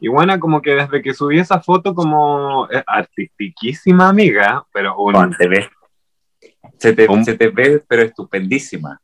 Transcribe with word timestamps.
Y 0.00 0.08
bueno, 0.08 0.38
como 0.38 0.62
que 0.62 0.72
desde 0.74 1.02
que 1.02 1.12
subí 1.14 1.38
esa 1.40 1.60
foto 1.60 1.94
como 1.94 2.68
eh, 2.70 2.82
artistiquísima 2.86 4.08
amiga, 4.08 4.64
pero 4.72 4.96
un, 4.96 5.12
Juan, 5.14 5.34
te 5.36 5.48
ves. 5.48 5.66
Se 6.78 6.92
te, 6.92 7.06
se 7.24 7.34
te 7.36 7.48
ve, 7.48 7.82
pero 7.86 8.02
estupendísima. 8.02 9.00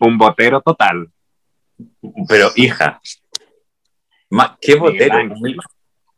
un 0.00 0.18
botero 0.18 0.60
total. 0.60 1.08
Pero, 2.28 2.48
hija, 2.56 3.00
ma- 4.30 4.56
¿qué 4.60 4.74
botero? 4.74 5.14
Ángel. 5.16 5.56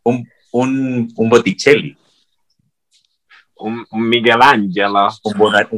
Un, 0.03 0.29
un, 0.53 1.13
un 1.17 1.29
Botticelli, 1.29 1.97
Un, 3.57 3.87
un 3.91 4.09
Miguel 4.09 4.41
Ángelo. 4.41 5.09
un, 5.25 5.39
Bona- 5.39 5.69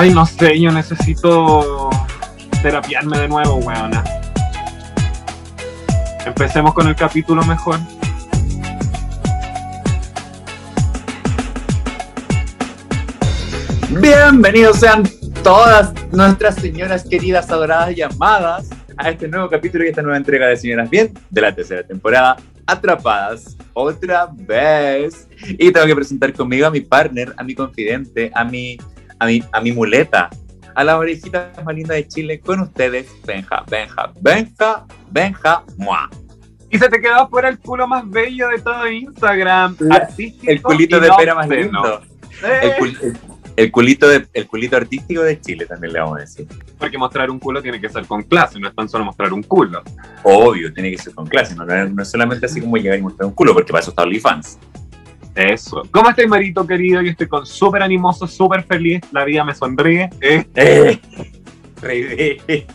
Ay, 0.00 0.14
no 0.14 0.24
sé, 0.24 0.60
yo 0.60 0.70
necesito 0.70 1.90
terapiarme 2.62 3.18
de 3.18 3.26
nuevo, 3.26 3.56
weona. 3.56 4.04
Empecemos 6.24 6.72
con 6.72 6.86
el 6.86 6.94
capítulo 6.94 7.42
mejor. 7.44 7.80
Bienvenidos 14.00 14.78
sean 14.78 15.02
todas 15.42 15.92
nuestras 16.12 16.54
señoras 16.54 17.02
queridas, 17.02 17.50
adoradas 17.50 17.96
y 17.96 18.00
amadas 18.00 18.70
a 18.96 19.10
este 19.10 19.26
nuevo 19.26 19.48
capítulo 19.48 19.84
y 19.84 19.88
esta 19.88 20.02
nueva 20.02 20.16
entrega 20.16 20.46
de 20.46 20.56
Señoras 20.56 20.88
Bien 20.88 21.12
de 21.28 21.40
la 21.40 21.52
tercera 21.52 21.82
temporada, 21.82 22.36
Atrapadas 22.66 23.56
otra 23.72 24.28
vez. 24.32 25.26
Y 25.58 25.72
tengo 25.72 25.86
que 25.88 25.96
presentar 25.96 26.32
conmigo 26.34 26.68
a 26.68 26.70
mi 26.70 26.82
partner, 26.82 27.34
a 27.36 27.42
mi 27.42 27.56
confidente, 27.56 28.30
a 28.32 28.44
mi, 28.44 28.78
a 29.18 29.26
mi, 29.26 29.42
a 29.52 29.60
mi 29.60 29.72
muleta, 29.72 30.30
a 30.74 30.84
la 30.84 30.96
orejita 30.98 31.52
más 31.64 31.74
linda 31.74 31.94
de 31.94 32.06
Chile, 32.06 32.40
con 32.40 32.60
ustedes, 32.60 33.06
Benja, 33.26 33.64
Benja, 33.68 34.12
Benja, 34.20 34.86
Benja, 35.10 35.64
mua. 35.76 36.08
Y 36.70 36.78
se 36.78 36.88
te 36.88 37.00
quedó 37.00 37.28
fuera 37.28 37.48
el 37.48 37.58
culo 37.58 37.86
más 37.86 38.08
bello 38.08 38.48
de 38.48 38.58
todo 38.60 38.86
Instagram. 38.88 39.76
Artístico 39.90 40.50
El 40.52 40.62
culito 40.62 41.00
de 41.00 41.08
no 41.08 41.16
pera 41.16 41.34
más 41.34 41.48
lindo. 41.48 42.02
Eh, 42.44 42.60
El, 42.62 42.72
cul- 42.76 42.98
el- 43.02 43.16
el 43.56 43.72
culito 43.72 44.06
de, 44.08 44.24
el 44.34 44.46
culito 44.46 44.76
artístico 44.76 45.22
de 45.22 45.40
Chile 45.40 45.66
también 45.66 45.92
le 45.94 45.98
vamos 45.98 46.18
a 46.18 46.20
decir. 46.20 46.46
Porque 46.78 46.96
mostrar 46.96 47.28
un 47.28 47.40
culo 47.40 47.60
tiene 47.60 47.80
que 47.80 47.88
ser 47.88 48.06
con 48.06 48.22
clase, 48.22 48.60
no 48.60 48.68
es 48.68 48.74
tan 48.76 48.88
solo 48.88 49.04
mostrar 49.04 49.32
un 49.32 49.42
culo. 49.42 49.82
Obvio, 50.22 50.72
tiene 50.72 50.92
que 50.92 50.98
ser 50.98 51.12
con 51.12 51.26
clase, 51.26 51.56
no, 51.56 51.64
no 51.64 52.02
es 52.02 52.08
solamente 52.08 52.46
así 52.46 52.60
como 52.60 52.76
llegar 52.76 52.96
y 52.98 53.02
mostrar 53.02 53.26
un 53.26 53.34
culo, 53.34 53.52
porque 53.54 53.72
para 53.72 53.80
eso 53.80 53.90
está 53.90 54.02
OnlyFans. 54.04 54.58
Eso. 55.38 55.82
¿Cómo 55.92 56.10
estás, 56.10 56.26
Marito 56.26 56.66
querido? 56.66 57.00
Yo 57.00 57.12
estoy 57.12 57.28
con 57.28 57.46
súper 57.46 57.80
animoso, 57.82 58.26
súper 58.26 58.64
feliz. 58.64 59.00
La 59.12 59.24
vida 59.24 59.44
me 59.44 59.54
sonríe. 59.54 60.10
Eh, 60.20 60.44
¡Eh! 61.84 62.66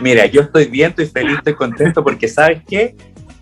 Mira, 0.00 0.26
yo 0.26 0.42
estoy 0.42 0.66
bien, 0.66 0.90
estoy 0.90 1.06
feliz, 1.06 1.38
estoy 1.38 1.54
contento 1.54 2.04
porque, 2.04 2.28
¿sabes 2.28 2.62
qué? 2.64 2.94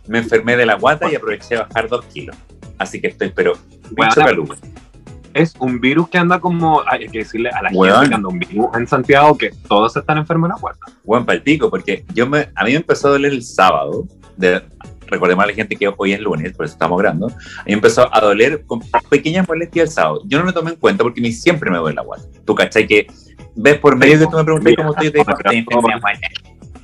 Me 0.07 0.19
enfermé 0.19 0.57
de 0.57 0.65
la 0.65 0.77
guata 0.77 1.13
y 1.13 1.15
aproveché 1.15 1.57
de 1.57 1.61
bajar 1.61 1.89
dos 1.89 2.07
kilos. 2.07 2.35
Así 2.79 3.03
que 3.03 3.09
estoy, 3.09 3.33
pero, 3.35 3.53
Bueno, 3.91 4.13
bicho 4.17 4.57
es 5.35 5.55
un 5.59 5.79
virus 5.79 6.09
que 6.09 6.17
anda 6.17 6.41
como. 6.41 6.83
Hay 6.87 7.07
que 7.09 7.19
decirle 7.19 7.51
a 7.51 7.63
la 7.63 7.71
Weón. 7.71 7.97
gente 7.97 8.09
que 8.09 8.15
anda 8.15 8.29
un 8.29 8.39
virus 8.39 8.67
en 8.75 8.87
Santiago 8.87 9.37
que 9.37 9.51
todos 9.69 9.95
están 9.95 10.17
enfermos 10.17 10.49
de 10.49 10.55
la 10.55 10.61
guata. 10.61 10.87
buen 11.05 11.27
palpico, 11.27 11.69
porque 11.69 12.05
yo 12.15 12.27
me, 12.27 12.49
a 12.55 12.65
mí 12.65 12.71
me 12.71 12.77
empezó 12.77 13.09
a 13.09 13.11
doler 13.13 13.33
el 13.33 13.43
sábado. 13.43 14.07
De, 14.39 14.63
recordemos 15.09 15.45
a 15.45 15.47
la 15.49 15.55
gente 15.55 15.77
que 15.77 15.93
hoy 15.97 16.13
es 16.13 16.21
lunes, 16.21 16.53
por 16.53 16.67
eso 16.67 16.75
estamos 16.75 16.99
grabando. 16.99 17.27
A 17.27 17.65
mí 17.65 17.73
empezó 17.73 18.09
a 18.15 18.21
doler 18.21 18.65
con 18.65 18.81
pequeñas 19.09 19.49
molestias 19.49 19.89
el 19.89 19.93
sábado. 19.93 20.23
Yo 20.27 20.39
no 20.39 20.45
me 20.45 20.53
tomé 20.53 20.71
en 20.71 20.77
cuenta 20.77 21.03
porque 21.03 21.21
a 21.21 21.23
mí 21.23 21.33
siempre 21.33 21.71
me 21.71 21.79
duele 21.79 21.97
la 21.97 22.03
guata. 22.03 22.25
Tú, 22.45 22.55
¿cachai? 22.55 22.87
Que 22.87 23.07
ves 23.55 23.79
por 23.79 23.97
medio 23.97 24.19
que 24.19 24.27
tú 24.27 24.37
me 24.37 24.45
preguntas 24.45 24.75
cómo 24.77 24.91
estoy, 24.91 25.11
te 25.11 25.19
digo, 25.19 25.31
estoy 25.31 25.57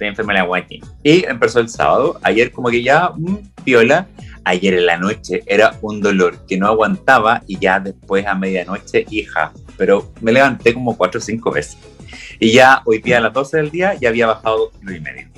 enferma 0.08 0.32
de 0.32 0.38
la 0.40 0.44
guata. 0.44 0.74
Y 1.02 1.24
empezó 1.24 1.60
el 1.60 1.68
sábado. 1.68 2.18
Ayer, 2.22 2.50
como 2.50 2.68
que 2.68 2.82
ya, 2.82 3.10
mm, 3.16 3.38
viola. 3.64 4.08
Ayer 4.46 4.74
en 4.74 4.86
la 4.86 4.98
noche 4.98 5.42
era 5.46 5.78
un 5.80 6.02
dolor 6.02 6.44
que 6.46 6.58
no 6.58 6.66
aguantaba 6.66 7.42
y 7.46 7.58
ya 7.58 7.80
después 7.80 8.26
a 8.26 8.34
medianoche, 8.34 9.06
hija. 9.08 9.52
Pero 9.78 10.12
me 10.20 10.32
levanté 10.32 10.74
como 10.74 10.96
cuatro 10.98 11.18
o 11.18 11.22
cinco 11.22 11.50
veces. 11.50 11.78
Y 12.38 12.52
ya 12.52 12.82
hoy 12.84 12.98
día 12.98 13.18
a 13.18 13.20
las 13.20 13.32
12 13.32 13.56
del 13.56 13.70
día 13.70 13.94
ya 13.94 14.10
había 14.10 14.26
bajado 14.26 14.58
dos 14.58 14.72
kilos 14.78 14.96
y 14.96 15.00
medio. 15.00 15.33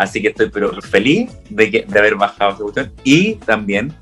Así 0.00 0.22
que 0.22 0.28
estoy 0.28 0.48
pero 0.48 0.72
feliz 0.80 1.30
de, 1.50 1.70
que, 1.70 1.84
de 1.86 1.98
haber 1.98 2.14
bajado 2.14 2.52
esa 2.52 2.62
cuestión. 2.62 2.92
Y 3.04 3.34
también 3.34 3.92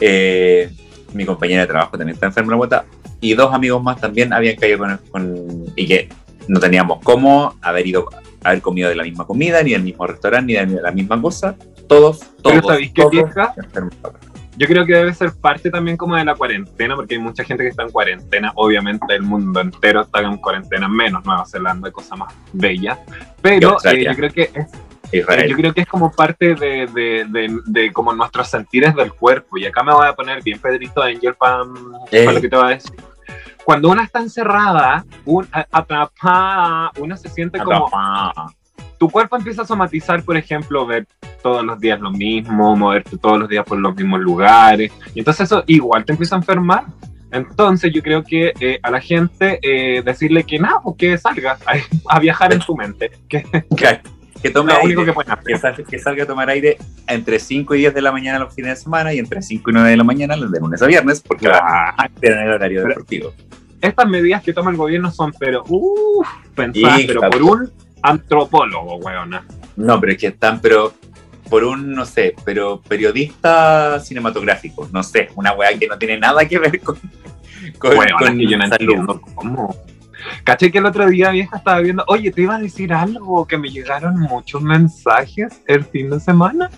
eh, 0.00 0.70
mi 1.12 1.26
compañera 1.26 1.60
de 1.62 1.66
trabajo 1.66 1.98
también 1.98 2.14
está 2.14 2.26
enferma 2.26 2.52
la 2.52 2.56
guata. 2.56 2.84
Y 3.20 3.34
dos 3.34 3.52
amigos 3.52 3.82
más 3.82 4.00
también 4.00 4.32
habían 4.32 4.56
caído 4.56 4.78
con, 4.78 4.98
con- 5.10 5.72
y 5.76 5.86
que 5.86 6.08
no 6.48 6.58
teníamos 6.58 7.00
cómo 7.02 7.54
haber 7.60 7.86
ido 7.86 8.08
haber 8.44 8.62
comido 8.62 8.88
de 8.88 8.94
la 8.94 9.02
misma 9.02 9.26
comida, 9.26 9.62
ni 9.62 9.72
del 9.72 9.82
mismo 9.82 10.06
restaurante, 10.06 10.64
ni 10.66 10.74
de 10.74 10.80
la 10.80 10.92
misma 10.92 11.20
cosa. 11.20 11.54
Todos, 11.86 12.20
todos, 12.42 12.54
Pero 12.54 12.68
¿sabéis 12.68 12.92
qué, 12.92 13.02
todos 13.02 13.10
vieja? 13.12 13.54
Yo 14.58 14.66
creo 14.66 14.86
que 14.86 14.94
debe 14.94 15.12
ser 15.12 15.32
parte 15.32 15.70
también 15.70 15.98
como 15.98 16.16
de 16.16 16.24
la 16.24 16.34
cuarentena, 16.34 16.96
porque 16.96 17.16
hay 17.16 17.20
mucha 17.20 17.44
gente 17.44 17.62
que 17.62 17.68
está 17.70 17.82
en 17.82 17.90
cuarentena. 17.90 18.52
Obviamente 18.54 19.14
el 19.14 19.22
mundo 19.22 19.60
entero 19.60 20.00
está 20.00 20.20
en 20.20 20.38
cuarentena, 20.38 20.88
menos 20.88 21.24
Nueva 21.26 21.44
Zelanda, 21.44 21.90
cosa 21.90 22.16
más 22.16 22.32
bella. 22.54 22.98
Pero 23.42 23.76
Y 23.84 23.88
eh, 23.88 24.04
yo 24.04 24.14
creo 24.14 24.30
que 24.30 24.50
es 24.54 24.66
Israel. 25.12 25.48
Yo 25.48 25.56
creo 25.56 25.74
que 25.74 25.82
es 25.82 25.86
como 25.86 26.12
parte 26.12 26.54
de, 26.54 26.86
de, 26.86 27.26
de, 27.28 27.60
de 27.66 27.92
como 27.92 28.12
nuestros 28.12 28.48
sentires 28.48 28.94
del 28.94 29.12
cuerpo. 29.12 29.58
Y 29.58 29.66
acá 29.66 29.82
me 29.82 29.92
voy 29.92 30.06
a 30.06 30.14
poner 30.14 30.42
bien 30.42 30.58
Pedrito 30.58 31.02
Angel 31.02 31.34
para 31.34 31.64
lo 31.64 32.40
que 32.40 32.48
te 32.48 32.56
voy 32.56 32.66
a 32.66 32.68
decir. 32.68 32.96
Cuando 33.64 33.90
una 33.90 34.04
está 34.04 34.20
encerrada, 34.20 35.04
un, 35.24 35.48
atrapada, 35.72 36.92
uno 36.98 37.16
se 37.16 37.28
siente 37.28 37.58
como... 37.58 37.86
Atrapada. 37.88 38.46
Tu 38.98 39.10
cuerpo 39.10 39.36
empieza 39.36 39.62
a 39.62 39.66
somatizar, 39.66 40.22
por 40.22 40.36
ejemplo, 40.36 40.86
ver 40.86 41.06
todos 41.42 41.64
los 41.64 41.78
días 41.78 42.00
lo 42.00 42.10
mismo, 42.10 42.74
moverte 42.76 43.18
todos 43.18 43.38
los 43.38 43.48
días 43.48 43.64
por 43.64 43.78
los 43.78 43.94
mismos 43.94 44.20
lugares. 44.20 44.90
Y 45.14 45.18
entonces 45.18 45.46
eso 45.46 45.64
igual 45.66 46.04
te 46.04 46.12
empieza 46.12 46.34
a 46.34 46.38
enfermar. 46.38 46.84
Entonces 47.30 47.92
yo 47.92 48.02
creo 48.02 48.22
que 48.22 48.52
eh, 48.60 48.78
a 48.82 48.90
la 48.90 49.00
gente 49.00 49.58
eh, 49.62 50.00
decirle 50.02 50.44
que 50.44 50.58
nada, 50.58 50.80
pues 50.82 50.96
que 50.96 51.18
salga 51.18 51.58
a, 51.66 52.14
a 52.14 52.20
viajar 52.20 52.52
en 52.54 52.60
su 52.62 52.74
mente. 52.74 53.10
Que 53.28 53.44
Que, 53.76 54.00
que 54.48 54.52
tome 54.52 54.72
lo 54.72 54.78
aire. 54.78 54.86
único 54.88 55.04
que 55.04 55.12
pueden 55.12 55.34
que 55.46 55.58
salga, 55.58 55.84
que 55.84 55.98
salga 55.98 56.24
a 56.24 56.26
tomar 56.26 56.48
aire 56.50 56.76
entre 57.06 57.38
5 57.38 57.74
y 57.74 57.78
10 57.78 57.94
de 57.94 58.02
la 58.02 58.12
mañana 58.12 58.38
los 58.38 58.54
fines 58.54 58.78
de 58.78 58.82
semana 58.84 59.12
y 59.12 59.18
entre 59.18 59.42
5 59.42 59.70
y 59.70 59.72
9 59.72 59.90
de 59.90 59.96
la 59.96 60.04
mañana 60.04 60.36
los 60.36 60.50
de 60.50 60.60
lunes 60.60 60.80
a 60.82 60.86
viernes, 60.86 61.20
porque 61.20 61.48
va 61.48 61.94
a 61.96 62.08
tener 62.20 62.46
el 62.46 62.52
horario 62.54 62.82
Pero- 62.82 62.88
deportivo. 62.94 63.32
estas 63.80 64.08
medidas 64.08 64.42
que 64.42 64.52
toma 64.52 64.70
el 64.70 64.76
gobierno 64.76 65.10
son, 65.10 65.32
pero, 65.38 65.62
uff, 65.68 66.26
pensadas, 66.54 67.02
pero 67.06 67.20
por 67.30 67.42
un 67.42 67.72
antropólogo, 68.02 68.96
weona. 68.96 69.44
No, 69.76 70.00
pero 70.00 70.12
es 70.12 70.18
que 70.18 70.26
están, 70.28 70.60
pero 70.60 70.92
por 71.50 71.62
un, 71.64 71.92
no 71.92 72.04
sé, 72.04 72.34
pero 72.44 72.80
periodista 72.80 74.00
cinematográfico, 74.00 74.88
no 74.92 75.02
sé, 75.02 75.28
una 75.36 75.52
weá 75.52 75.78
que 75.78 75.86
no 75.86 75.96
tiene 75.98 76.18
nada 76.18 76.44
que 76.46 76.58
ver 76.58 76.80
con, 76.80 76.96
con, 77.78 77.90
Weona, 77.96 78.16
con 78.18 78.38
yo 78.40 78.56
no 78.58 78.66
salud. 78.68 78.80
entiendo 78.80 79.20
cómo. 79.34 79.76
Caché 80.44 80.70
que 80.70 80.78
el 80.78 80.86
otro 80.86 81.06
día, 81.08 81.30
vieja, 81.30 81.56
estaba 81.56 81.80
viendo, 81.80 82.04
oye, 82.08 82.30
te 82.30 82.42
iba 82.42 82.56
a 82.56 82.58
decir 82.58 82.92
algo, 82.92 83.46
que 83.46 83.58
me 83.58 83.68
llegaron 83.68 84.18
muchos 84.18 84.62
mensajes 84.62 85.60
el 85.66 85.84
fin 85.84 86.10
de 86.10 86.20
semana. 86.20 86.70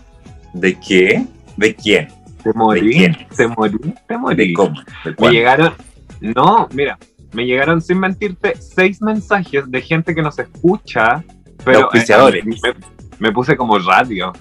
¿De 0.53 0.75
qué? 0.79 1.25
¿De 1.57 1.75
quién? 1.75 2.09
Te 2.43 2.53
morí, 2.55 2.93
quién? 2.93 3.17
te 3.37 3.49
morí, 3.49 3.79
te 3.79 4.15
¿De 4.15 4.19
morí. 4.19 4.53
cómo? 4.53 4.81
¿De 5.05 5.15
Me 5.19 5.31
llegaron, 5.31 5.75
no, 6.21 6.69
mira, 6.73 6.97
me 7.33 7.45
llegaron 7.45 7.83
sin 7.83 7.99
mentirte 7.99 8.55
seis 8.61 9.03
mensajes 9.03 9.71
de 9.71 9.81
gente 9.83 10.15
que 10.15 10.23
nos 10.23 10.39
escucha, 10.39 11.23
pero 11.65 11.91
eh, 11.93 12.43
me, 12.45 12.57
me 13.19 13.33
puse 13.33 13.57
como 13.57 13.79
radio. 13.79 14.33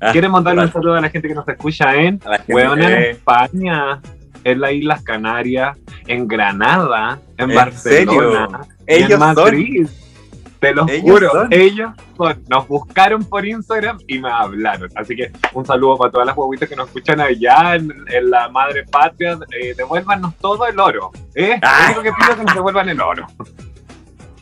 Ah, 0.00 0.12
¿Quieres 0.12 0.30
mandarle 0.30 0.62
un 0.62 0.72
saludo 0.72 0.94
a 0.94 1.00
la 1.02 1.10
gente 1.10 1.28
que 1.28 1.34
nos 1.34 1.46
escucha 1.46 1.94
en 1.94 2.18
Weón, 2.48 2.80
en 2.80 2.88
de- 2.88 3.10
España, 3.10 4.00
en 4.44 4.60
las 4.60 4.72
Islas 4.72 5.02
Canarias, 5.02 5.76
en 6.06 6.26
Granada, 6.28 7.20
en 7.36 7.50
¿En 7.50 7.56
Barcelona, 7.56 8.60
Ellos 8.86 9.10
en 9.10 9.18
Madrid. 9.18 9.88
Te 10.60 10.74
lo 10.74 10.86
Ellos 10.88 11.00
juro, 11.02 11.30
son. 11.30 11.48
ellos 11.52 11.90
son. 12.18 12.44
Nos 12.48 12.68
buscaron 12.68 13.24
por 13.24 13.46
Instagram 13.46 13.98
y 14.06 14.18
me 14.18 14.30
hablaron. 14.30 14.90
Así 14.94 15.16
que 15.16 15.32
un 15.54 15.64
saludo 15.64 15.96
para 15.96 16.10
todas 16.10 16.26
las 16.26 16.36
guaguitas 16.36 16.68
que 16.68 16.76
nos 16.76 16.88
escuchan 16.88 17.18
allá 17.18 17.76
en, 17.76 17.90
en 18.08 18.30
la 18.30 18.50
madre 18.50 18.84
patria. 18.84 19.38
Eh, 19.58 19.72
devuélvanos 19.74 20.36
todo 20.36 20.66
el 20.66 20.78
oro. 20.78 21.12
¿eh? 21.34 21.58
Ah. 21.62 21.92
Lo 21.94 22.00
único 22.00 22.02
que 22.02 22.12
pido 22.20 22.32
es 22.32 22.38
que 22.38 22.44
nos 22.44 22.54
devuelvan 22.54 22.88
el 22.90 23.00
oro. 23.00 23.26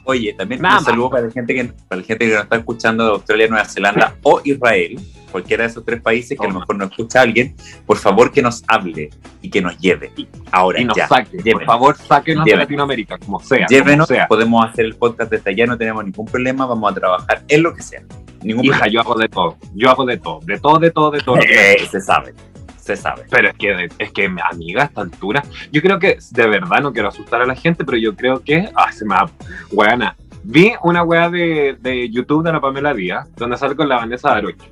Oye, 0.05 0.33
también 0.33 0.61
Nada 0.61 0.79
un 0.79 0.85
saludo 0.87 1.11
para 1.11 1.27
la 1.27 1.31
gente 1.31 1.55
que 1.55 1.65
para 1.87 2.01
la 2.01 2.07
gente 2.07 2.27
que 2.27 2.33
nos 2.35 2.43
está 2.43 2.57
escuchando 2.57 3.05
de 3.05 3.11
Australia, 3.13 3.47
Nueva 3.49 3.65
Zelanda 3.67 4.15
o 4.23 4.41
Israel, 4.43 4.99
cualquiera 5.29 5.65
de 5.65 5.71
esos 5.71 5.85
tres 5.85 6.01
países 6.01 6.39
que 6.39 6.45
a 6.47 6.49
lo 6.49 6.61
mejor 6.61 6.77
no 6.77 6.85
escucha 6.85 7.21
a 7.21 7.23
alguien, 7.23 7.55
por 7.87 7.97
favor 7.97 8.33
que 8.33 8.43
nos 8.43 8.65
hable 8.69 9.11
y 9.43 9.51
que 9.51 9.61
nos 9.61 9.79
lleve. 9.79 10.11
Ahora 10.51 10.81
Y 10.81 10.85
nos 10.85 10.97
ya. 10.97 11.09
saquen. 11.09 11.41
Por 11.53 11.65
favor, 11.65 11.97
sáquenos 11.97 12.45
de. 12.45 12.57
Latinoamérica, 12.57 13.19
como 13.19 13.41
sea. 13.41 13.67
Llévenos, 13.69 14.09
como 14.09 14.19
sea. 14.19 14.29
podemos 14.29 14.65
hacer 14.67 14.85
el 14.87 14.95
podcast 14.97 15.31
desde 15.31 15.51
allá, 15.51 15.67
no 15.67 15.79
tenemos 15.79 16.05
ningún 16.05 16.27
problema, 16.27 16.67
vamos 16.67 16.91
a 16.91 16.95
trabajar 16.95 17.43
en 17.49 17.63
lo 17.63 17.75
que 17.75 17.83
sea. 17.83 18.03
Ningún 18.43 18.65
Hija, 18.65 18.87
yo 18.89 19.01
hago 19.01 19.15
de 19.17 19.29
todo. 19.29 19.57
Yo 19.75 19.91
hago 19.91 20.05
de 20.07 20.17
todo. 20.17 20.41
De 20.45 20.59
todo, 20.59 20.79
de 20.79 20.91
todo, 20.91 21.11
de 21.11 21.21
todo. 21.21 21.35
problema. 21.37 21.61
Eh, 21.61 21.87
se 21.91 22.01
sabe. 22.01 22.35
se 22.79 22.97
sabe. 22.97 23.25
Pero 23.31 23.49
es 23.49 23.55
que, 23.57 23.89
es 23.99 24.13
que, 24.13 24.31
amiga, 24.51 24.83
a 24.83 24.85
esta 24.87 25.01
altura, 25.03 25.43
yo 25.73 25.83
creo 25.83 25.99
que, 25.99 26.19
de 26.31 26.47
verdad, 26.47 26.81
no 26.81 26.93
quiero 26.93 27.09
asustar 27.09 27.43
a 27.43 27.47
la 27.47 27.55
gente, 27.55 27.85
pero 27.85 27.99
yo 27.99 28.15
creo 28.17 28.43
que, 28.43 28.69
ah, 28.75 28.91
se 28.93 29.05
me 29.05 29.15
va, 29.15 29.31
weana. 29.73 30.17
Vi 30.45 30.73
una 30.83 31.03
weá 31.03 31.29
de, 31.29 31.77
de 31.81 32.09
YouTube 32.09 32.45
de 32.45 32.53
la 32.53 32.61
Pamela 32.61 32.95
Díaz, 32.95 33.29
donde 33.37 33.57
sale 33.59 33.75
con 33.77 33.89
la 33.89 33.97
Vanessa 33.97 34.33
Arocho, 34.35 34.65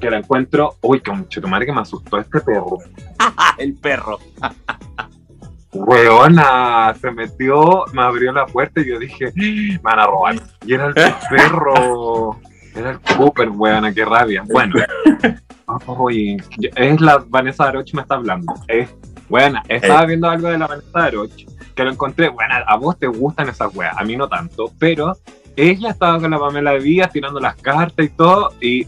que 0.00 0.10
la 0.10 0.18
encuentro, 0.18 0.76
uy, 0.80 1.00
que 1.00 1.12
mucho 1.12 1.40
madre 1.42 1.66
que 1.66 1.72
me 1.72 1.82
asustó 1.82 2.18
este 2.18 2.40
perro. 2.40 2.78
el 3.58 3.74
perro. 3.74 4.18
Weona, 5.72 6.94
se 7.00 7.10
metió, 7.12 7.84
me 7.92 8.02
abrió 8.02 8.32
la 8.32 8.46
puerta 8.46 8.80
y 8.80 8.88
yo 8.88 8.98
dije, 8.98 9.32
me 9.36 9.78
van 9.78 10.00
a 10.00 10.06
robar. 10.06 10.36
Y 10.66 10.74
era 10.74 10.86
el 10.86 10.94
perro, 10.94 12.36
era 12.74 12.90
el 12.90 13.00
Cooper, 13.16 13.50
weona, 13.50 13.92
qué 13.92 14.04
rabia. 14.04 14.42
Bueno, 14.50 14.74
uy, 15.86 16.42
es 16.58 17.00
la 17.00 17.22
Vanessa 17.28 17.68
Aroch 17.68 17.92
me 17.94 18.02
está 18.02 18.16
hablando. 18.16 18.52
Es, 18.66 18.92
buena, 19.28 19.62
estaba 19.68 20.06
viendo 20.06 20.28
algo 20.28 20.48
de 20.48 20.58
la 20.58 20.66
Vanessa 20.66 21.04
Aroch 21.04 21.30
que 21.74 21.84
lo 21.84 21.92
encontré, 21.92 22.28
bueno, 22.28 22.54
a 22.66 22.76
vos 22.76 22.98
te 22.98 23.06
gustan 23.06 23.48
esas 23.48 23.74
weas, 23.74 23.96
a 23.96 24.04
mí 24.04 24.16
no 24.16 24.28
tanto, 24.28 24.72
pero 24.78 25.16
ella 25.56 25.90
estaba 25.90 26.20
con 26.20 26.30
la 26.30 26.38
Pamela 26.38 26.74
Díaz 26.74 27.12
tirando 27.12 27.40
las 27.40 27.54
cartas 27.56 28.06
y 28.06 28.08
todo, 28.08 28.52
y 28.60 28.86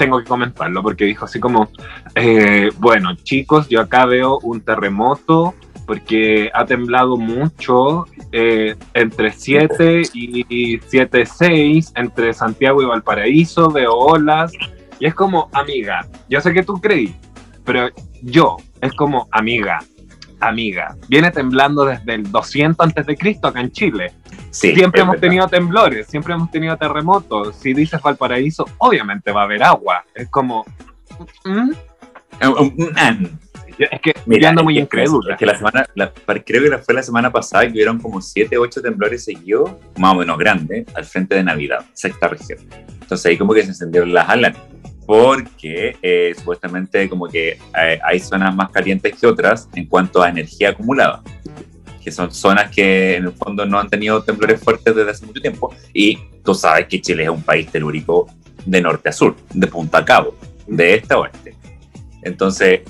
tengo 0.00 0.18
que 0.18 0.24
comentarlo 0.24 0.82
porque 0.82 1.04
dijo 1.04 1.26
así 1.26 1.38
como, 1.38 1.68
eh, 2.14 2.70
bueno, 2.78 3.14
chicos, 3.16 3.68
yo 3.68 3.82
acá 3.82 4.06
veo 4.06 4.38
un 4.38 4.62
terremoto 4.62 5.54
porque 5.86 6.50
ha 6.54 6.64
temblado 6.64 7.18
mucho 7.18 8.06
eh, 8.32 8.76
entre 8.94 9.30
7 9.30 10.00
y 10.14 10.80
7, 10.86 11.26
6, 11.26 11.92
entre 11.96 12.32
Santiago 12.32 12.80
y 12.80 12.86
Valparaíso, 12.86 13.70
veo 13.70 13.92
olas, 13.92 14.52
y 14.98 15.04
es 15.04 15.14
como, 15.14 15.50
amiga, 15.52 16.06
yo 16.30 16.40
sé 16.40 16.54
que 16.54 16.62
tú 16.62 16.80
creí, 16.80 17.14
pero 17.66 17.90
yo, 18.22 18.56
es 18.80 18.94
como, 18.94 19.28
amiga, 19.32 19.80
amiga, 20.40 20.96
viene 21.08 21.30
temblando 21.30 21.84
desde 21.84 22.14
el 22.14 22.30
200 22.30 22.86
antes 22.86 23.06
de 23.06 23.16
Cristo 23.16 23.48
acá 23.48 23.60
en 23.60 23.70
Chile. 23.70 24.12
siempre 24.50 25.02
hemos 25.02 25.20
tenido 25.20 25.46
temblores, 25.48 26.06
siempre 26.06 26.34
hemos 26.34 26.50
tenido 26.50 26.76
terremotos. 26.76 27.56
Si 27.56 27.72
dices 27.74 28.00
Valparaíso, 28.00 28.66
obviamente 28.78 29.32
va 29.32 29.42
a 29.42 29.44
haber 29.44 29.62
agua. 29.62 30.04
Es 30.14 30.28
como... 30.28 30.64
¿mm? 31.44 31.70
Es 33.78 34.00
que 34.02 34.14
mirando 34.26 34.62
muy 34.62 34.78
incrédulo. 34.78 35.32
Es 35.32 35.38
que 35.38 35.46
la 35.46 35.56
semana, 35.56 35.86
creo 36.44 36.70
que 36.70 36.78
fue 36.78 36.94
la 36.94 37.02
semana 37.02 37.30
pasada 37.30 37.64
que 37.64 37.72
hubieron 37.72 37.98
como 37.98 38.20
7, 38.20 38.58
8 38.58 38.82
temblores 38.82 39.24
seguidos, 39.24 39.70
más 39.96 40.14
o 40.14 40.16
menos 40.16 40.36
grandes, 40.38 40.86
al 40.94 41.04
frente 41.04 41.34
de 41.34 41.44
Navidad, 41.44 41.84
sexta 41.94 42.28
región. 42.28 42.58
Entonces 43.00 43.26
ahí 43.26 43.38
como 43.38 43.54
que 43.54 43.62
se 43.62 43.68
encendieron 43.68 44.12
las 44.12 44.28
alas 44.28 44.56
porque 45.10 45.96
eh, 46.02 46.32
supuestamente 46.38 47.08
como 47.08 47.26
que 47.26 47.58
eh, 47.76 48.00
hay 48.00 48.20
zonas 48.20 48.54
más 48.54 48.70
calientes 48.70 49.18
que 49.18 49.26
otras 49.26 49.68
en 49.74 49.86
cuanto 49.86 50.22
a 50.22 50.28
energía 50.28 50.70
acumulada, 50.70 51.20
que 52.00 52.12
son 52.12 52.32
zonas 52.32 52.70
que 52.70 53.16
en 53.16 53.24
el 53.24 53.32
fondo 53.32 53.66
no 53.66 53.80
han 53.80 53.88
tenido 53.88 54.22
temblores 54.22 54.60
fuertes 54.60 54.94
desde 54.94 55.10
hace 55.10 55.26
mucho 55.26 55.40
tiempo 55.40 55.74
y 55.92 56.16
tú 56.44 56.54
sabes 56.54 56.86
que 56.86 57.00
Chile 57.00 57.24
es 57.24 57.28
un 57.28 57.42
país 57.42 57.68
telúrico 57.72 58.28
de 58.64 58.80
norte 58.80 59.08
a 59.08 59.12
sur, 59.12 59.34
de 59.52 59.66
punta 59.66 59.98
a 59.98 60.04
cabo, 60.04 60.36
de 60.68 60.94
este 60.94 61.12
a 61.12 61.18
oeste. 61.18 61.56
Entonces, 62.22 62.82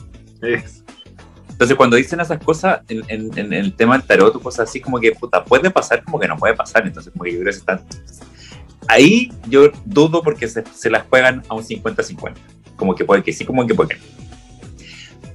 entonces 1.48 1.74
cuando 1.74 1.96
dicen 1.96 2.20
esas 2.20 2.38
cosas 2.44 2.82
en, 2.88 3.02
en, 3.34 3.52
el 3.54 3.72
tema 3.72 3.96
del 3.96 4.06
tarot, 4.06 4.42
cosas 4.42 4.68
así 4.68 4.78
como 4.78 5.00
que 5.00 5.12
puta, 5.12 5.42
puede 5.42 5.70
pasar 5.70 6.04
como 6.04 6.20
que 6.20 6.28
no 6.28 6.36
puede 6.36 6.52
pasar, 6.52 6.86
entonces 6.86 7.14
como 7.14 7.24
que 7.24 7.32
yo 7.32 7.38
creo 7.38 7.46
que 7.46 7.52
se 7.54 7.60
están 7.60 7.80
ahí 8.90 9.32
yo 9.48 9.70
dudo 9.84 10.22
porque 10.22 10.48
se, 10.48 10.64
se 10.66 10.90
las 10.90 11.04
juegan 11.08 11.42
a 11.48 11.54
un 11.54 11.62
50-50. 11.62 12.34
Como 12.76 12.94
que 12.94 13.04
puede 13.04 13.22
que 13.22 13.32
sí, 13.32 13.44
como 13.44 13.66
que 13.66 13.74
puede 13.74 13.90
que 13.90 13.96
no. 13.96 14.20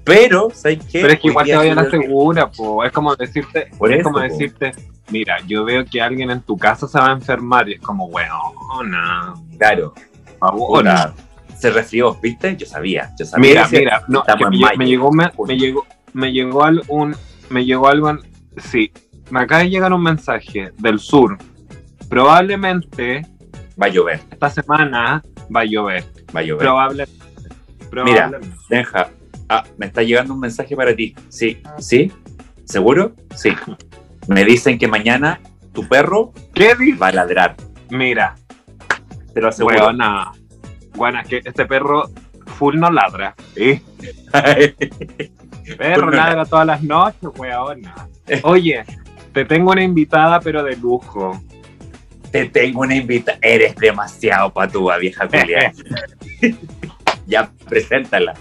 Pero, 0.03 0.51
¿sabes 0.53 0.79
qué? 0.85 1.01
Pero 1.01 1.13
es 1.13 1.19
que 1.19 1.27
igual 1.29 1.45
te 1.45 1.55
vaya 1.55 1.71
a 1.71 1.75
la 1.75 1.89
segura, 1.89 2.51
po. 2.51 2.83
es 2.83 2.91
como 2.91 3.15
decirte, 3.15 3.69
es 3.71 4.03
como 4.03 4.19
decirte, 4.19 4.71
mira, 5.09 5.37
yo 5.47 5.65
veo 5.65 5.83
que 5.83 5.99
alguien 5.99 6.29
en 6.29 6.41
tu 6.41 6.57
casa 6.57 6.87
se 6.87 6.99
va 6.99 7.09
a 7.09 7.13
enfermar 7.13 7.67
y 7.67 7.73
es 7.73 7.81
como, 7.81 8.07
bueno, 8.09 8.35
no. 8.85 9.47
Claro. 9.57 9.95
Ahora, 10.39 11.11
se 11.57 11.71
resfrió, 11.71 12.13
¿viste? 12.21 12.55
Yo 12.55 12.67
sabía, 12.67 13.11
yo 13.17 13.25
sabía. 13.25 13.49
Mira, 13.49 13.67
mira, 13.71 14.03
no, 14.07 14.23
me, 14.39 14.77
me, 14.77 14.85
llegó, 14.85 15.11
me, 15.11 15.31
me, 15.47 15.57
llegó, 15.57 15.87
me 16.13 16.31
llegó 16.31 16.63
algún, 16.63 17.15
me 17.49 17.65
llegó 17.65 17.87
algo, 17.87 18.15
sí, 18.57 18.91
me 19.31 19.41
acaba 19.41 19.63
de 19.63 19.71
llegar 19.71 19.91
un 19.91 20.03
mensaje 20.03 20.71
del 20.77 20.99
sur. 20.99 21.37
Probablemente 22.09 23.25
Va 23.81 23.87
a 23.87 23.89
llover. 23.89 24.21
Esta 24.31 24.49
semana 24.49 25.21
va 25.53 25.61
a 25.61 25.65
llover. 25.65 26.03
Va 26.35 26.39
a 26.39 26.43
llover. 26.43 26.59
Probablemente. 26.59 27.25
Mira, 28.03 28.31
deja. 28.69 29.09
Ah, 29.47 29.63
me 29.77 29.85
está 29.85 30.01
llegando 30.01 30.33
un 30.33 30.39
mensaje 30.39 30.75
para 30.75 30.95
ti. 30.95 31.15
Sí, 31.29 31.61
sí. 31.77 32.11
¿Seguro? 32.63 33.13
Sí. 33.35 33.51
Me 34.27 34.43
dicen 34.43 34.79
que 34.79 34.87
mañana 34.87 35.39
tu 35.71 35.87
perro 35.87 36.33
¿Qué 36.53 36.73
va 36.99 37.07
a 37.07 37.11
ladrar. 37.11 37.55
Mira. 37.89 38.35
Te 39.33 39.41
lo 39.41 39.49
aseguro. 39.49 39.83
Buena. 39.83 40.31
Buena, 40.95 41.23
que 41.23 41.41
este 41.43 41.65
perro 41.65 42.09
full 42.57 42.77
no 42.77 42.89
ladra. 42.89 43.35
¿sí? 43.53 43.81
perro 45.77 46.09
ladra 46.09 46.45
todas 46.45 46.65
las 46.65 46.81
noches, 46.81 47.29
weona. 47.37 48.07
Oye, 48.43 48.83
te 49.33 49.45
tengo 49.45 49.71
una 49.71 49.83
invitada, 49.83 50.39
pero 50.39 50.63
de 50.63 50.77
lujo 50.77 51.41
te 52.35 52.49
tengo 52.49 52.81
una 52.81 52.95
invitación. 52.95 53.39
Eres 53.41 53.75
demasiado 53.75 54.51
patúa, 54.51 54.97
vieja 54.97 55.25
Julia. 55.25 55.71
ya, 57.27 57.49
preséntala. 57.69 58.33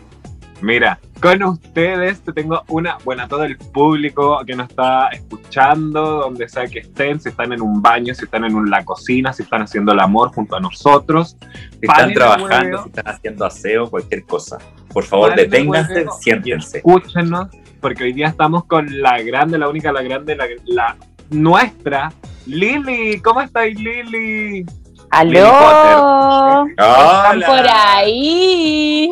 Mira, 0.60 0.98
con 1.20 1.42
ustedes 1.42 2.20
te 2.22 2.32
tengo 2.32 2.62
una, 2.68 2.96
bueno, 3.04 3.28
todo 3.28 3.44
el 3.44 3.56
público 3.56 4.40
que 4.46 4.56
nos 4.56 4.68
está 4.70 5.08
escuchando, 5.08 6.20
donde 6.20 6.48
sea 6.48 6.66
que 6.66 6.80
estén, 6.80 7.20
si 7.20 7.28
están 7.28 7.52
en 7.52 7.60
un 7.60 7.80
baño, 7.82 8.14
si 8.14 8.24
están 8.24 8.44
en 8.44 8.70
la 8.70 8.84
cocina, 8.84 9.32
si 9.32 9.42
están 9.42 9.62
haciendo 9.62 9.92
el 9.92 10.00
amor 10.00 10.32
junto 10.32 10.56
a 10.56 10.60
nosotros. 10.60 11.36
Si 11.72 11.86
están 11.86 12.14
trabajando, 12.14 12.82
si 12.82 12.88
están 12.88 13.14
haciendo 13.14 13.44
aseo, 13.44 13.90
cualquier 13.90 14.24
cosa. 14.24 14.58
Por 14.92 15.04
favor, 15.04 15.36
deténganse, 15.36 16.06
siéntense. 16.20 16.78
Escúchenos, 16.78 17.48
porque 17.80 18.04
hoy 18.04 18.12
día 18.12 18.28
estamos 18.28 18.64
con 18.64 19.00
la 19.02 19.20
grande, 19.22 19.58
la 19.58 19.68
única, 19.68 19.92
la 19.92 20.02
grande, 20.02 20.34
la, 20.34 20.46
la 20.64 20.96
nuestra 21.30 22.12
Lili, 22.46 23.20
¿cómo 23.20 23.40
estáis, 23.40 23.78
Lili? 23.78 24.66
¡Aló! 25.10 26.66
¿Están 26.68 27.40
por 27.40 27.66
ahí? 27.68 29.10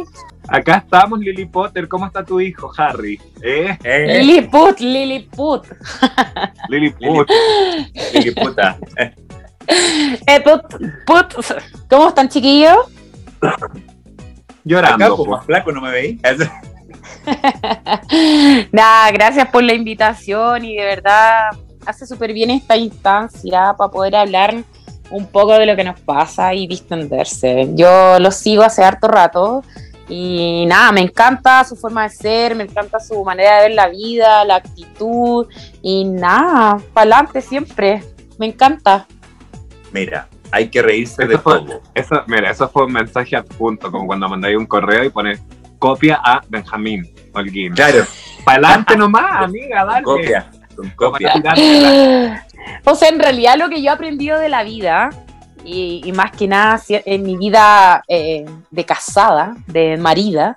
Acá 0.49 0.83
estamos, 0.85 1.21
Lily 1.21 1.47
Potter. 1.47 1.89
¿Cómo 1.89 2.07
está 2.07 2.25
tu 2.25 2.41
hijo, 2.41 2.71
Harry? 2.77 3.19
¿Eh? 3.43 3.77
eh. 3.85 4.23
Lilliput, 4.23 4.81
Lilliput. 4.81 5.67
Lilliput. 6.69 7.29
Liliputa. 8.13 8.77
eh, 10.27 10.41
put, 10.41 10.63
put. 11.07 11.35
¿Cómo 11.89 12.09
están, 12.09 12.29
chiquillos? 12.29 12.77
Llorando. 14.65 15.07
Acá, 15.07 15.17
como 15.17 15.41
flaco, 15.41 15.73
no 15.73 15.81
me 15.81 15.91
veis. 15.91 16.21
Nada, 18.73 19.11
gracias 19.13 19.49
por 19.49 19.63
la 19.63 19.73
invitación 19.73 20.65
y 20.65 20.77
de 20.77 20.85
verdad 20.85 21.51
hace 21.87 22.07
súper 22.07 22.33
bien 22.33 22.51
esta 22.51 22.77
instancia 22.77 23.75
para 23.77 23.91
poder 23.91 24.17
hablar 24.17 24.55
un 25.11 25.27
poco 25.27 25.53
de 25.59 25.67
lo 25.67 25.77
que 25.77 25.85
nos 25.85 26.01
pasa 26.01 26.55
y 26.55 26.67
distenderse. 26.67 27.69
Yo 27.75 28.19
lo 28.19 28.31
sigo 28.31 28.63
hace 28.63 28.83
harto 28.83 29.09
rato 29.09 29.63
y 30.09 30.65
nada, 30.67 30.93
me 30.93 31.01
encanta 31.01 31.65
su 31.65 31.77
forma 31.77 32.05
de 32.05 32.11
ser, 32.11 32.55
me 32.55 32.65
encanta 32.65 32.99
su 32.99 33.23
manera 33.25 33.57
de 33.57 33.69
ver 33.69 33.77
la 33.77 33.89
vida, 33.89 34.45
la 34.45 34.57
actitud 34.57 35.47
y 35.83 36.05
nada, 36.05 36.79
para 36.93 37.03
adelante 37.03 37.41
siempre, 37.41 38.03
me 38.39 38.47
encanta. 38.47 39.07
Mira, 39.93 40.29
hay 40.51 40.69
que 40.69 40.83
reírse 40.83 41.27
de 41.27 41.39
todo. 41.39 41.81
Eso, 41.95 42.23
mira, 42.27 42.51
eso 42.51 42.69
fue 42.69 42.87
un 42.87 42.93
mensaje 42.93 43.37
adjunto, 43.37 43.91
como 43.91 44.07
cuando 44.07 44.29
mandáis 44.29 44.57
un 44.57 44.67
correo 44.67 45.05
y 45.05 45.11
pones 45.11 45.41
copia 45.79 46.21
a 46.23 46.43
Benjamín 46.49 47.13
Holguín. 47.33 47.75
Claro. 47.75 48.05
Para 48.45 48.69
adelante 48.69 48.97
nomás, 48.97 49.45
amiga, 49.45 49.85
dale. 49.85 50.05
Copia. 50.05 50.51
o 52.85 52.95
sea, 52.95 53.09
en 53.09 53.19
realidad 53.19 53.57
lo 53.59 53.69
que 53.69 53.83
yo 53.83 53.91
he 53.91 53.95
aprendido 53.95 54.39
de 54.39 54.49
la 54.49 54.65
vida, 54.65 55.11
y, 55.65 56.11
más 56.13 56.33
que 56.33 56.49
nada 56.49 56.81
en 56.89 57.23
mi 57.23 57.37
vida 57.37 58.03
eh, 58.09 58.45
de 58.71 58.85
casada, 58.85 59.57
de 59.67 59.97
marida, 59.97 60.57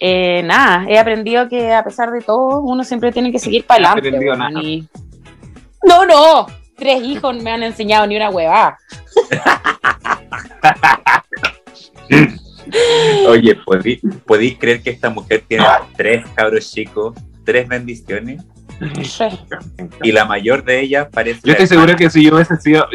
eh, 0.00 0.42
nada, 0.42 0.84
he 0.88 0.98
aprendido 0.98 1.48
que 1.48 1.72
a 1.72 1.82
pesar 1.82 2.10
de 2.10 2.20
todo, 2.20 2.60
uno 2.60 2.84
siempre 2.84 3.12
tiene 3.12 3.32
que 3.32 3.38
seguir 3.38 3.64
para 3.64 3.92
adelante. 3.92 4.84
No, 5.82 6.04
no, 6.04 6.46
tres 6.76 7.02
hijos 7.02 7.42
me 7.42 7.50
han 7.50 7.62
enseñado 7.62 8.06
ni 8.06 8.16
una 8.16 8.30
huevada. 8.30 8.78
Oye, 13.28 13.56
¿podéis 14.26 14.58
creer 14.58 14.82
que 14.82 14.90
esta 14.90 15.10
mujer 15.10 15.44
tiene 15.46 15.64
tres 15.96 16.26
cabros 16.34 16.70
chicos, 16.70 17.14
tres 17.44 17.68
bendiciones? 17.68 18.42
Y 20.02 20.12
la 20.12 20.24
mayor 20.24 20.64
de 20.64 20.80
ellas 20.80 21.08
parece. 21.10 21.40
Yo 21.44 21.52
estoy 21.52 21.66
seguro 21.66 21.96
que 21.96 22.10
si 22.10 22.24
yo 22.24 22.34
hubiese 22.34 22.56
sido. 22.56 22.86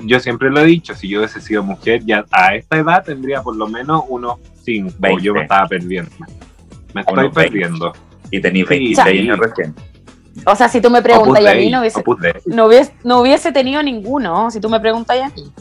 Yo, 0.00 0.20
siempre 0.20 0.50
lo 0.50 0.60
he 0.60 0.64
dicho, 0.64 0.94
si 0.94 1.08
yo 1.08 1.18
hubiese 1.18 1.40
sido 1.40 1.62
mujer, 1.62 2.02
ya 2.04 2.24
a 2.30 2.54
esta 2.54 2.76
edad 2.78 3.04
tendría 3.04 3.42
por 3.42 3.56
lo 3.56 3.68
menos 3.68 4.04
unos 4.08 4.38
5. 4.64 5.18
Yo 5.20 5.34
me 5.34 5.42
estaba 5.42 5.66
perdiendo. 5.66 6.10
Me 6.94 7.00
estoy 7.00 7.18
Unos 7.18 7.34
20. 7.34 7.50
perdiendo. 7.50 7.92
Y 8.30 8.40
tenéis 8.40 8.66
Sí, 8.68 8.74
26 8.74 9.06
sí. 9.08 9.18
años 9.18 9.38
recién. 9.38 9.74
O 10.46 10.54
sea, 10.54 10.68
si 10.68 10.80
tú 10.80 10.90
me 10.90 11.02
preguntas 11.02 11.42
y 11.42 11.46
a 11.46 11.54
mí 11.54 11.70
no 11.70 11.80
hubiese, 11.80 12.02
no 12.46 12.66
hubiese, 12.66 12.94
no 13.02 13.20
hubiese 13.20 13.50
tenido 13.52 13.82
ninguno, 13.82 14.50
si 14.50 14.60
tú 14.60 14.68
me 14.68 14.78
preguntas 14.78 15.16
y 15.16 15.20
a 15.20 15.28
mí. 15.30 15.52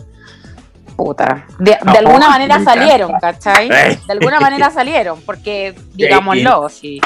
Puta. 0.95 1.45
De, 1.59 1.73
alguna 1.75 2.19
me 2.19 2.27
manera 2.27 2.55
encanta. 2.55 2.73
salieron, 2.73 3.11
¿cachai? 3.21 3.69
Eh. 3.69 3.99
De 4.05 4.13
alguna 4.13 4.39
manera 4.39 4.69
salieron, 4.71 5.19
porque, 5.25 5.75
digámoslo, 5.93 6.69
sí. 6.69 6.99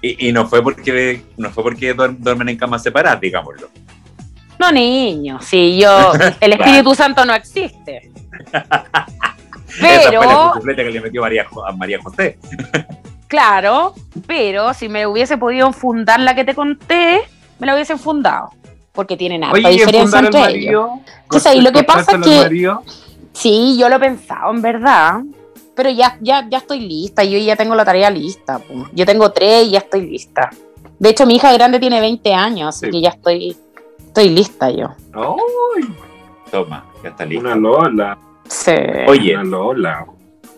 Y, 0.00 0.28
y 0.28 0.32
no 0.32 0.46
fue 0.46 0.62
porque 0.62 1.22
no 1.36 1.50
fue 1.50 1.64
porque 1.64 1.94
duer- 1.96 2.16
duermen 2.16 2.50
en 2.50 2.56
camas 2.56 2.82
separadas, 2.82 3.20
digámoslo. 3.20 3.68
No, 4.58 4.72
niño, 4.72 5.40
sí, 5.40 5.78
yo, 5.80 6.12
el 6.40 6.52
Espíritu 6.52 6.94
Santo 6.94 7.24
no 7.24 7.34
existe. 7.34 8.10
Esa 9.80 10.08
fue 10.10 10.26
la 10.26 10.52
Pero, 10.64 10.76
que 10.76 10.90
le 10.90 11.00
metió 11.00 11.20
María, 11.20 11.46
a 11.66 11.72
María 11.72 12.00
José. 12.02 12.38
claro, 13.28 13.94
pero 14.26 14.74
si 14.74 14.88
me 14.88 15.06
hubiese 15.06 15.36
podido 15.36 15.72
fundar 15.72 16.20
la 16.20 16.34
que 16.34 16.44
te 16.44 16.54
conté, 16.54 17.20
me 17.58 17.66
la 17.66 17.74
hubiesen 17.74 17.98
fundado. 17.98 18.50
Porque 18.92 19.16
tienen 19.16 19.44
harta 19.44 19.56
Oye, 19.56 19.70
¿y 19.70 19.78
diferencia 19.78 20.18
entre 20.18 20.48
ellos. 20.58 20.88
Sí, 21.30 21.38
sí, 21.40 21.60
lo 21.60 21.70
que 21.70 21.84
pasa 21.84 22.12
¿Cortarse 22.12 22.42
es 22.42 22.48
que-? 22.48 22.74
Sí, 23.32 23.76
yo 23.78 23.88
lo 23.88 23.96
he 23.96 24.00
pensado, 24.00 24.50
en 24.50 24.60
verdad. 24.62 25.20
Pero 25.78 25.90
ya, 25.90 26.18
ya, 26.20 26.44
ya 26.50 26.58
estoy 26.58 26.80
lista, 26.80 27.22
yo 27.22 27.38
ya 27.38 27.54
tengo 27.54 27.76
la 27.76 27.84
tarea 27.84 28.10
lista. 28.10 28.60
Yo 28.92 29.06
tengo 29.06 29.30
tres 29.30 29.66
y 29.68 29.70
ya 29.70 29.78
estoy 29.78 30.00
lista. 30.10 30.50
De 30.98 31.10
hecho, 31.10 31.24
mi 31.24 31.36
hija 31.36 31.52
grande 31.52 31.78
tiene 31.78 32.00
20 32.00 32.34
años, 32.34 32.70
así 32.74 32.86
Sí. 32.86 32.90
que 32.90 33.00
ya 33.00 33.10
estoy, 33.10 33.56
estoy 34.04 34.28
lista 34.30 34.70
yo. 34.72 34.88
¡Ay! 35.12 35.84
Toma, 36.50 36.84
ya 37.04 37.10
está 37.10 37.24
listo. 37.24 37.46
una 37.46 37.54
Lola. 37.54 38.18
Sí. 38.48 38.72
Oye. 39.06 39.34
Una 39.34 39.44
Lola. 39.44 40.06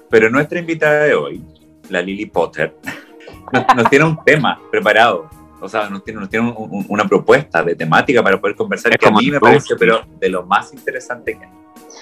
Pero 0.08 0.30
nuestra 0.30 0.58
invitada 0.58 1.04
de 1.04 1.14
hoy, 1.14 1.44
la 1.90 2.00
Lily 2.00 2.24
Potter, 2.24 2.74
nos, 3.52 3.64
nos 3.76 3.90
tiene 3.90 4.06
un 4.06 4.16
tema 4.24 4.58
preparado. 4.70 5.28
O 5.60 5.68
sea, 5.68 5.90
nos 5.90 6.02
tiene, 6.02 6.20
nos 6.20 6.30
tiene 6.30 6.48
un- 6.48 6.56
un- 6.56 6.86
una 6.88 7.04
propuesta 7.06 7.62
de 7.62 7.74
temática 7.74 8.22
para 8.22 8.40
poder 8.40 8.56
conversar 8.56 8.92
Es 8.92 8.98
que 8.98 9.06
a 9.06 9.10
mí 9.10 9.30
me 9.30 9.38
parece, 9.38 9.76
pero 9.76 10.00
de 10.18 10.30
lo 10.30 10.46
más 10.46 10.72
interesante 10.72 11.36
que 11.38 11.44
hay. 11.44 11.50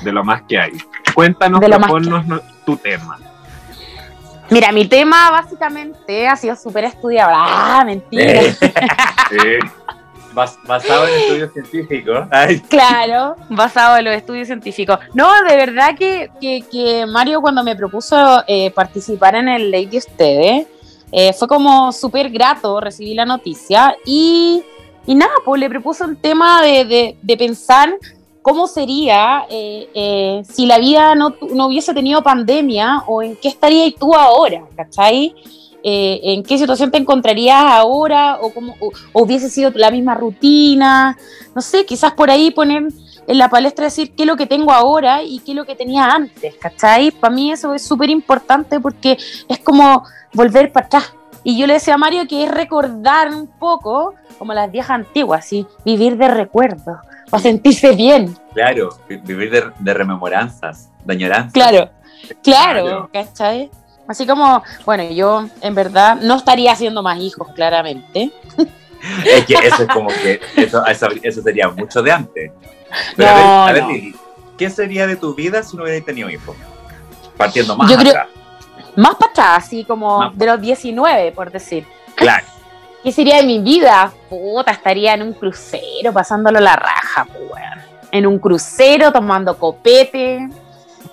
De 0.02 0.12
lo 0.12 0.22
más 0.24 0.42
que 0.42 0.58
hay. 0.58 0.72
Cuéntanos, 1.14 1.60
proponnos 1.60 2.26
no- 2.26 2.40
tu 2.64 2.76
tema. 2.76 3.18
Mira, 4.50 4.72
mi 4.72 4.86
tema 4.86 5.30
básicamente 5.30 6.26
ha 6.26 6.36
sido 6.36 6.56
súper 6.56 6.84
estudiado. 6.84 7.32
Ah, 7.34 7.82
mentira. 7.84 8.42
Eh, 8.42 8.54
Eh, 9.30 9.58
bas- 10.32 10.56
basado 10.66 11.06
en 11.06 11.14
estudios 11.20 11.52
científicos. 11.52 12.26
Ay, 12.30 12.60
Claro, 12.60 13.36
basado 13.50 13.98
en 13.98 14.06
los 14.06 14.14
estudios 14.14 14.46
científicos. 14.46 14.98
No, 15.12 15.30
de 15.42 15.54
verdad 15.56 15.94
que, 15.98 16.30
que- 16.40 16.64
que 16.70 17.04
Mario 17.06 17.42
cuando 17.42 17.62
me 17.62 17.76
propuso 17.76 18.42
eh, 18.46 18.70
participar 18.70 19.34
en 19.34 19.48
el 19.48 19.70
Ley 19.70 19.84
de 19.84 19.98
Ustedes, 19.98 20.66
eh, 21.12 21.32
fue 21.34 21.46
como 21.46 21.92
súper 21.92 22.30
grato 22.30 22.80
recibir 22.80 23.16
la 23.16 23.26
noticia 23.26 23.94
y, 24.06 24.62
y 25.06 25.14
nada, 25.14 25.32
pues 25.44 25.60
le 25.60 25.68
propuso 25.68 26.04
un 26.04 26.16
tema 26.16 26.62
de, 26.62 26.84
de- 26.86 27.18
de 27.20 27.36
pensar 27.36 27.92
cómo 28.42 28.66
sería 28.66 29.44
eh, 29.50 29.88
eh, 29.94 30.42
si 30.48 30.66
la 30.66 30.78
vida 30.78 31.14
no, 31.14 31.34
no 31.54 31.66
hubiese 31.66 31.92
tenido 31.94 32.22
pandemia 32.22 33.02
o 33.06 33.22
en 33.22 33.36
qué 33.36 33.48
estarías 33.48 33.92
tú 33.98 34.14
ahora, 34.14 34.64
¿cachai? 34.76 35.34
Eh, 35.82 36.20
en 36.22 36.42
qué 36.42 36.58
situación 36.58 36.90
te 36.90 36.98
encontrarías 36.98 37.62
ahora 37.62 38.38
o, 38.42 38.52
cómo, 38.52 38.74
o- 38.80 38.90
o 39.12 39.22
hubiese 39.22 39.48
sido 39.48 39.70
la 39.74 39.90
misma 39.92 40.14
rutina, 40.14 41.16
no 41.54 41.62
sé, 41.62 41.86
quizás 41.86 42.12
por 42.14 42.30
ahí 42.30 42.50
poner 42.50 42.88
en 43.28 43.38
la 43.38 43.48
palestra 43.48 43.84
decir 43.84 44.12
qué 44.16 44.24
es 44.24 44.26
lo 44.26 44.36
que 44.36 44.46
tengo 44.46 44.72
ahora 44.72 45.22
y 45.22 45.38
qué 45.40 45.52
es 45.52 45.56
lo 45.56 45.64
que 45.66 45.76
tenía 45.76 46.06
antes, 46.10 46.54
¿cachai? 46.56 47.10
Para 47.12 47.32
mí 47.32 47.52
eso 47.52 47.74
es 47.74 47.82
súper 47.86 48.10
importante 48.10 48.80
porque 48.80 49.16
es 49.48 49.58
como 49.60 50.02
volver 50.32 50.72
para 50.72 50.86
atrás. 50.86 51.14
Y 51.48 51.56
yo 51.56 51.66
le 51.66 51.72
decía 51.72 51.94
a 51.94 51.96
Mario 51.96 52.28
que 52.28 52.44
es 52.44 52.50
recordar 52.50 53.30
un 53.30 53.46
poco 53.46 54.14
como 54.38 54.52
las 54.52 54.70
viejas 54.70 54.90
antiguas, 54.90 55.46
¿sí? 55.46 55.66
vivir 55.82 56.18
de 56.18 56.28
recuerdos, 56.28 56.98
para 57.30 57.42
sentirse 57.42 57.92
bien. 57.92 58.36
claro, 58.52 58.90
vi- 59.08 59.16
vivir 59.16 59.50
de, 59.50 59.64
de 59.78 59.94
rememoranzas, 59.94 60.90
de 61.06 61.14
añoranzas. 61.14 61.54
Claro, 61.54 61.88
claro, 62.42 62.82
Claro. 62.82 63.10
¿cachai? 63.10 63.70
Así 64.06 64.26
como, 64.26 64.62
bueno, 64.84 65.04
yo 65.10 65.46
en 65.62 65.74
verdad 65.74 66.18
no 66.20 66.34
estaría 66.36 66.72
haciendo 66.72 67.02
más 67.02 67.18
hijos, 67.18 67.48
claramente. 67.54 68.30
Es 69.24 69.46
que 69.46 69.54
eso 69.54 69.84
es 69.84 69.88
como 69.88 70.08
que 70.08 70.40
eso, 70.56 70.84
eso, 70.84 71.06
eso 71.22 71.40
sería 71.40 71.70
mucho 71.70 72.02
de 72.02 72.12
antes. 72.12 72.52
Pero 73.16 73.30
No, 73.30 73.36
a 73.36 73.36
ver, 73.38 73.46
a 73.46 73.72
ver, 73.72 73.82
no. 73.84 73.90
Lili, 73.92 74.14
¿qué 74.58 74.68
sería 74.68 75.06
de 75.06 75.16
tu 75.16 75.34
vida 75.34 75.62
si 75.62 75.78
no 75.78 75.84
hubieras 75.84 76.04
tenido 76.04 76.28
hijos? 76.28 76.54
Partiendo 77.38 77.74
más 77.74 77.90
Yo 77.90 77.96
creo-. 77.96 78.26
Más 78.98 79.14
para 79.14 79.30
atrás, 79.30 79.64
así 79.64 79.84
como 79.84 80.18
Más 80.18 80.36
de 80.38 80.46
los 80.46 80.60
19, 80.60 81.32
por 81.32 81.50
decir. 81.50 81.86
Claro. 82.14 82.44
¿Qué 83.04 83.12
sería 83.12 83.36
de 83.36 83.44
mi 83.44 83.60
vida? 83.60 84.12
Puta, 84.28 84.72
estaría 84.72 85.14
en 85.14 85.22
un 85.22 85.32
crucero 85.32 86.12
pasándolo 86.12 86.58
la 86.60 86.74
raja, 86.76 87.24
pues, 87.26 87.38
weón. 87.50 87.78
En 88.10 88.26
un 88.26 88.38
crucero 88.38 89.12
tomando 89.12 89.56
copete, 89.56 90.48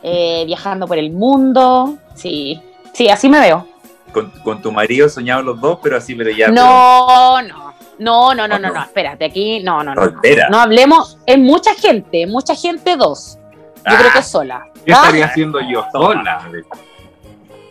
eh, 0.01 0.43
viajando 0.47 0.87
por 0.87 0.97
el 0.97 1.11
mundo. 1.11 1.97
Sí, 2.15 2.59
sí, 2.91 3.07
así 3.09 3.29
me 3.29 3.39
veo. 3.39 3.67
Con, 4.11 4.31
con 4.43 4.61
tu 4.61 4.71
marido 4.71 5.07
soñaban 5.09 5.45
los 5.45 5.59
dos, 5.61 5.77
pero 5.83 5.97
así, 5.97 6.15
pero 6.15 6.31
ya. 6.31 6.47
No, 6.47 7.41
no, 7.41 7.73
no, 7.99 8.33
no, 8.33 8.47
no, 8.47 8.55
¿O 8.55 8.59
no, 8.59 8.59
no? 8.59 8.73
no, 8.73 8.81
espérate, 8.81 9.25
aquí 9.25 9.59
no, 9.61 9.83
no, 9.83 9.93
no. 9.93 10.05
No, 10.05 10.11
no 10.49 10.59
hablemos, 10.59 11.17
es 11.25 11.37
mucha 11.37 11.73
gente, 11.75 12.25
mucha 12.25 12.55
gente 12.55 12.95
dos. 12.97 13.37
Yo 13.53 13.61
Ah. 13.85 13.97
creo 13.99 14.11
que 14.13 14.23
sola. 14.23 14.65
¿Qué 14.85 14.91
Ah, 14.93 15.01
estaría 15.03 15.25
haciendo 15.25 15.59
yo 15.61 15.85
sola? 15.91 16.49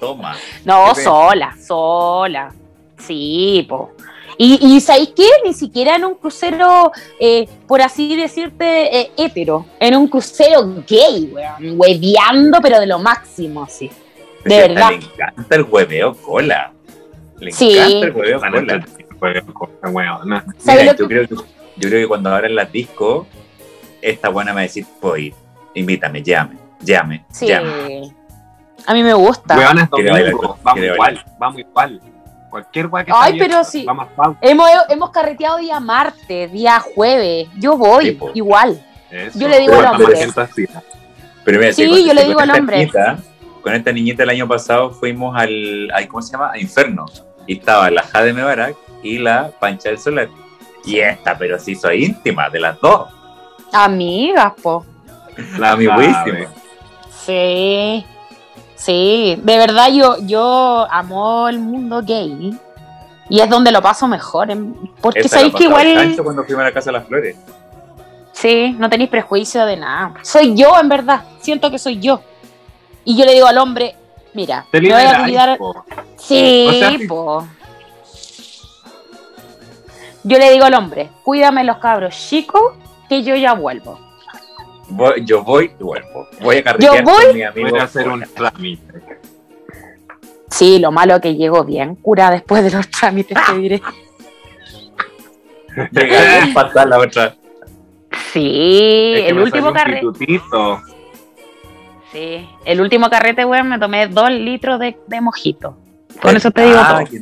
Toma. 0.07 0.37
No, 0.65 0.93
Qué 0.95 1.03
sola, 1.03 1.57
sola. 1.67 2.53
Sí, 2.99 3.67
po. 3.69 3.93
Y, 4.37 4.59
y 4.77 4.81
¿sabéis 4.81 5.11
qué? 5.15 5.29
Ni 5.45 5.53
siquiera 5.55 5.95
en 5.97 6.05
un 6.05 6.15
crucero, 6.15 6.91
eh, 7.21 7.49
por 7.69 7.81
así 7.83 8.17
decirte, 8.17 9.01
eh, 9.01 9.11
hétero. 9.17 9.65
En 9.79 9.97
un 9.97 10.09
crucero 10.09 10.65
gay, 10.89 11.31
weón. 11.33 11.79
Hueveando, 11.81 12.59
pero 12.61 12.81
de 12.81 12.87
lo 12.87 12.99
máximo, 12.99 13.67
sí. 13.69 13.91
De 14.45 14.59
verdad. 14.59 14.91
Le 14.91 14.97
encanta 14.97 15.55
el 15.57 15.63
hueveo 15.63 16.15
cola. 16.15 16.73
Le 17.39 17.53
Sí. 17.53 17.77
encanta 17.77 18.07
el 18.07 18.13
hueveo 18.13 18.41
cola. 18.41 18.59
entender, 18.59 18.85
pues, 19.19 19.43
cosa 19.55 19.89
weona. 19.91 20.45
¿Sabes 20.59 20.83
Mira, 20.83 20.97
yo, 20.97 21.09
que- 21.09 21.15
creo 21.15 21.29
que, 21.29 21.35
yo 21.37 21.89
creo 21.89 22.01
que 22.01 22.09
cuando 22.09 22.31
abran 22.35 22.55
las 22.55 22.71
discos, 22.73 23.27
esta 24.03 24.29
buena 24.29 24.51
me 24.51 24.57
va 24.57 24.61
a 24.61 24.63
decir, 24.65 24.85
ir, 25.17 25.35
invítame, 25.75 26.23
llame, 26.23 26.57
llame, 26.81 27.25
Sí. 27.31 27.47
llame. 27.47 28.13
A 28.87 28.93
mí 28.95 29.03
me 29.03 29.14
gusta. 29.14 29.57
Weona 29.57 29.83
es 29.85 29.91
bailar 29.91 30.25
domingo. 30.31 30.59
Vamos 30.62 30.83
igual, 30.85 30.99
bailar. 30.99 31.25
vamos 31.38 31.59
igual. 31.61 32.00
Cualquier 32.50 32.87
weá 32.87 33.05
que 33.05 33.12
Ay, 33.14 33.33
está 33.33 33.45
pero 33.47 33.64
sí. 33.64 33.87
Hemos, 34.41 34.69
hemos 34.88 35.11
carreteado 35.11 35.59
día 35.59 35.81
martes, 35.81 36.53
día 36.53 36.79
jueves. 36.81 37.49
Yo 37.59 37.76
voy, 37.76 38.05
Sí, 38.07 38.12
po. 38.12 38.31
igual. 38.35 38.85
Eso. 39.11 39.38
Yo 39.38 39.49
le 39.49 39.59
digo 39.61 39.75
al 39.75 39.87
hombre. 39.87 40.29
Pero 41.45 41.59
mira, 41.59 41.73
Sí, 41.73 41.85
si 41.85 41.88
con- 41.91 42.05
yo 42.07 42.14
le 42.14 42.25
digo 42.25 42.41
al 42.41 42.49
esta 42.50 42.61
hombre. 42.61 42.76
niñita- 42.79 43.19
con 43.62 43.75
esta 43.75 43.93
niñita 43.93 44.23
el 44.23 44.31
año 44.31 44.47
pasado 44.47 44.91
fuimos 44.91 45.37
al, 45.37 45.91
al 45.93 46.07
¿cómo 46.09 46.23
se 46.23 46.33
llama? 46.33 46.50
A 46.53 46.59
Inferno. 46.59 47.07
Y 47.47 47.59
estaba 47.59 47.91
la 47.91 48.03
Jade 48.03 48.33
Mebarak 48.33 48.76
y 49.03 49.19
la 49.19 49.50
Pancha 49.59 49.88
del 49.88 49.99
Solar. 49.99 50.29
Y 50.85 50.99
esta, 51.00 51.37
pero 51.37 51.59
se 51.59 51.73
hizo 51.73 51.91
íntima, 51.93 52.49
de 52.50 52.61
las 52.61 52.79
dos. 52.81 53.09
Amigas, 53.73 54.53
po. 54.62 54.85
La 55.59 55.73
amiguísima. 55.73 56.47
Sí, 57.25 58.05
sí, 58.75 59.40
de 59.43 59.59
verdad 59.59 59.88
yo, 59.93 60.16
yo 60.21 60.87
amo 60.90 61.49
el 61.49 61.59
mundo 61.59 62.02
gay 62.04 62.59
y 63.28 63.40
es 63.40 63.49
donde 63.49 63.73
lo 63.73 63.81
paso 63.81 64.07
mejor, 64.07 64.50
em, 64.50 64.75
porque 65.00 65.28
sabéis 65.28 65.54
que 65.54 65.64
igual, 65.64 66.14
cuando 66.23 66.45
fuimos 66.45 66.62
a 66.62 66.66
la 66.66 66.73
Casa 66.73 66.90
de 66.90 66.99
las 66.99 67.07
Flores. 67.07 67.37
sí, 68.33 68.75
no 68.78 68.88
tenéis 68.90 69.11
prejuicio 69.11 69.64
de 69.64 69.76
nada. 69.76 70.14
Soy 70.23 70.54
yo, 70.54 70.78
en 70.78 70.88
verdad, 70.88 71.23
siento 71.40 71.71
que 71.71 71.78
soy 71.78 72.00
yo. 72.00 72.21
Y 73.04 73.16
yo 73.16 73.25
le 73.25 73.33
digo 73.33 73.47
al 73.47 73.59
hombre, 73.59 73.97
mira, 74.35 74.66
Te 74.71 74.81
me 74.81 74.93
voy 74.93 75.02
a 75.02 75.23
cuidar... 75.23 75.59
Sí, 76.16 76.66
O 76.69 76.73
sea, 76.73 76.99
po. 77.09 77.47
Yo 80.23 80.38
le 80.38 80.50
digo 80.52 80.64
al 80.64 80.75
hombre, 80.75 81.11
cuídame 81.23 81.64
los 81.64 81.76
cabros 81.78 82.16
chicos, 82.16 82.73
que 83.11 83.23
yo 83.23 83.37
ya 83.37 83.52
vuelvo. 83.52 83.99
Voy- 84.97 85.25
yo 85.25 85.43
voy 85.43 85.71
y 85.79 85.83
vuelvo. 85.83 86.29
Voy 86.41 86.57
a 86.59 86.63
carretear 86.65 86.97
Yo 86.99 87.03
voy- 87.03 87.25
con 87.27 87.35
mi 87.35 87.43
amigo. 87.43 87.69
Voy 87.71 87.79
a 87.79 87.83
hacer 87.85 88.09
un 88.09 88.23
trámite. 88.35 88.83
Sí, 90.51 90.79
lo 90.79 90.93
malo 90.93 91.21
que 91.21 91.35
llego 91.35 91.65
bien 91.65 91.97
cura 91.97 92.31
después 92.31 92.63
de 92.63 92.71
los 92.71 92.89
trámites, 92.89 93.37
te 93.47 93.59
diré. 93.59 93.83
Llegar 95.91 96.43
a 96.45 96.55
pasar 96.55 96.89
la 96.89 96.99
otra. 96.99 97.35
Sí, 98.33 99.13
Es 99.17 99.21
que 99.23 99.29
el 99.29 99.35
me 99.35 99.43
último 99.43 99.73
carrete. 99.73 100.07
Sí, 102.13 102.49
el 102.65 102.81
último 102.81 103.11
carrete, 103.11 103.45
weón, 103.45 103.69
me 103.69 103.79
tomé 103.79 104.07
dos 104.07 104.31
litros 104.31 104.79
de, 104.79 104.97
de 105.09 105.21
mojito. 105.21 105.77
Con 106.23 106.37
eso 106.37 106.51
te 106.53 106.63
digo 106.67 106.79
Ah, 106.81 107.05
todo. 107.05 107.19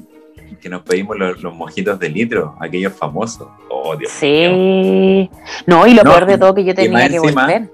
Que, 0.63 0.69
nos 0.69 0.83
pedimos 0.83 1.17
los, 1.19 1.43
los 1.43 1.53
mojitos 1.55 1.99
de 1.99 2.09
litro, 2.09 2.57
aquellos 2.61 2.93
famosos. 2.93 3.49
Oh, 3.69 3.97
Dios 3.97 4.11
mío. 4.23 4.51
Sí. 4.51 5.31
No, 5.67 5.87
y 5.89 5.95
lo 5.95 6.05
No, 6.05 6.11
peor 6.13 6.27
de 6.27 6.39
todo 6.39 6.55
que 6.55 6.63
yo 6.65 6.73
tenía 6.75 7.09
que 7.09 7.17
encima- 7.17 7.43
volver. 7.47 7.71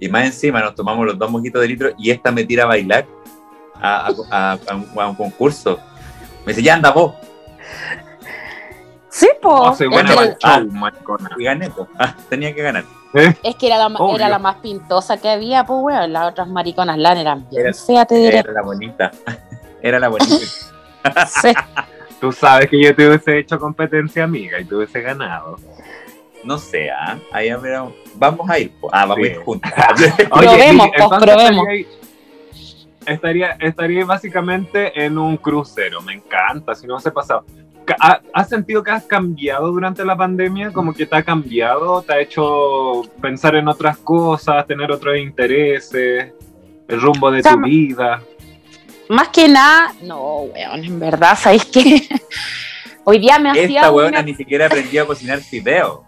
Y 0.00 0.08
más 0.08 0.24
encima 0.24 0.60
nos 0.60 0.74
tomamos 0.74 1.06
los 1.06 1.16
dos 1.18 1.30
mojitos 1.30 1.60
de 1.62 1.68
litro 1.68 1.90
y 1.98 2.10
esta 2.10 2.32
me 2.32 2.42
tira 2.44 2.64
a 2.64 2.66
bailar 2.66 3.06
a, 3.80 4.08
a- 4.08 4.12
a- 4.30 4.58
a 4.68 4.74
un, 4.74 4.88
a 4.96 5.08
un 5.08 5.14
concurso. 5.14 5.78
Me 6.44 6.52
dice, 6.52 6.62
ya 6.62 6.74
anda 6.74 6.90
vos. 6.90 7.14
Sí, 9.08 9.28
po. 9.40 9.66
No, 9.66 9.76
soy 9.76 9.88
buena 9.88 10.08
que, 10.10 10.14
para 10.16 10.26
el 10.58 10.66
show, 10.68 10.72
maricona. 10.78 11.30
Y 11.38 11.44
gané, 11.44 11.70
po. 11.70 11.86
Ah, 11.98 12.16
tenía 12.28 12.54
que 12.54 12.62
ganar. 12.62 12.84
es 13.42 13.56
que 13.56 13.66
era 13.66 13.76
la, 13.78 13.88
ma- 13.88 13.98
Obvio. 14.00 14.16
era 14.16 14.28
la 14.28 14.38
más 14.38 14.56
pintosa 14.56 15.16
que 15.18 15.28
había, 15.28 15.64
pues, 15.64 15.78
weón. 15.82 16.12
Las 16.12 16.30
otras 16.30 16.48
mariconas 16.48 16.96
LAN 16.98 17.18
eran 17.18 17.48
bien 17.50 17.66
Era- 17.66 17.74
feas, 17.74 18.06
te 18.06 18.14
diré. 18.16 18.38
Era 18.38 18.52
la 18.52 18.62
bonita. 18.62 19.10
Era 19.82 19.98
la 20.00 20.08
bonita. 20.08 20.34
Sí. 21.40 21.52
Tú 22.20 22.32
sabes 22.32 22.68
que 22.68 22.82
yo 22.82 22.94
te 22.94 23.08
hubiese 23.08 23.38
hecho 23.38 23.58
competencia 23.58 24.24
amiga 24.24 24.60
y 24.60 24.64
te 24.64 24.74
hubiese 24.74 25.00
ganado. 25.00 25.56
No 26.44 26.58
sé, 26.58 26.90
¿ah? 26.90 27.18
Ahí 27.32 27.48
a 27.48 27.56
ver, 27.56 27.80
vamos 28.16 28.48
a 28.48 28.58
ir. 28.58 28.70
po. 28.80 28.88
Ah, 28.92 29.06
vamos 29.06 29.16
Sí. 29.16 29.22
a 29.22 29.26
ir 29.34 29.38
juntas. 29.38 29.72
Probemos, 30.30 30.86
Vicky, 30.86 30.98
pues, 30.98 31.22
probemos. 31.22 31.64
Estaría, 31.66 31.86
estaría, 33.06 33.50
estaría 33.60 34.04
básicamente 34.04 35.04
en 35.04 35.18
un 35.18 35.36
crucero. 35.36 36.00
Me 36.02 36.14
encanta, 36.14 36.74
si 36.74 36.86
no 36.86 37.00
se 37.00 37.10
pasado. 37.10 37.44
Ca- 37.84 37.96
¿ha- 37.98 38.20
¿Has 38.34 38.48
sentido 38.48 38.82
que 38.82 38.90
has 38.90 39.04
cambiado 39.04 39.70
durante 39.72 40.04
la 40.04 40.16
pandemia? 40.16 40.72
Como 40.72 40.92
que 40.92 41.06
te 41.06 41.16
ha 41.16 41.22
cambiado, 41.22 42.02
te 42.02 42.12
ha 42.12 42.20
hecho 42.20 43.02
pensar 43.20 43.56
en 43.56 43.68
otras 43.68 43.96
cosas, 43.98 44.66
tener 44.66 44.90
otros 44.92 45.16
intereses, 45.18 46.32
el 46.88 47.00
rumbo 47.00 47.30
de 47.30 47.40
O 47.40 47.42
sea, 47.42 47.52
tu 47.52 47.60
vida. 47.62 48.22
Más 49.10 49.26
que 49.30 49.48
nada, 49.48 49.92
no, 50.02 50.42
weón, 50.42 50.84
en 50.84 51.00
verdad, 51.00 51.36
¿sabéis 51.36 51.64
qué? 51.64 52.08
Hoy 53.04 53.18
día 53.18 53.40
me 53.40 53.50
hacía, 53.50 53.80
Esta 53.80 53.90
una, 53.90 54.22
ni 54.22 54.36
siquiera 54.36 54.66
aprendió 54.66 55.02
a 55.02 55.06
cocinar 55.08 55.40
fideo. 55.40 56.04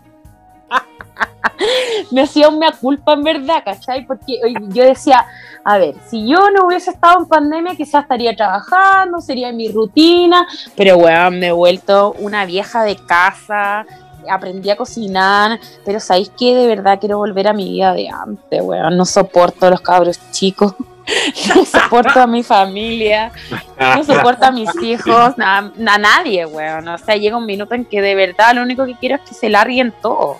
me 2.12 2.20
hacía 2.20 2.48
una 2.48 2.70
culpa 2.70 3.14
en 3.14 3.24
verdad, 3.24 3.64
¿cachai? 3.64 4.06
Porque 4.06 4.38
yo 4.68 4.84
decía, 4.84 5.26
a 5.64 5.78
ver, 5.78 5.96
si 6.08 6.28
yo 6.28 6.48
no 6.52 6.66
hubiese 6.66 6.92
estado 6.92 7.18
en 7.18 7.26
pandemia, 7.26 7.74
quizás 7.74 8.04
estaría 8.04 8.36
trabajando, 8.36 9.20
sería 9.20 9.50
mi 9.50 9.68
rutina, 9.68 10.46
pero 10.76 10.96
weón, 10.98 11.40
me 11.40 11.48
he 11.48 11.52
vuelto 11.52 12.14
una 12.20 12.46
vieja 12.46 12.84
de 12.84 12.94
casa, 12.94 13.84
aprendí 14.30 14.70
a 14.70 14.76
cocinar, 14.76 15.58
pero 15.84 15.98
¿sabéis 15.98 16.30
qué? 16.38 16.54
De 16.54 16.68
verdad 16.68 17.00
quiero 17.00 17.18
volver 17.18 17.48
a 17.48 17.52
mi 17.52 17.68
vida 17.68 17.94
de 17.94 18.08
antes, 18.08 18.62
weón, 18.62 18.96
no 18.96 19.04
soporto 19.04 19.66
a 19.66 19.70
los 19.70 19.80
cabros 19.80 20.20
chicos. 20.30 20.76
No 21.54 21.64
soporto 21.64 22.20
a 22.20 22.26
mi 22.26 22.42
familia, 22.42 23.32
no 23.78 24.04
soporto 24.04 24.44
a 24.46 24.50
mis 24.50 24.70
hijos, 24.82 25.34
a, 25.38 25.58
a 25.58 25.98
nadie, 25.98 26.46
weón. 26.46 26.86
O 26.88 26.98
sea, 26.98 27.16
llega 27.16 27.36
un 27.36 27.46
minuto 27.46 27.74
en 27.74 27.84
que 27.84 28.00
de 28.00 28.14
verdad 28.14 28.54
lo 28.54 28.62
único 28.62 28.86
que 28.86 28.94
quiero 28.96 29.16
es 29.16 29.22
que 29.22 29.34
se 29.34 29.48
larguen 29.48 29.92
todo. 30.00 30.38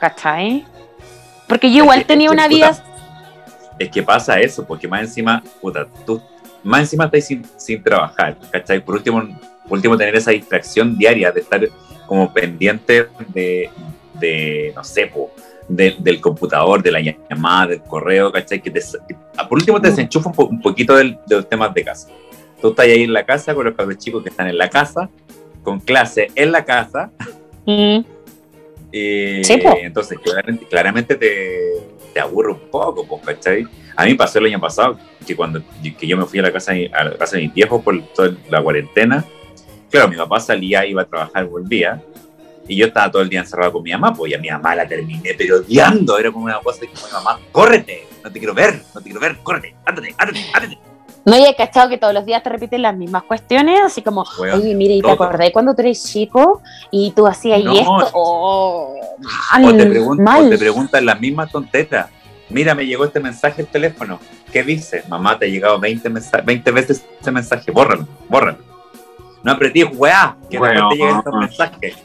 ¿Cachai? 0.00 0.66
Porque 1.46 1.68
yo 1.70 1.78
Es 1.78 1.82
igual 1.84 1.98
que- 2.00 2.04
tenía 2.06 2.26
es 2.26 2.30
que, 2.30 2.34
una 2.34 2.44
puta, 2.48 2.54
vida. 2.72 2.84
Es 3.78 3.90
que 3.90 4.02
pasa 4.02 4.40
eso, 4.40 4.64
porque 4.66 4.88
más 4.88 5.02
encima, 5.02 5.42
puta, 5.60 5.86
tú, 6.04 6.20
más 6.62 6.80
encima 6.80 7.04
estás 7.06 7.24
sin, 7.26 7.44
sin 7.56 7.82
trabajar, 7.82 8.36
¿cachai? 8.50 8.80
Por 8.84 8.96
último, 8.96 9.22
por 9.68 9.78
último, 9.78 9.96
tener 9.96 10.16
esa 10.16 10.30
distracción 10.32 10.96
diaria 10.98 11.30
de 11.30 11.40
estar 11.40 11.60
como 12.06 12.32
pendiente 12.32 13.08
de, 13.28 13.70
de 14.14 14.72
no 14.74 14.82
sé, 14.84 15.06
po, 15.06 15.30
de- 15.76 15.96
del 15.98 16.20
computador, 16.20 16.82
de 16.82 16.90
la 16.92 17.00
llamada, 17.00 17.68
del 17.68 17.82
correo, 17.82 18.30
¿cachai? 18.30 18.60
Que 18.60 18.70
te, 18.70 18.80
que- 18.80 19.16
por 19.48 19.58
último 19.58 19.80
te 19.80 19.88
Mm. 19.88 19.90
desenchufa 19.90 20.28
un, 20.30 20.34
po- 20.34 20.46
un 20.46 20.60
poquito 20.60 20.94
del- 20.96 21.18
de 21.26 21.36
los 21.36 21.48
temas 21.48 21.72
de 21.74 21.82
casa. 21.84 22.08
Tú 22.60 22.68
estás 22.70 22.86
ahí 22.86 23.02
en 23.04 23.12
la 23.12 23.24
casa 23.24 23.54
con 23.54 23.64
los 23.64 23.74
cabros 23.74 23.98
chicos 23.98 24.22
que 24.22 24.28
están 24.28 24.48
en 24.48 24.58
la 24.58 24.68
casa, 24.68 25.08
con 25.62 25.80
clase 25.80 26.28
en 26.34 26.52
la 26.52 26.64
casa, 26.64 27.10
Mm, 27.64 28.00
y 28.92 29.44
Sí, 29.44 29.56
po. 29.58 29.72
entonces 29.80 30.18
claramente, 30.18 30.66
claramente 30.66 31.14
te, 31.14 31.58
te 32.12 32.20
aburre 32.20 32.52
un 32.52 32.70
poco, 32.70 33.06
pues, 33.06 33.22
¿cachai? 33.24 33.66
A 33.96 34.04
mí 34.04 34.14
pasó 34.14 34.38
el 34.40 34.46
año 34.46 34.60
pasado 34.60 34.98
que 35.26 35.34
cuando 35.36 35.62
que 35.98 36.06
yo 36.06 36.16
me 36.16 36.24
fui 36.26 36.38
a 36.40 36.42
la 36.42 36.52
casa, 36.52 36.72
a 36.92 37.04
la 37.04 37.16
casa 37.16 37.36
de 37.36 37.42
mis 37.42 37.54
viejos 37.54 37.82
por 37.82 38.00
toda 38.14 38.34
la 38.50 38.60
cuarentena, 38.62 39.24
claro, 39.90 40.08
mi 40.08 40.16
papá 40.16 40.40
salía, 40.40 40.84
iba 40.86 41.02
a 41.02 41.04
trabajar, 41.04 41.46
volvía, 41.46 42.02
y 42.68 42.76
yo 42.76 42.86
estaba 42.86 43.10
todo 43.10 43.22
el 43.22 43.28
día 43.28 43.40
encerrado 43.40 43.72
con 43.72 43.82
mi 43.82 43.90
mamá, 43.92 44.12
pues 44.14 44.32
y 44.32 44.34
a 44.34 44.38
mi 44.38 44.48
mamá 44.50 44.74
la 44.74 44.86
terminé, 44.86 45.34
pero 45.36 45.56
odiando, 45.58 46.18
era 46.18 46.30
como 46.30 46.44
una 46.46 46.60
cosa 46.60 46.80
que 46.80 46.88
como 46.88 47.06
mi 47.06 47.12
mamá, 47.12 47.38
córrete, 47.50 48.06
no 48.22 48.30
te 48.30 48.38
quiero 48.38 48.54
ver, 48.54 48.82
no 48.94 49.00
te 49.00 49.04
quiero 49.04 49.20
ver, 49.20 49.38
córrete, 49.42 49.74
ándate, 49.84 50.14
ándate, 50.18 50.46
ándate. 50.54 50.78
No, 51.24 51.38
y 51.38 51.44
he 51.44 51.54
cachado 51.54 51.88
que 51.88 51.98
todos 51.98 52.12
los 52.12 52.26
días 52.26 52.42
te 52.42 52.48
repiten 52.50 52.82
las 52.82 52.96
mismas 52.96 53.22
cuestiones, 53.22 53.80
así 53.84 54.02
como, 54.02 54.24
Weón, 54.40 54.60
oye, 54.60 54.74
mire, 54.74 54.94
¿y 54.94 55.02
te 55.02 55.10
acordás 55.10 55.50
cuando 55.52 55.72
tú 55.74 55.82
eres 55.82 56.02
chico 56.02 56.60
y 56.90 57.12
tú 57.12 57.26
hacías 57.28 57.62
No. 57.62 57.72
esto? 57.74 58.10
Oh, 58.14 58.96
mal, 59.52 59.64
O 59.64 59.76
te, 59.76 59.88
pregun- 59.88 60.18
mal. 60.20 60.46
o 60.46 60.48
te 60.48 60.58
preguntan 60.58 61.06
las 61.06 61.20
mismas 61.20 61.50
tonteras. 61.52 62.08
Mira, 62.48 62.74
me 62.74 62.84
llegó 62.86 63.04
este 63.04 63.20
mensaje 63.20 63.62
al 63.62 63.68
teléfono. 63.68 64.18
¿Qué 64.52 64.64
dice? 64.64 65.04
Mamá, 65.08 65.38
te 65.38 65.46
ha 65.46 65.48
llegado 65.48 65.78
20, 65.78 66.10
mensa- 66.10 66.40
20 66.44 66.70
veces 66.72 67.04
ese 67.20 67.30
mensaje. 67.30 67.70
Bórralo, 67.70 68.06
bórralo. 68.28 68.58
No 69.44 69.52
apretí, 69.52 69.84
weá, 69.84 70.36
que 70.50 70.58
Bueno. 70.58 70.74
después 70.74 70.90
te 70.90 70.96
lleguen 71.04 71.18
estos 71.18 71.34
mensajes. 71.34 71.96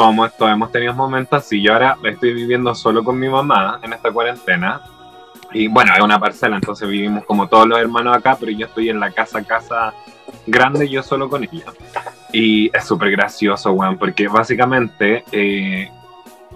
Todos, 0.00 0.34
todos 0.38 0.52
hemos 0.52 0.72
tenido 0.72 0.94
momentos 0.94 1.44
así. 1.44 1.60
Yo 1.60 1.74
ahora 1.74 1.98
estoy 2.04 2.32
viviendo 2.32 2.74
solo 2.74 3.04
con 3.04 3.18
mi 3.18 3.28
mamá 3.28 3.80
en 3.82 3.92
esta 3.92 4.10
cuarentena. 4.10 4.80
Y 5.52 5.68
bueno, 5.68 5.92
es 5.94 6.00
una 6.00 6.18
parcela, 6.18 6.56
entonces 6.56 6.88
vivimos 6.88 7.22
como 7.26 7.48
todos 7.48 7.66
los 7.68 7.78
hermanos 7.78 8.16
acá, 8.16 8.34
pero 8.40 8.50
yo 8.50 8.64
estoy 8.64 8.88
en 8.88 8.98
la 8.98 9.10
casa, 9.10 9.44
casa 9.44 9.92
grande, 10.46 10.88
yo 10.88 11.02
solo 11.02 11.28
con 11.28 11.44
ella. 11.44 11.66
Y 12.32 12.74
es 12.74 12.86
súper 12.86 13.10
gracioso, 13.10 13.74
Juan, 13.74 13.98
porque 13.98 14.26
básicamente 14.26 15.22
eh, 15.32 15.90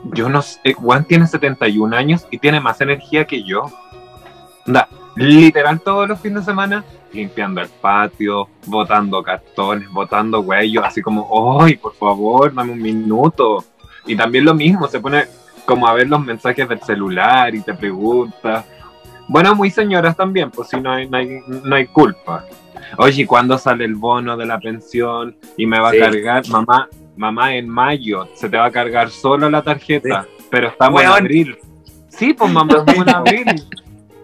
yo 0.04 0.30
no 0.30 0.40
sé, 0.40 0.72
Juan 0.72 1.04
tiene 1.04 1.26
71 1.26 1.94
años 1.94 2.26
y 2.30 2.38
tiene 2.38 2.60
más 2.60 2.80
energía 2.80 3.26
que 3.26 3.42
yo. 3.42 3.70
Anda, 4.66 4.88
literal 5.16 5.82
todos 5.82 6.08
los 6.08 6.18
fines 6.18 6.40
de 6.40 6.44
semana 6.46 6.82
limpiando 7.14 7.60
el 7.60 7.68
patio, 7.68 8.48
botando 8.66 9.22
cartones, 9.22 9.88
botando 9.90 10.40
huellos, 10.40 10.84
así 10.84 11.00
como, 11.00 11.60
¡ay, 11.60 11.76
por 11.76 11.94
favor, 11.94 12.52
dame 12.52 12.72
un 12.72 12.82
minuto! 12.82 13.64
Y 14.06 14.16
también 14.16 14.44
lo 14.44 14.54
mismo, 14.54 14.86
se 14.88 15.00
pone 15.00 15.24
como 15.64 15.86
a 15.88 15.94
ver 15.94 16.08
los 16.08 16.22
mensajes 16.22 16.68
del 16.68 16.80
celular 16.80 17.54
y 17.54 17.62
te 17.62 17.72
pregunta. 17.74 18.64
Bueno, 19.28 19.54
muy 19.54 19.70
señoras 19.70 20.16
también, 20.16 20.50
pues 20.50 20.68
si 20.68 20.78
no 20.80 20.92
hay, 20.92 21.08
no 21.08 21.16
hay, 21.16 21.40
no 21.46 21.74
hay 21.74 21.86
culpa. 21.86 22.44
Oye, 22.98 23.26
¿cuándo 23.26 23.56
sale 23.56 23.84
el 23.86 23.94
bono 23.94 24.36
de 24.36 24.44
la 24.44 24.58
pensión? 24.60 25.36
Y 25.56 25.66
me 25.66 25.80
va 25.80 25.90
Sí. 25.92 25.96
a 25.98 26.04
cargar, 26.10 26.48
mamá, 26.48 26.88
mamá, 27.16 27.54
en 27.54 27.68
mayo 27.68 28.28
se 28.34 28.48
te 28.48 28.56
va 28.58 28.66
a 28.66 28.70
cargar 28.70 29.08
solo 29.08 29.48
la 29.48 29.62
tarjeta, 29.62 30.26
pero 30.50 30.68
estamos 30.68 31.00
Weón. 31.00 31.12
en 31.16 31.18
abril. 31.24 31.56
Sí, 32.08 32.34
pues 32.34 32.52
mamá, 32.52 32.74
estamos 32.78 33.06
en 33.08 33.14
abril. 33.14 33.44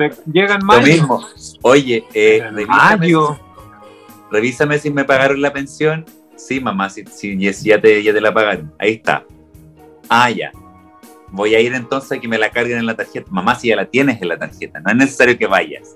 Te 0.00 0.10
llega 0.32 0.54
en 0.54 0.66
Lo 0.66 0.80
mismo. 0.80 1.26
Oye, 1.60 2.06
eh, 2.14 2.40
revísame, 2.50 2.96
mayo. 2.96 3.34
si- 3.34 3.40
revísame 4.30 4.78
si 4.78 4.90
me 4.90 5.04
pagaron 5.04 5.42
la 5.42 5.52
pensión. 5.52 6.06
Sí, 6.36 6.58
mamá, 6.58 6.88
si, 6.88 7.04
si, 7.04 7.36
ya, 7.38 7.78
te, 7.78 8.02
ya 8.02 8.14
te 8.14 8.20
la 8.22 8.32
pagaron. 8.32 8.72
Ahí 8.78 8.92
está. 8.94 9.24
Ah, 10.08 10.30
ya. 10.30 10.52
Voy 11.28 11.54
a 11.54 11.60
ir 11.60 11.74
entonces 11.74 12.16
a 12.16 12.18
que 12.18 12.26
me 12.26 12.38
la 12.38 12.48
carguen 12.50 12.78
en 12.78 12.86
la 12.86 12.94
tarjeta. 12.96 13.26
Mamá, 13.30 13.54
si 13.56 13.68
ya 13.68 13.76
la 13.76 13.84
tienes 13.84 14.22
en 14.22 14.28
la 14.28 14.38
tarjeta, 14.38 14.80
no 14.80 14.90
es 14.90 14.96
necesario 14.96 15.36
que 15.36 15.46
vayas. 15.46 15.94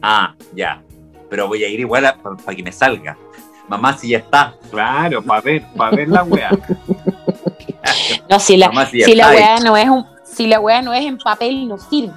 Ah, 0.00 0.36
ya. 0.54 0.80
Pero 1.28 1.48
voy 1.48 1.64
a 1.64 1.68
ir 1.68 1.80
igual 1.80 2.14
para 2.22 2.56
que 2.56 2.62
me 2.62 2.70
salga. 2.70 3.18
Mamá, 3.68 3.98
si 3.98 4.10
ya 4.10 4.18
está. 4.18 4.54
Claro, 4.70 5.20
para 5.20 5.40
ver, 5.40 5.64
para 5.76 5.96
ver 5.96 6.08
la 6.08 6.22
weá. 6.22 6.50
No, 8.30 8.38
si 8.38 8.56
la, 8.56 8.68
Mamá, 8.68 8.86
si 8.86 9.14
la 9.16 9.30
weá 9.30 9.58
no 9.58 9.76
es 9.76 9.88
un, 9.88 10.06
si 10.22 10.46
la 10.46 10.60
weá 10.60 10.80
no 10.80 10.92
es 10.92 11.04
en 11.04 11.18
papel, 11.18 11.66
no 11.66 11.76
sirve. 11.76 12.12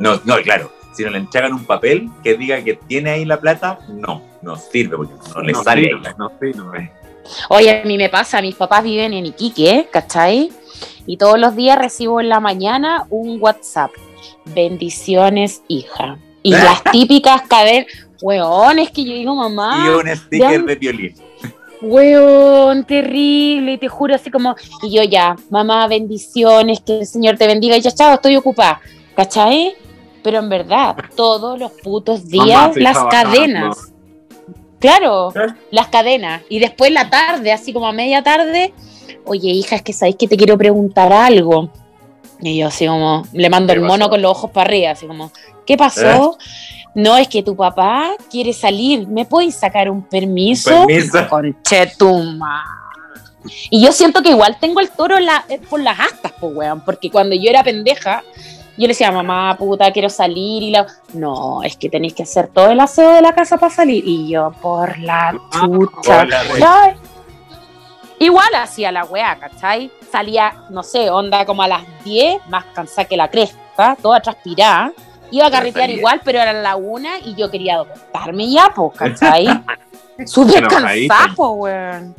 No, 0.00 0.20
no, 0.24 0.36
claro. 0.38 0.72
Si 0.92 1.04
no 1.04 1.10
le 1.10 1.18
entregan 1.18 1.52
un 1.52 1.64
papel 1.64 2.10
que 2.24 2.34
diga 2.34 2.64
que 2.64 2.74
tiene 2.74 3.10
ahí 3.10 3.24
la 3.24 3.38
plata, 3.38 3.78
no, 3.88 4.22
no 4.42 4.56
sirve 4.56 4.96
porque 4.96 5.14
no 5.34 5.42
le 5.42 5.52
no 5.52 5.62
sale 5.62 5.82
ahí. 5.82 5.88
sirve, 5.88 6.14
no 6.18 6.32
sirve. 6.40 6.92
Oye, 7.50 7.80
a 7.82 7.84
mí 7.84 7.96
me 7.96 8.08
pasa, 8.08 8.40
mis 8.42 8.56
papás 8.56 8.82
viven 8.82 9.12
en 9.12 9.26
Iquique, 9.26 9.88
¿cachai? 9.92 10.50
Y 11.06 11.16
todos 11.16 11.38
los 11.38 11.54
días 11.54 11.78
recibo 11.78 12.20
en 12.20 12.28
la 12.28 12.40
mañana 12.40 13.06
un 13.10 13.38
WhatsApp. 13.40 13.90
Bendiciones, 14.46 15.62
hija. 15.68 16.18
Y 16.42 16.50
las 16.54 16.82
típicas 16.84 17.42
cadenas, 17.42 17.86
weón, 18.22 18.78
es 18.78 18.90
que 18.90 19.04
yo 19.04 19.12
digo, 19.12 19.34
Y 19.34 19.36
mamá, 19.36 19.96
un 19.96 20.08
sticker 20.16 20.64
de 20.64 20.74
violín. 20.76 21.14
weón, 21.82 22.84
terrible, 22.84 23.74
y 23.74 23.78
te 23.78 23.88
juro 23.88 24.14
así 24.14 24.30
como, 24.30 24.56
y 24.82 24.96
yo 24.96 25.02
ya, 25.02 25.36
mamá, 25.50 25.86
bendiciones, 25.88 26.80
que 26.80 27.00
el 27.00 27.06
Señor 27.06 27.36
te 27.36 27.46
bendiga, 27.46 27.76
y 27.76 27.80
ya, 27.82 27.92
chao, 27.92 28.14
estoy 28.14 28.36
ocupada, 28.36 28.80
¿cachai? 29.14 29.74
Pero 30.22 30.38
en 30.38 30.48
verdad, 30.48 30.96
todos 31.16 31.58
los 31.58 31.72
putos 31.72 32.26
días, 32.28 32.76
las 32.76 32.98
cadenas. 33.10 33.76
Claro, 34.78 35.30
Claro. 35.32 35.54
las 35.70 35.88
cadenas. 35.88 36.42
Y 36.48 36.58
después 36.58 36.90
la 36.90 37.10
tarde, 37.10 37.52
así 37.52 37.72
como 37.72 37.86
a 37.86 37.92
media 37.92 38.22
tarde, 38.22 38.72
oye, 39.26 39.50
hija, 39.50 39.76
es 39.76 39.82
que 39.82 39.92
sabéis 39.92 40.16
que 40.16 40.26
te 40.28 40.36
quiero 40.36 40.56
preguntar 40.56 41.12
algo. 41.12 41.70
Y 42.40 42.58
yo 42.58 42.68
así 42.68 42.86
como, 42.86 43.24
le 43.34 43.50
mando 43.50 43.72
¿Qué 43.74 43.78
el 43.78 43.84
mono 43.84 43.98
pasó? 44.06 44.10
con 44.10 44.22
los 44.22 44.30
ojos 44.30 44.50
para 44.52 44.66
arriba, 44.66 44.90
así 44.92 45.06
como, 45.06 45.30
¿qué 45.66 45.76
pasó? 45.76 46.38
No, 46.94 47.18
es 47.18 47.28
que 47.28 47.42
tu 47.42 47.54
papá 47.54 48.12
quiere 48.30 48.52
salir, 48.54 49.06
¿me 49.06 49.26
puedes 49.26 49.54
sacar 49.54 49.90
un 49.90 50.02
permiso? 50.02 50.86
Permiso. 50.86 51.18
Conchetuma. 51.28 52.64
Y 53.68 53.82
yo 53.84 53.92
siento 53.92 54.22
que 54.22 54.30
igual 54.30 54.56
tengo 54.60 54.80
el 54.80 54.88
toro 54.90 55.18
en 55.18 55.26
la- 55.26 55.44
eh, 55.50 55.60
por 55.68 55.80
las 55.80 55.98
astas, 56.00 56.32
pues, 56.40 56.54
weón, 56.54 56.82
porque 56.84 57.10
cuando 57.10 57.34
yo 57.36 57.48
era 57.50 57.62
pendeja, 57.62 58.22
Yo 58.80 58.86
le 58.86 58.94
decía, 58.94 59.12
mamá, 59.12 59.58
puta, 59.58 59.92
quiero 59.92 60.08
salir. 60.08 60.62
Y 60.62 60.70
la, 60.70 60.86
no, 61.12 61.62
es 61.62 61.76
que 61.76 61.90
tenéis 61.90 62.14
que 62.14 62.22
hacer 62.22 62.48
todo 62.48 62.70
el 62.70 62.80
aseo 62.80 63.12
de 63.12 63.20
la 63.20 63.34
casa 63.34 63.58
para 63.58 63.70
salir. 63.70 64.02
Y 64.06 64.30
yo, 64.30 64.52
por 64.62 64.98
la 65.00 65.38
chucha. 65.50 66.24
la 66.24 66.42
¿cachai? 66.42 66.96
Igual 68.20 68.54
hacía 68.54 68.90
la 68.90 69.04
weá, 69.04 69.38
¿cachai? 69.38 69.90
Salía, 70.10 70.64
no 70.70 70.82
sé, 70.82 71.10
onda 71.10 71.44
como 71.44 71.62
a 71.62 71.68
las 71.68 71.82
10, 72.04 72.48
más 72.48 72.64
cansada 72.72 73.06
que 73.06 73.18
la 73.18 73.28
cresta, 73.28 73.98
toda 74.00 74.20
transpirada. 74.20 74.92
Iba 75.30 75.48
a 75.48 75.50
carretear 75.50 75.90
igual, 75.90 76.22
pero 76.24 76.38
era 76.38 76.54
la 76.54 76.76
una 76.76 77.18
y 77.18 77.34
yo 77.34 77.50
quería 77.50 77.80
acostarme 77.80 78.50
ya, 78.50 78.72
pues, 78.74 78.96
¿cachai? 78.96 79.46
Súper 80.24 80.66
cansada, 80.66 81.34
weón. 81.36 82.14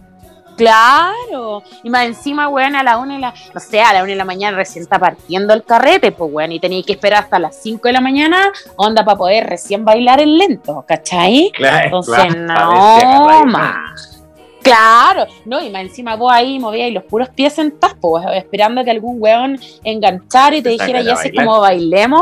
Claro. 0.61 1.63
Y 1.81 1.89
más 1.89 2.05
encima, 2.05 2.47
weón, 2.47 2.75
a 2.75 2.83
la 2.83 2.99
una 2.99 3.15
de 3.15 3.19
la, 3.19 3.33
no 3.51 3.59
sé, 3.59 3.81
a 3.81 3.93
la 3.93 4.03
una 4.03 4.11
de 4.11 4.15
la 4.15 4.25
mañana 4.25 4.55
recién 4.55 4.83
está 4.83 4.99
partiendo 4.99 5.55
el 5.55 5.63
carrete, 5.63 6.11
pues, 6.11 6.31
weón, 6.31 6.51
y 6.51 6.59
tenía 6.59 6.83
que 6.83 6.93
esperar 6.93 7.23
hasta 7.23 7.39
las 7.39 7.55
5 7.55 7.87
de 7.87 7.93
la 7.93 8.01
mañana, 8.01 8.51
onda, 8.75 9.03
para 9.03 9.17
poder 9.17 9.47
recién 9.47 9.83
bailar 9.83 10.21
el 10.21 10.37
lento, 10.37 10.85
¿cachai? 10.87 11.51
Claro, 11.51 11.85
Entonces, 11.85 12.35
claro, 12.35 13.39
no, 13.39 13.45
más. 13.47 14.21
Claro, 14.61 15.25
no, 15.45 15.63
y 15.63 15.71
más 15.71 15.81
encima 15.81 16.15
vos 16.15 16.31
ahí 16.31 16.59
movías 16.59 16.91
los 16.91 17.05
puros 17.05 17.29
pies 17.29 17.53
sentados, 17.53 17.97
pues, 17.99 18.23
esperando 18.35 18.83
que 18.83 18.91
algún 18.91 19.15
weón 19.19 19.59
enganchara 19.83 20.57
y 20.57 20.61
te 20.61 20.69
dijera, 20.69 21.01
ya 21.01 21.15
sé 21.15 21.33
cómo 21.33 21.59
bailemos. 21.59 22.21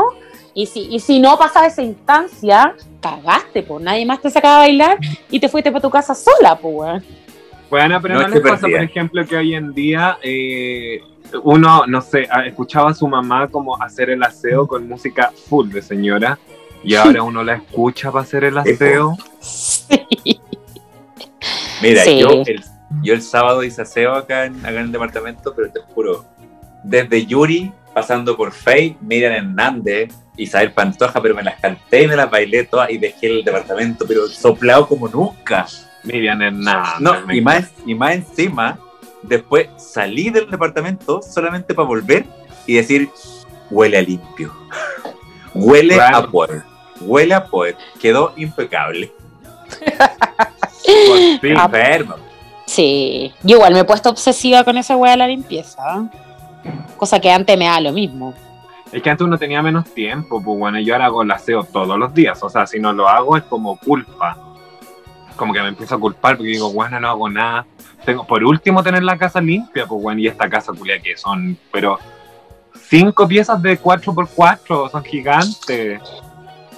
Y 0.54 0.64
si, 0.64 0.88
y 0.90 0.98
si 0.98 1.20
no 1.20 1.38
pasaba 1.38 1.66
esa 1.66 1.82
instancia, 1.82 2.74
cagaste, 3.02 3.62
pues 3.62 3.84
nadie 3.84 4.06
más 4.06 4.20
te 4.20 4.30
sacaba 4.30 4.56
a 4.56 4.60
bailar 4.60 4.98
y 5.30 5.38
te 5.38 5.48
fuiste 5.48 5.70
para 5.70 5.82
tu 5.82 5.90
casa 5.90 6.14
sola, 6.14 6.56
pues, 6.56 6.74
weón. 6.74 7.04
Bueno, 7.70 8.00
pero 8.02 8.14
no, 8.14 8.20
Noche 8.22 8.34
les 8.34 8.42
pasa, 8.42 8.60
perdida. 8.62 8.78
por 8.78 8.84
ejemplo, 8.84 9.26
que 9.26 9.36
hoy 9.36 9.54
en 9.54 9.72
día 9.72 10.18
eh, 10.22 11.00
uno, 11.44 11.84
no 11.86 12.00
sé, 12.00 12.26
a- 12.30 12.44
escuchaba 12.46 12.90
a 12.90 12.94
su 12.94 13.06
mamá 13.06 13.48
como 13.48 13.80
hacer 13.80 14.10
el 14.10 14.22
aseo 14.22 14.66
con 14.66 14.88
música 14.88 15.32
full 15.48 15.70
de 15.70 15.80
señora 15.80 16.38
y 16.82 16.94
ahora 16.96 17.22
uno 17.22 17.44
la 17.44 17.54
escucha 17.54 18.10
para 18.10 18.22
hacer 18.24 18.44
el 18.44 18.58
aseo. 18.58 19.16
Sí. 19.40 20.40
Mira, 21.82 22.02
Sí. 22.04 22.18
yo, 22.18 22.42
el, 22.46 22.62
yo 23.02 23.14
el 23.14 23.22
sábado 23.22 23.62
hice 23.62 23.82
aseo 23.82 24.14
acá 24.14 24.44
en, 24.46 24.56
acá 24.60 24.70
en 24.70 24.76
el 24.86 24.92
departamento, 24.92 25.54
pero 25.54 25.70
te 25.70 25.80
juro, 25.80 26.24
desde 26.84 27.24
Yuri, 27.26 27.72
pasando 27.94 28.36
por 28.36 28.52
Faye, 28.52 28.96
Miriam 29.00 29.32
Hernández, 29.32 30.12
Isabel 30.36 30.72
Pantoja, 30.72 31.20
pero 31.22 31.34
me 31.34 31.42
las 31.42 31.60
canté 31.60 32.02
y 32.02 32.06
me 32.08 32.16
las 32.16 32.30
bailé 32.30 32.64
todas 32.64 32.90
y 32.90 32.98
dejé 32.98 33.26
el 33.38 33.44
departamento, 33.44 34.04
pero 34.06 34.26
soplado 34.26 34.86
como 34.88 35.08
nunca. 35.08 35.66
Miriam 36.04 36.40
Hernández. 36.40 37.00
No, 37.00 37.26
me 37.26 37.36
y 37.36 37.40
más, 37.40 37.70
y 37.86 37.94
más 37.94 38.14
encima, 38.14 38.78
después 39.22 39.68
salí 39.76 40.30
del 40.30 40.50
departamento 40.50 41.20
solamente 41.22 41.74
para 41.74 41.88
volver 41.88 42.24
y 42.66 42.74
decir, 42.74 43.10
huele 43.70 43.98
a 43.98 44.02
limpio. 44.02 44.52
Huele 45.54 46.00
a 46.00 46.22
poder. 46.26 46.62
Huele 47.00 47.34
a 47.34 47.44
poder. 47.44 47.76
Quedó 48.00 48.32
impecable. 48.36 49.12
Por 51.08 51.40
fin. 51.40 51.58
Enfermo. 51.58 52.14
Sí, 52.66 53.32
yo 53.42 53.56
igual 53.56 53.72
me 53.72 53.80
he 53.80 53.84
puesto 53.84 54.10
obsesiva 54.10 54.62
con 54.62 54.76
esa 54.76 54.96
weá 54.96 55.10
de 55.10 55.16
la 55.16 55.26
limpieza. 55.26 56.08
Cosa 56.96 57.18
que 57.18 57.28
antes 57.28 57.58
me 57.58 57.64
da 57.64 57.80
lo 57.80 57.92
mismo. 57.92 58.32
Es 58.92 59.02
que 59.02 59.10
antes 59.10 59.26
uno 59.26 59.38
tenía 59.38 59.60
menos 59.60 59.92
tiempo, 59.92 60.40
pues 60.40 60.56
bueno, 60.56 60.78
yo 60.78 60.94
ahora 60.94 61.06
hago 61.06 61.22
el 61.22 61.30
aseo 61.32 61.64
todos 61.64 61.98
los 61.98 62.14
días. 62.14 62.40
O 62.42 62.48
sea, 62.48 62.66
si 62.66 62.78
no 62.78 62.92
lo 62.92 63.08
hago 63.08 63.36
es 63.36 63.42
como 63.42 63.76
culpa. 63.76 64.38
Como 65.36 65.52
que 65.52 65.60
me 65.62 65.68
empiezo 65.68 65.94
a 65.94 66.00
culpar 66.00 66.36
porque 66.36 66.50
digo, 66.52 66.72
bueno, 66.72 67.00
no 67.00 67.08
hago 67.08 67.28
nada. 67.28 67.66
Tengo, 68.04 68.26
por 68.26 68.42
último, 68.44 68.82
tener 68.82 69.02
la 69.02 69.16
casa 69.18 69.40
limpia, 69.40 69.86
pues 69.86 70.02
bueno, 70.02 70.20
y 70.20 70.26
esta 70.26 70.48
casa 70.48 70.72
culia 70.72 71.00
que 71.00 71.16
son, 71.16 71.56
pero 71.72 71.98
cinco 72.88 73.26
piezas 73.28 73.60
de 73.62 73.80
4x4, 73.80 74.90
son 74.90 75.04
gigantes. 75.04 76.00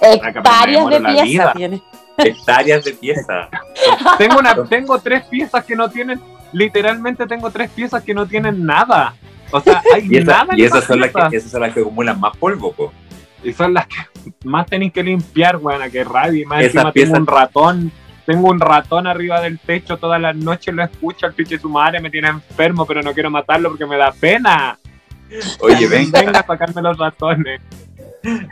Hectáreas 0.01 0.85
de 0.89 0.95
demoro 0.95 0.99
la 0.99 1.09
pieza 1.09 1.23
vida. 1.25 1.53
tiene. 1.53 1.81
Hectáreas 2.17 2.83
de 2.83 2.93
pieza. 2.93 3.49
Tengo, 4.17 4.37
una, 4.39 4.55
tengo 4.65 4.99
tres 4.99 5.23
piezas 5.25 5.63
que 5.65 5.75
no 5.75 5.89
tienen, 5.89 6.21
literalmente 6.51 7.25
tengo 7.25 7.49
tres 7.49 7.69
piezas 7.71 8.03
que 8.03 8.13
no 8.13 8.27
tienen 8.27 8.65
nada. 8.65 9.15
O 9.51 9.59
sea, 9.61 9.81
hay 9.93 10.07
Y, 10.09 10.17
esa- 10.17 10.31
nada 10.43 10.53
en 10.53 10.59
y 10.59 10.63
esas, 10.63 10.83
son 10.83 10.99
las 10.99 11.09
piezas. 11.11 11.29
que, 11.31 11.37
esas 11.37 11.51
son 11.51 11.61
las 11.61 11.73
que 11.73 11.79
acumulan 11.81 12.19
más 12.19 12.35
polvo, 12.37 12.71
po. 12.73 12.91
Y 13.43 13.51
son 13.53 13.73
las 13.73 13.87
que 13.87 13.95
más 14.45 14.65
tenéis 14.67 14.93
que 14.93 15.03
limpiar, 15.03 15.57
weón, 15.57 15.89
que 15.91 16.03
rabia. 16.03 16.41
Y 16.41 16.45
más 16.45 16.59
Esas 16.61 16.75
encima 16.75 16.91
piezas- 16.93 17.13
tengo 17.13 17.19
un 17.21 17.27
ratón. 17.27 17.91
Tengo 18.25 18.49
un 18.49 18.59
ratón 18.59 19.05
arriba 19.07 19.41
del 19.41 19.59
techo 19.59 19.97
todas 19.97 20.19
las 20.21 20.35
noches, 20.35 20.73
lo 20.73 20.83
escucho, 20.83 21.25
el 21.27 21.33
pinche 21.33 21.59
su 21.59 21.69
madre 21.69 21.99
me 21.99 22.09
tiene 22.09 22.29
enfermo, 22.29 22.85
pero 22.85 23.01
no 23.01 23.13
quiero 23.13 23.29
matarlo 23.29 23.69
porque 23.69 23.85
me 23.85 23.97
da 23.97 24.11
pena. 24.11 24.77
Oye, 25.59 25.87
venga, 25.87 26.21
venga 26.21 26.39
a 26.39 26.45
sacarme 26.45 26.81
los 26.81 26.97
ratones. 26.97 27.59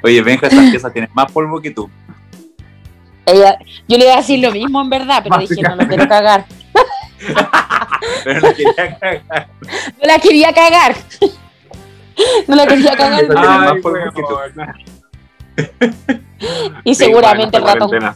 oye, 0.03 0.21
venga, 0.21 0.47
esas 0.47 0.69
piezas 0.69 0.91
tienen 0.91 1.09
más 1.13 1.31
polvo 1.31 1.61
que 1.61 1.71
tú. 1.71 1.89
Ella, 3.25 3.57
yo 3.87 3.97
le 3.97 4.05
iba 4.05 4.13
a 4.15 4.17
decir 4.17 4.39
lo 4.39 4.51
mismo 4.51 4.81
en 4.81 4.89
verdad, 4.89 5.21
pero 5.23 5.37
dije, 5.37 5.61
no 5.61 5.75
lo 5.75 5.87
quiero 5.87 6.07
cagar. 6.07 6.45
Pero 8.23 8.41
no 8.41 8.47
quería 8.55 8.73
cagar. 8.75 9.47
No 10.01 10.07
la 10.07 10.17
quería 10.19 10.53
cagar. 10.53 10.95
No 12.47 12.55
la 12.55 12.65
quería 12.67 12.95
cagar. 12.95 13.21
Pero 13.27 13.33
tiene 13.41 13.47
Ay, 13.47 13.59
más 13.59 13.81
polvo 13.81 14.11
que 14.11 14.21
tú. 14.21 14.35
weón. 14.35 14.73
Y 16.83 16.95
Sí, 16.95 17.05
seguramente 17.05 17.59
bueno, 17.59 17.85
el 17.85 17.91
ratón. 17.91 18.15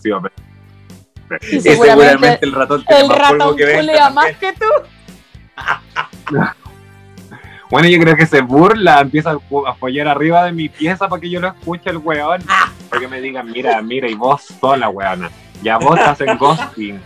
Y 1.51 1.55
Y 1.57 1.61
seguramente 1.61 2.39
el 2.41 2.51
ratón 2.53 2.83
tiene 2.85 3.01
el 3.01 3.07
más 3.07 3.29
polvo 3.31 3.55
que 3.55 3.65
venga. 3.65 3.79
culea 3.79 4.09
más 4.09 4.31
que 4.37 4.53
tú. 4.53 4.65
Bueno, 7.71 7.89
yo 7.89 7.99
creo 7.99 8.15
que 8.15 8.27
se 8.27 8.41
burla, 8.41 9.01
empieza 9.01 9.31
a 9.67 9.73
follar 9.73 10.07
arriba 10.07 10.45
de 10.45 10.51
mi 10.51 10.69
pieza 10.69 11.09
para 11.09 11.19
que 11.19 11.29
yo 11.31 11.41
lo 11.41 11.47
escuche 11.47 11.89
el 11.89 11.97
weón. 11.97 12.43
Ah. 12.47 12.71
Para 12.89 13.01
que 13.01 13.07
me 13.07 13.19
digan, 13.19 13.51
mira, 13.51 13.81
mira, 13.81 14.07
y 14.07 14.13
vos 14.13 14.43
sola, 14.61 14.87
weona. 14.89 15.31
Ya 15.63 15.77
vos 15.77 15.99
hacen 15.99 16.37
ghosting. 16.37 17.01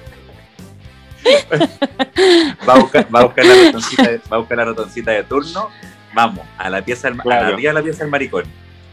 Va 2.67 2.73
a 2.73 2.79
buscar, 2.79 3.07
va 3.13 3.19
a 3.21 3.23
buscar 3.25 3.45
la 3.45 3.53
ratoncita 3.65 4.03
de, 4.03 4.17
va 4.31 4.35
a 4.35 4.39
buscar 4.39 4.57
la 4.57 4.65
ratoncita 4.65 5.11
de 5.11 5.23
turno. 5.23 5.69
Vamos, 6.13 6.45
a 6.57 6.69
la 6.69 6.81
pieza 6.81 7.09
del, 7.09 7.19
a 7.19 7.23
Claro. 7.23 7.41
la 7.41 7.53
arriba 7.53 7.69
de 7.69 7.73
la 7.79 7.83
pieza 7.83 7.99
del 7.99 8.09
maricón. 8.11 8.43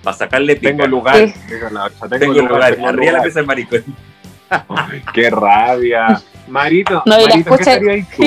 Para 0.02 0.16
sacarle 0.16 0.56
pica. 0.56 0.68
Tengo 0.70 0.86
lugar. 0.86 1.16
Sí. 1.16 1.34
Tengo 1.48 1.68
lugar, 1.70 2.74
tengo 2.74 2.88
arriba 2.88 2.90
de 2.90 2.96
la 2.96 3.10
lugar. 3.10 3.22
pieza 3.22 3.38
del 3.40 3.46
maricón. 3.46 3.84
Qué 5.14 5.30
rabia. 5.30 6.20
Marito, 6.48 7.02
No, 7.06 7.18
Marito, 7.20 7.32
¿qué 7.32 7.38
escucha- 7.40 7.72
estarías 7.74 8.08
tú? 8.16 8.22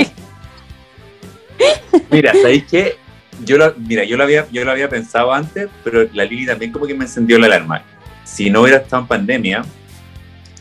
Mira, 2.12 2.34
¿sabéis 2.34 2.64
qué? 2.70 2.98
Yo 3.46 3.58
lo, 3.58 3.74
mira, 3.78 4.04
yo 4.04 4.18
lo 4.18 4.24
había, 4.24 4.46
yo 4.52 4.66
lo 4.66 4.72
había 4.72 4.90
pensado 4.90 5.34
antes, 5.34 5.70
pero 5.84 6.06
la 6.14 6.26
Lili 6.26 6.46
también 6.46 6.72
como 6.72 6.86
que 6.86 6.94
me 6.94 7.06
encendió 7.06 7.40
la 7.40 7.46
alarma. 7.48 7.82
Si 8.26 8.50
no 8.50 8.62
hubiera 8.62 8.80
estado 8.80 9.02
en 9.04 9.08
pandemia, 9.08 9.64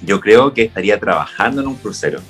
yo 0.03 0.21
creo 0.21 0.55
que 0.55 0.62
estaría 0.62 0.99
trabajando 1.01 1.61
en 1.61 1.66
un 1.68 1.75
crucero. 1.77 2.21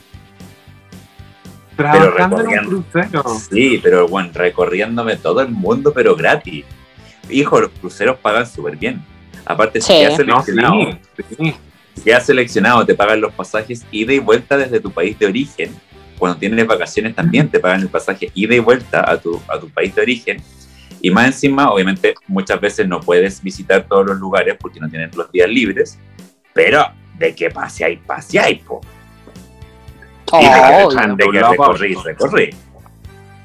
Trabajando 1.77 2.41
en 2.41 2.59
un 2.75 2.83
crucero. 2.83 3.25
Sí, 3.51 3.79
pero 3.83 4.09
bueno, 4.09 4.31
recorriéndome 4.33 5.17
todo 5.17 5.43
el 5.43 5.51
mundo, 5.51 5.93
pero 5.95 6.17
gratis. 6.17 6.65
Hijo, 7.31 7.61
los 7.61 7.71
cruceros 7.73 8.19
pagan 8.19 8.47
súper 8.47 8.77
bien. 8.77 9.05
Aparte, 9.45 9.81
si 9.81 9.93
Sí. 9.93 10.03
has 10.05 10.11
No, 10.13 10.17
seleccionado, 10.43 10.99
sí, 11.17 11.25
sí. 11.37 11.55
Si 11.99 12.11
has 12.11 12.27
seleccionado, 12.27 12.85
te 12.87 12.95
pagan 12.95 13.21
los 13.21 13.33
pasajes 13.33 13.85
ida 13.91 14.13
y 14.13 14.19
vuelta 14.19 14.57
desde 14.57 14.81
tu 14.81 14.91
país 14.91 15.19
de 15.19 15.27
origen. 15.27 15.75
Cuando 16.19 16.39
tienes 16.39 16.67
vacaciones 16.67 17.15
también 17.15 17.49
te 17.49 17.61
pagan 17.61 17.81
el 17.83 17.89
pasaje 17.89 18.31
ida 18.35 18.55
y 18.55 18.59
vuelta 18.59 19.09
a 19.09 19.17
tu, 19.19 19.41
a 19.49 19.59
tu 19.59 19.69
país 19.71 19.95
de 19.95 20.03
origen. 20.03 20.43
Y 21.01 21.11
más 21.11 21.27
encima, 21.27 21.71
obviamente, 21.71 22.15
muchas 22.27 22.61
veces 22.61 22.89
no 22.89 22.99
puedes 23.01 23.41
visitar 23.43 23.87
todos 23.89 24.05
los 24.07 24.19
lugares 24.19 24.57
porque 24.61 24.81
no 24.81 24.89
tienes 24.89 25.15
los 25.15 25.31
días 25.31 25.49
libres, 25.49 25.99
pero 26.53 26.85
de 27.19 27.35
que 27.35 27.51
paseáis, 27.51 28.01
paseáis, 28.05 28.61
po. 28.63 28.81
Y 30.33 30.45
de 30.45 30.51
que, 30.51 30.59
Oh, 30.61 30.89
Obvio. 30.89 31.17
de 31.17 31.25
que 31.31 31.43
recorrí, 31.43 31.95
recorrí. 31.95 32.51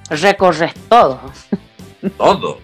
recorres 0.09 0.73
todo. 0.89 1.19
todo. 2.17 2.59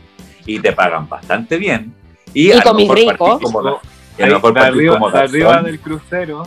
Y 0.46 0.60
te 0.60 0.74
pagan 0.74 1.08
bastante 1.08 1.58
bien. 1.58 1.94
Y, 2.34 2.48
Y 2.48 2.52
a 2.52 2.56
lo 2.58 2.64
comís 2.64 2.90
mejor 2.90 3.80
a 4.24 4.28
lo 4.28 4.36
mejor 4.36 4.54
de 4.54 4.60
arriba, 4.62 4.94
como 5.00 5.12
de 5.12 5.20
arriba 5.20 5.48
garzón. 5.50 5.66
del 5.66 5.80
crucero. 5.80 6.44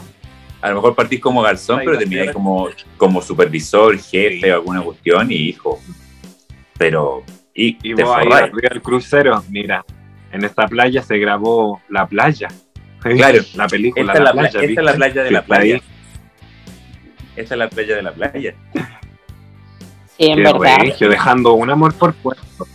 A 0.60 0.68
lo 0.68 0.74
mejor 0.76 0.94
partís 0.94 1.20
como 1.20 1.42
garzón, 1.42 1.80
Ahí 1.80 1.86
pero 1.86 1.98
termináis 1.98 2.30
como, 2.32 2.68
como 2.96 3.20
supervisor, 3.20 3.98
jefe 3.98 4.40
Sí. 4.42 4.50
o 4.50 4.54
alguna 4.54 4.80
cuestión 4.82 5.30
y 5.32 5.34
hijo. 5.36 5.80
Pero. 6.78 7.24
Y, 7.54 7.76
Y 7.82 7.94
te 7.94 8.02
vos 8.04 8.16
ahí 8.16 8.26
arriba 8.30 8.68
del 8.70 8.80
crucero, 8.82 9.42
mira, 9.50 9.84
en 10.32 10.44
esta 10.44 10.66
playa 10.68 11.02
se 11.02 11.18
grabó 11.18 11.80
La 11.88 12.06
Playa. 12.06 12.48
Claro. 13.00 13.40
La 13.54 13.66
película 13.66 14.12
Esta 14.12 14.12
es 14.12 14.18
la, 14.20 14.24
La 14.24 14.32
pla- 14.32 14.50
Playa. 14.50 14.60
esta 14.68 14.80
es 14.80 14.84
la 14.84 14.92
¿viste? 14.92 14.96
playa 14.96 15.22
de 15.24 15.30
la 15.32 15.42
playa. 15.44 15.80
Esta 17.36 17.54
es 17.54 17.58
la 17.58 17.68
playa 17.68 17.96
de 17.96 18.02
la 18.02 18.12
playa. 18.12 18.54
Sí, 20.16 20.26
en 20.26 20.36
Qué 20.36 20.42
verdad. 20.44 20.76
regio, 20.80 21.08
dejando 21.08 21.52
un 21.54 21.70
amor 21.70 21.92
por 21.94 22.14
puesto. 22.14 22.66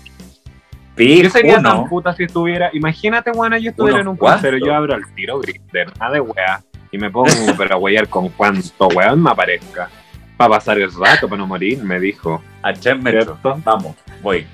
Yo 0.98 1.30
sería 1.30 1.62
tan 1.62 1.78
uno. 1.80 1.90
puta 1.90 2.14
si 2.14 2.24
estuviera. 2.24 2.70
Imagínate, 2.74 3.32
bueno, 3.32 3.58
yo 3.58 3.70
estuviera 3.70 4.02
en 4.02 4.08
un 4.08 4.18
crucero, 4.18 4.42
cuantos. 4.42 4.68
yo 4.68 4.74
abro 4.74 4.96
el 4.96 5.14
tiro 5.14 5.40
Grindr, 5.40 5.98
nada 6.00 6.14
de 6.14 6.20
wea. 6.22 6.64
Y 6.92 6.98
me 6.98 7.10
pongo 7.12 7.30
pero 7.58 7.76
a 7.76 7.78
weyar 7.78 8.08
con 8.08 8.30
cuanto 8.30 8.88
weón 8.88 9.22
me 9.22 9.32
aparezca. 9.32 9.90
Para 10.38 10.52
pasar 10.52 10.80
el 10.80 10.92
rato, 10.94 11.28
para 11.28 11.40
no 11.40 11.48
morir, 11.48 11.84
me 11.84 12.00
dijo. 12.00 12.42
A 12.62 12.74
3 12.74 13.02
metros. 13.02 13.38
Vamos, 13.64 13.96
voy. 14.22 14.46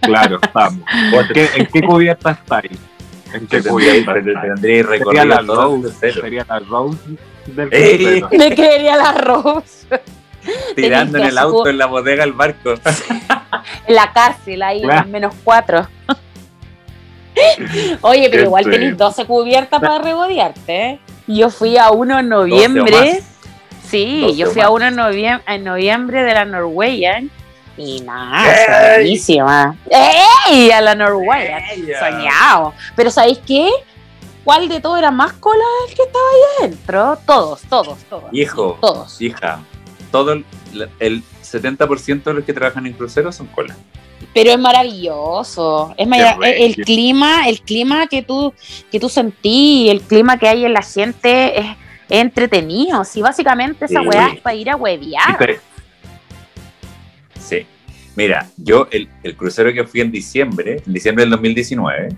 Claro, 0.00 0.38
estamos. 0.40 0.82
¿En 0.92 1.28
qué, 1.34 1.48
en 1.56 1.66
qué 1.66 1.82
cubierta 1.82 2.30
estáis? 2.32 2.78
¿En 3.32 3.46
qué 3.46 3.60
tendréis 3.60 3.68
cubierta? 3.68 4.14
te 4.14 4.22
tendréis 4.22 4.60
Sería 4.60 4.82
recorrido 4.82 5.24
la 5.24 5.44
todo 5.44 5.82
Rose, 5.82 6.12
sería 6.12 6.46
la 6.48 6.58
Rose 6.60 6.98
del 7.46 7.70
crucero. 7.70 8.28
Me 8.30 8.54
quería 8.54 8.94
el 8.94 9.00
arroz. 9.00 9.86
Tirando 10.76 11.18
en 11.18 11.24
el 11.24 11.38
auto 11.38 11.68
en 11.68 11.78
la 11.78 11.86
bodega 11.86 12.24
el 12.24 12.32
barco. 12.32 12.74
En 13.86 13.94
la 13.94 14.12
cárcel, 14.12 14.62
ahí 14.62 14.80
Claro. 14.82 15.08
menos 15.08 15.34
cuatro. 15.44 15.86
Oye, 18.02 18.28
pero 18.30 18.42
Qué 18.42 18.46
igual 18.46 18.64
feo. 18.64 18.72
tenéis 18.72 18.96
12 18.96 19.24
cubiertas 19.26 19.80
para 19.80 19.98
regodearte, 19.98 20.86
¿eh? 20.86 21.00
Yo 21.26 21.48
fui 21.50 21.76
a 21.78 21.90
uno 21.90 22.18
en 22.18 22.28
12 22.28 22.42
o 22.42 22.46
noviembre. 22.48 23.22
Sí, 23.88 24.20
12 24.22 24.36
yo 24.36 24.50
fui 24.50 24.60
a 24.62 24.70
uno 24.70 24.86
en 24.86 24.96
noviembre, 24.96 25.44
en 25.54 25.64
noviembre 25.64 26.22
de 26.24 26.34
la 26.34 26.44
Norwegian. 26.44 27.30
Y 27.76 28.00
nada, 28.02 28.94
buenísima. 28.96 29.76
¡Ey! 30.48 30.70
A 30.70 30.80
la 30.80 30.94
Norwegian. 30.94 31.62
Soñado. 31.98 32.74
Pero 32.96 33.10
¿sabéis 33.10 33.38
qué? 33.46 33.70
¿Cuál 34.44 34.68
de 34.68 34.80
todos 34.80 34.98
era 34.98 35.10
más 35.10 35.32
cola 35.34 35.62
el 35.88 35.94
que 35.94 36.02
estaba 36.02 36.24
ahí 36.32 36.66
adentro? 36.66 37.18
Todos, 37.26 37.62
todos, 37.62 37.98
todos. 38.10 38.24
Hijo, 38.32 38.76
Todos. 38.80 39.20
hija, 39.22 39.60
todo 40.12 40.32
el, 40.34 40.44
el 41.00 41.22
70% 41.42 42.22
de 42.22 42.34
los 42.34 42.44
que 42.44 42.52
trabajan 42.52 42.86
en 42.86 42.92
cruceros 42.92 43.34
son 43.34 43.48
cola. 43.48 43.74
Pero 44.32 44.50
es 44.52 44.58
maravilloso. 44.58 45.92
Es 45.98 46.06
el 46.42 46.76
clima, 46.76 47.48
el 47.48 47.60
clima 47.60 48.06
que 48.06 48.22
tú, 48.22 48.54
que 48.92 49.00
tú 49.00 49.08
sentí, 49.08 49.88
el 49.90 50.00
clima 50.02 50.38
que 50.38 50.46
hay 50.46 50.64
en 50.64 50.72
la 50.72 50.82
gente 50.82 51.58
es, 51.58 51.66
es 52.08 52.20
entretenido. 52.20 53.02
Sí, 53.04 53.20
básicamente 53.20 53.86
esa 53.86 54.00
Sí. 54.00 54.06
weá 54.06 54.28
es 54.28 54.40
para 54.40 54.54
ir 54.54 54.70
a 54.70 54.76
huevear. 54.76 55.58
Sí. 57.40 57.66
Mira, 58.14 58.46
yo 58.56 58.86
el, 58.90 59.08
el 59.22 59.36
crucero 59.36 59.72
que 59.72 59.84
fui 59.84 60.00
en 60.02 60.12
diciembre, 60.12 60.82
en 60.86 60.92
diciembre 60.92 61.24
del 61.24 61.30
2019, 61.30 62.10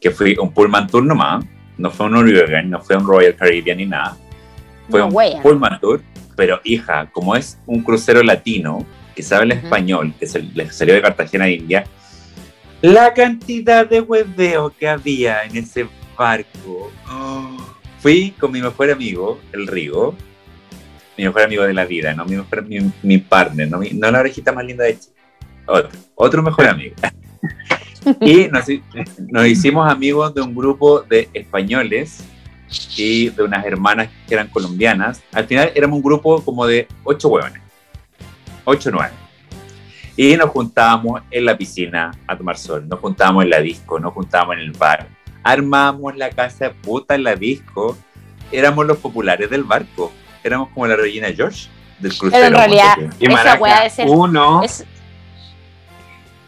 que 0.00 0.10
fui 0.10 0.36
un 0.38 0.52
Pullman 0.52 0.86
Tour 0.86 1.04
nomás, 1.04 1.44
no 1.78 1.90
fue 1.90 2.06
un 2.06 2.12
Norwegian, 2.12 2.68
no 2.70 2.80
fue 2.80 2.96
un 2.96 3.06
Royal 3.06 3.34
Caribbean 3.34 3.78
ni 3.78 3.86
nada, 3.86 4.16
fue 4.90 5.00
No, 5.00 5.06
un 5.08 5.14
wea. 5.14 5.40
Pullman 5.42 5.80
Tour, 5.80 6.02
pero 6.42 6.60
hija, 6.64 7.08
como 7.12 7.36
es 7.36 7.56
un 7.66 7.84
crucero 7.84 8.20
latino, 8.20 8.84
que 9.14 9.22
sabe 9.22 9.44
el 9.44 9.52
Ujú. 9.52 9.58
español, 9.66 10.12
que 10.18 10.26
se, 10.26 10.42
le 10.42 10.68
salió 10.72 10.92
de 10.92 11.00
Cartagena 11.00 11.44
de 11.44 11.52
India, 11.52 11.84
la 12.80 13.14
cantidad 13.14 13.86
de 13.88 14.00
hueveo 14.00 14.74
que 14.76 14.88
había 14.88 15.44
en 15.44 15.58
ese 15.58 15.86
barco. 16.18 16.90
Oh. 17.08 17.56
Fui 18.00 18.32
con 18.40 18.50
mi 18.50 18.60
mejor 18.60 18.90
amigo, 18.90 19.38
el 19.52 19.68
Rigo, 19.68 20.16
mi 21.16 21.22
mejor 21.26 21.42
amigo 21.42 21.62
de 21.62 21.74
la 21.74 21.84
vida, 21.84 22.12
no 22.12 22.24
mi 22.24 22.34
mejor, 22.34 22.66
mi, 22.66 22.90
mi 23.04 23.18
partner, 23.18 23.70
no, 23.70 23.78
mi- 23.78 23.90
no 23.90 24.10
la 24.10 24.18
orejita 24.18 24.50
más 24.50 24.64
linda 24.64 24.82
de 24.82 24.98
Chile. 24.98 25.14
Otro, 25.68 25.90
otro 26.16 26.42
mejor 26.42 26.66
amigo. 26.66 26.96
y 28.20 28.48
nos, 28.48 28.64
nos 29.30 29.46
hicimos 29.46 29.88
amigos 29.88 30.34
de 30.34 30.40
un 30.40 30.56
grupo 30.56 31.02
de 31.02 31.28
españoles 31.32 32.24
y 32.96 33.28
de 33.30 33.42
unas 33.42 33.64
hermanas 33.64 34.08
que 34.26 34.34
eran 34.34 34.48
colombianas. 34.48 35.22
Al 35.32 35.46
final 35.46 35.72
éramos 35.74 35.96
un 35.96 36.02
grupo 36.02 36.42
como 36.44 36.66
de 36.66 36.86
ocho 37.04 37.28
hueones. 37.28 37.62
Ocho, 38.64 38.90
nueve. 38.92 39.12
Y 40.16 40.36
nos 40.36 40.50
juntábamos 40.50 41.22
en 41.30 41.44
la 41.46 41.56
piscina 41.56 42.10
a 42.26 42.36
tomar 42.36 42.58
sol, 42.58 42.86
nos 42.88 43.00
juntábamos 43.00 43.44
en 43.44 43.50
la 43.50 43.60
disco, 43.60 43.98
nos 43.98 44.12
juntábamos 44.12 44.56
en 44.56 44.60
el 44.60 44.72
bar, 44.72 45.08
armábamos 45.42 46.16
la 46.16 46.30
casa 46.30 46.66
de 46.66 46.70
puta 46.70 47.14
en 47.14 47.24
la 47.24 47.34
disco, 47.34 47.96
éramos 48.52 48.86
los 48.86 48.98
populares 48.98 49.48
del 49.48 49.64
barco, 49.64 50.12
éramos 50.44 50.68
como 50.74 50.86
la 50.86 50.96
Regina 50.96 51.28
George 51.34 51.68
del 51.98 52.16
crucero. 52.16 52.42
Pero 52.44 52.46
en 52.46 52.54
realidad, 52.54 52.98
esa 53.18 53.54
weá 53.58 53.86
es 53.86 53.98
uno, 54.06 54.62
es- 54.62 54.84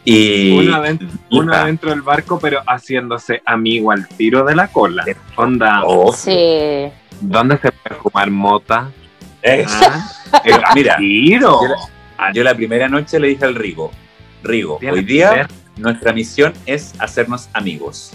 y 0.05 0.57
uno, 0.67 0.75
adentro, 0.77 1.07
uno 1.31 1.51
hija, 1.51 1.61
adentro 1.63 1.89
del 1.89 2.01
barco, 2.01 2.39
pero 2.39 2.61
haciéndose 2.67 3.41
amigo 3.45 3.91
al 3.91 4.07
tiro 4.07 4.45
de 4.45 4.55
la 4.55 4.67
cola. 4.67 5.03
Onda, 5.35 5.81
oh, 5.83 6.13
sí. 6.13 6.87
¿dónde 7.21 7.57
se 7.57 7.71
puede 7.71 7.95
fumar 8.01 8.29
mota? 8.29 8.91
eh, 9.41 9.65
Ah, 9.67 10.11
el 10.45 10.55
mira, 10.75 10.97
tiro. 10.97 11.59
yo 11.61 11.75
Yo 12.33 12.43
la 12.43 12.53
primera 12.55 12.87
noche 12.87 13.19
le 13.19 13.29
dije 13.29 13.45
al 13.45 13.55
Rigo, 13.55 13.91
Rigo, 14.43 14.79
hoy 14.91 15.03
día 15.03 15.47
nuestra 15.77 16.13
misión 16.13 16.53
es 16.65 16.93
hacernos 16.99 17.49
amigos. 17.53 18.11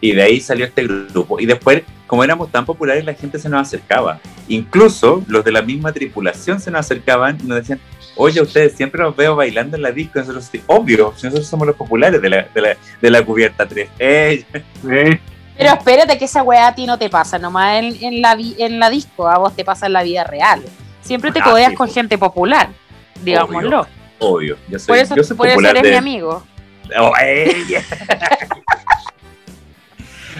Y 0.00 0.12
de 0.12 0.22
ahí 0.22 0.40
salió 0.40 0.66
este 0.66 0.86
grupo. 0.86 1.40
Y 1.40 1.46
después, 1.46 1.82
como 2.06 2.22
éramos 2.24 2.50
tan 2.52 2.66
populares, 2.66 3.04
la 3.06 3.14
gente 3.14 3.38
se 3.38 3.48
nos 3.48 3.62
acercaba. 3.62 4.20
Incluso 4.48 5.22
los 5.28 5.42
de 5.44 5.52
la 5.52 5.62
misma 5.62 5.92
tripulación 5.92 6.60
se 6.60 6.70
nos 6.70 6.80
acercaban 6.80 7.38
y 7.42 7.46
nos 7.46 7.58
decían, 7.58 7.80
oye, 8.16 8.40
ustedes 8.40 8.74
siempre 8.74 9.02
nos 9.02 9.14
veo 9.16 9.36
bailando 9.36 9.76
en 9.76 9.82
la 9.82 9.90
disco. 9.90 10.18
Nosotros, 10.18 10.50
obvio, 10.66 11.12
nosotros 11.12 11.46
somos 11.46 11.66
los 11.66 11.76
populares 11.76 12.20
de 12.20 12.30
la, 12.30 12.48
de 12.54 12.60
la, 12.60 12.76
de 13.00 13.10
la 13.10 13.24
cubierta 13.24 13.66
3. 13.66 13.88
¡Ey! 13.98 14.46
Sí. 14.52 15.20
Pero 15.56 15.70
espérate 15.72 16.18
que 16.18 16.24
esa 16.24 16.42
weá 16.42 16.68
a 16.68 16.74
ti 16.74 16.84
no 16.86 16.98
te 16.98 17.08
pasa 17.08 17.38
nomás 17.38 17.78
en, 17.82 17.96
en 18.02 18.20
la, 18.20 18.36
en 18.58 18.78
la 18.80 18.90
disco, 18.90 19.28
a 19.28 19.38
vos 19.38 19.54
te 19.54 19.64
pasa 19.64 19.86
en 19.86 19.92
la 19.92 20.02
vida 20.02 20.24
real. 20.24 20.62
Siempre 21.00 21.30
te 21.30 21.40
Ah, 21.40 21.44
codeas 21.44 21.70
sí, 21.70 21.76
con 21.76 21.88
gente 21.88 22.18
popular, 22.18 22.70
digámoslo. 23.22 23.86
Obvio, 24.18 24.56
yo 24.68 24.78
soy, 24.78 24.86
Por 24.86 24.98
eso, 24.98 25.16
yo 25.16 25.22
soy 25.24 25.36
por 25.36 25.46
eso 25.48 25.60
eres 25.60 25.82
de... 25.82 25.90
mi 25.90 25.96
amigo. 25.96 26.42
Oh. 26.98 27.12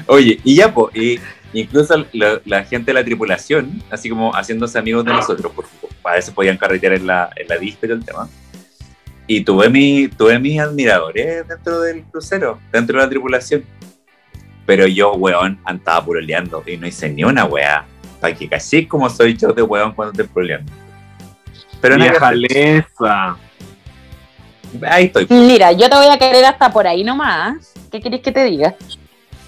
Oye, 0.06 0.40
y 0.42 0.56
ya, 0.56 0.72
pues, 0.72 0.94
y 0.96 1.20
incluso 1.52 2.04
la, 2.12 2.40
la 2.44 2.64
gente 2.64 2.90
de 2.92 2.94
la 2.94 3.04
tripulación, 3.04 3.82
así 3.90 4.08
como 4.08 4.32
haciéndose 4.32 4.78
amigos 4.78 5.04
de 5.04 5.12
nosotros, 5.12 5.52
porque 5.54 5.70
a 6.04 6.12
veces 6.12 6.32
podían 6.34 6.56
carretear 6.56 6.92
en 6.94 7.06
la, 7.06 7.30
en 7.36 7.48
la 7.48 7.56
disco 7.56 7.86
y 7.86 7.88
todo 7.88 7.98
el 7.98 8.04
tema. 8.04 8.28
Y 9.26 9.42
tuve, 9.42 9.70
mi, 9.70 10.08
tuve 10.08 10.38
mis 10.38 10.60
admiradores 10.60 11.48
dentro 11.48 11.80
del 11.80 12.02
crucero, 12.04 12.60
dentro 12.70 12.98
de 12.98 13.04
la 13.04 13.08
tripulación. 13.10 13.64
Pero 14.66 14.86
yo, 14.86 15.14
weón, 15.14 15.58
andaba 15.64 16.04
puroleando 16.04 16.62
y 16.66 16.76
no 16.76 16.86
hice 16.86 17.08
ni 17.08 17.24
una 17.24 17.44
weá. 17.44 17.84
Para 18.20 18.34
que 18.34 18.48
casi 18.48 18.86
como 18.86 19.08
soy 19.08 19.36
yo 19.36 19.48
de 19.52 19.62
weón 19.62 19.92
cuando 19.92 20.12
estoy 20.12 20.26
puroleando. 20.26 20.70
Pero 21.80 21.96
Vieja 21.96 22.32
lesa. 22.32 23.36
ahí 24.82 25.06
estoy. 25.06 25.26
Mira, 25.30 25.72
yo 25.72 25.88
te 25.88 25.96
voy 25.96 26.06
a 26.06 26.18
querer 26.18 26.44
hasta 26.44 26.70
por 26.72 26.86
ahí 26.86 27.04
nomás. 27.04 27.72
¿Qué 27.90 28.00
querés 28.00 28.20
que 28.20 28.32
te 28.32 28.44
diga? 28.44 28.74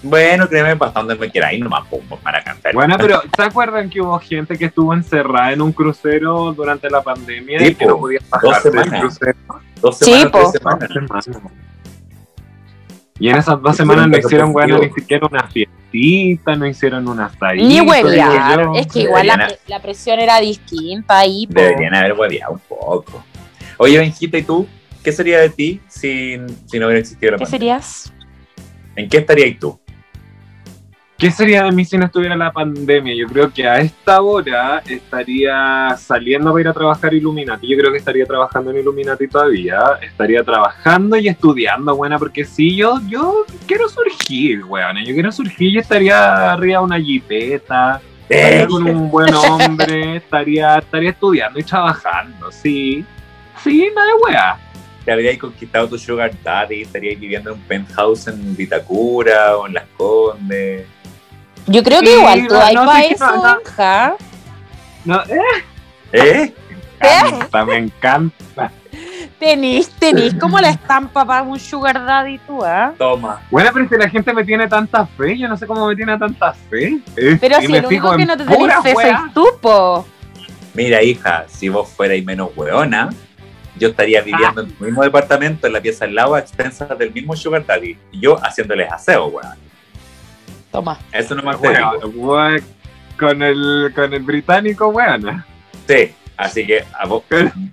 Bueno, 0.03 0.47
créeme, 0.47 0.75
para 0.75 0.91
donde 0.91 1.15
me 1.15 1.29
quiera 1.31 1.51
ir, 1.53 1.63
nomás 1.63 1.87
pum, 1.87 2.01
para 2.21 2.43
cantar. 2.43 2.73
Bueno, 2.73 2.95
pero 2.99 3.21
¿se 3.35 3.41
acuerdan 3.43 3.89
que 3.89 3.99
hubo 4.01 4.17
gente 4.19 4.57
que 4.57 4.65
estuvo 4.65 4.93
encerrada 4.93 5.51
en 5.53 5.61
un 5.61 5.71
crucero 5.71 6.53
durante 6.53 6.89
la 6.89 7.01
pandemia 7.01 7.59
Sí, 7.59 7.65
y 7.67 7.75
que 7.75 7.85
no 7.85 7.95
po. 7.95 8.01
podía 8.01 8.19
Dos 8.19 8.29
bajarse 8.29 8.69
del 8.71 8.83
semanas. 8.83 9.01
crucero? 9.01 9.37
Dos 9.81 9.97
Sí, 9.97 10.05
semanas, 10.05 10.31
po. 10.31 10.39
tres 10.39 10.51
semanas. 10.53 11.09
Dos 11.09 11.25
semanas. 11.25 11.51
Y 13.19 13.29
en 13.29 13.35
esas 13.37 13.59
dos 13.59 13.75
semanas 13.75 14.07
no 14.07 14.17
hicieron, 14.17 14.53
bueno, 14.53 14.77
ni 14.77 14.91
siquiera 14.91 15.27
una 15.29 15.47
fiestita, 15.47 16.55
no 16.55 16.67
hicieron 16.67 17.07
una 17.07 17.29
salida. 17.35 17.67
Ni 17.67 17.81
huevear. 17.81 18.61
Es 18.75 18.85
que 18.85 18.99
igual 19.01 19.25
la, 19.25 19.81
presión 19.81 20.19
era 20.19 20.39
distinta 20.39 21.17
ahí. 21.17 21.47
po. 21.47 21.59
Deberían 21.59 21.95
haber 21.95 22.13
hueveado 22.13 22.53
un 22.53 22.59
poco. 22.59 23.23
Oye, 23.77 23.97
Benjita, 23.97 24.37
¿y 24.37 24.43
tú? 24.43 24.67
¿Qué 25.03 25.11
sería 25.11 25.39
de 25.39 25.49
ti 25.49 25.81
si, 25.87 26.37
si 26.67 26.77
no 26.79 26.85
hubiera 26.85 26.99
existido 26.99 27.31
la 27.31 27.37
¿Qué 27.39 27.45
pandemia? 27.45 27.81
serías? 27.81 28.13
¿En 28.95 29.09
qué 29.09 29.17
estarías 29.17 29.57
tú? 29.59 29.79
¿Qué 31.17 31.31
sería 31.31 31.63
de 31.63 31.71
mí 31.71 31.83
si 31.83 31.97
no 31.97 32.05
estuviera 32.05 32.35
la 32.35 32.51
pandemia? 32.51 33.15
Yo 33.15 33.25
creo 33.25 33.51
que 33.51 33.67
a 33.67 33.79
esta 33.79 34.21
hora 34.21 34.83
estaría 34.87 35.95
saliendo 35.97 36.51
para 36.51 36.61
ir 36.61 36.67
a 36.67 36.73
trabajar 36.73 37.11
Illuminati. 37.11 37.67
Yo 37.67 37.75
creo 37.75 37.91
que 37.91 37.97
estaría 37.97 38.23
trabajando 38.23 38.69
en 38.69 38.77
Illuminati 38.77 39.27
todavía. 39.27 39.79
Estaría 39.99 40.43
trabajando 40.43 41.17
y 41.17 41.27
estudiando, 41.27 41.95
buena, 41.95 42.19
porque 42.19 42.45
sí, 42.45 42.75
yo, 42.75 42.99
yo 43.07 43.45
quiero 43.65 43.89
surgir, 43.89 44.63
weón. 44.65 44.97
Yo 45.03 45.13
quiero 45.15 45.31
surgir 45.31 45.73
y 45.73 45.79
estaría 45.79 46.51
arriba 46.51 46.81
de 46.81 46.85
una 46.85 46.99
jipeta. 46.99 47.99
Estaría 48.29 48.67
con 48.67 48.87
un 48.87 49.09
buen 49.09 49.33
hombre. 49.33 50.17
estaría, 50.17 50.77
estaría 50.77 51.09
estudiando 51.09 51.57
y 51.57 51.63
trabajando, 51.63 52.51
sí. 52.51 53.03
Sí, 53.63 53.89
nada 53.95 54.07
de 54.07 54.13
weá. 54.13 54.59
¿Te 55.03 55.13
habrías 55.13 55.37
conquistado 55.37 55.87
tu 55.87 55.97
sugar 55.97 56.31
daddy? 56.43 56.81
¿Estarías 56.81 57.19
viviendo 57.19 57.51
en 57.51 57.55
un 57.55 57.61
penthouse 57.63 58.27
en 58.27 58.55
Vitacura 58.55 59.57
o 59.57 59.65
en 59.65 59.73
Las 59.73 59.85
Condes? 59.97 60.85
Yo 61.67 61.83
creo 61.83 61.99
que 62.01 62.07
Sí, 62.07 62.13
igual 62.13 62.47
tú 62.47 62.53
no, 62.53 62.61
hay 62.61 62.75
no, 62.75 62.85
para 62.85 62.99
sí, 62.99 63.07
eso, 63.11 63.35
no. 63.35 64.17
No, 65.05 65.23
eh, 65.23 65.39
¿Eh? 66.11 66.53
me 67.01 67.29
encanta, 67.29 67.65
me 67.65 67.77
encanta. 67.77 68.71
Tenís, 69.39 69.89
tenís 69.89 70.33
como 70.33 70.59
la 70.59 70.69
estampa 70.69 71.23
para 71.23 71.43
un 71.43 71.59
sugar 71.59 72.03
daddy 72.03 72.39
tú, 72.39 72.63
¿ah? 72.63 72.93
Toma. 72.97 73.41
Bueno, 73.51 73.69
pero 73.71 73.87
si 73.87 73.95
la 73.95 74.09
gente 74.09 74.33
me 74.33 74.43
tiene 74.43 74.67
tanta 74.67 75.05
fe, 75.05 75.37
yo 75.37 75.47
no 75.47 75.55
sé 75.55 75.67
cómo 75.67 75.87
me 75.87 75.95
tiene 75.95 76.17
tanta 76.17 76.53
fe. 76.53 76.99
Eh, 77.15 77.37
Pero 77.39 77.59
y 77.59 77.65
si 77.65 77.71
me 77.71 77.77
el 77.77 77.87
fijo 77.87 78.09
único 78.09 78.17
que 78.17 78.25
no 78.25 78.37
te 78.37 78.45
tenés 78.45 78.81
fe 78.81 78.93
soy 78.93 79.31
tú, 79.33 79.45
po. 79.61 80.07
Mira, 80.73 81.03
hija, 81.03 81.45
si 81.47 81.69
vos 81.69 81.87
fuerais 81.89 82.25
menos 82.25 82.49
hueona, 82.55 83.09
yo 83.77 83.89
estaría 83.89 84.21
viviendo 84.21 84.61
en 84.61 84.71
tu 84.71 84.83
mismo 84.83 85.03
departamento, 85.03 85.67
en 85.67 85.73
la 85.73 85.81
pieza 85.81 86.05
al 86.05 86.15
lado, 86.15 86.33
a 86.33 86.39
expensas 86.39 86.97
del 86.97 87.13
mismo 87.13 87.35
sugar 87.35 87.65
daddy. 87.65 87.97
Y 88.11 88.19
yo 88.19 88.43
haciéndoles 88.43 88.91
aseo, 88.91 89.27
weón. 89.27 89.66
Toma. 90.77 90.99
Eso 91.11 91.33
no 91.33 91.41
me 91.41 91.55
te 91.55 91.67
wea, 91.67 92.57
con 93.17 93.41
el 93.41 93.91
con 93.95 94.13
el 94.13 94.21
británico, 94.21 94.89
weón. 94.89 95.43
Sí, 95.87 96.11
así 96.37 96.67
que 96.67 96.83
a 96.99 97.07
vos- 97.07 97.23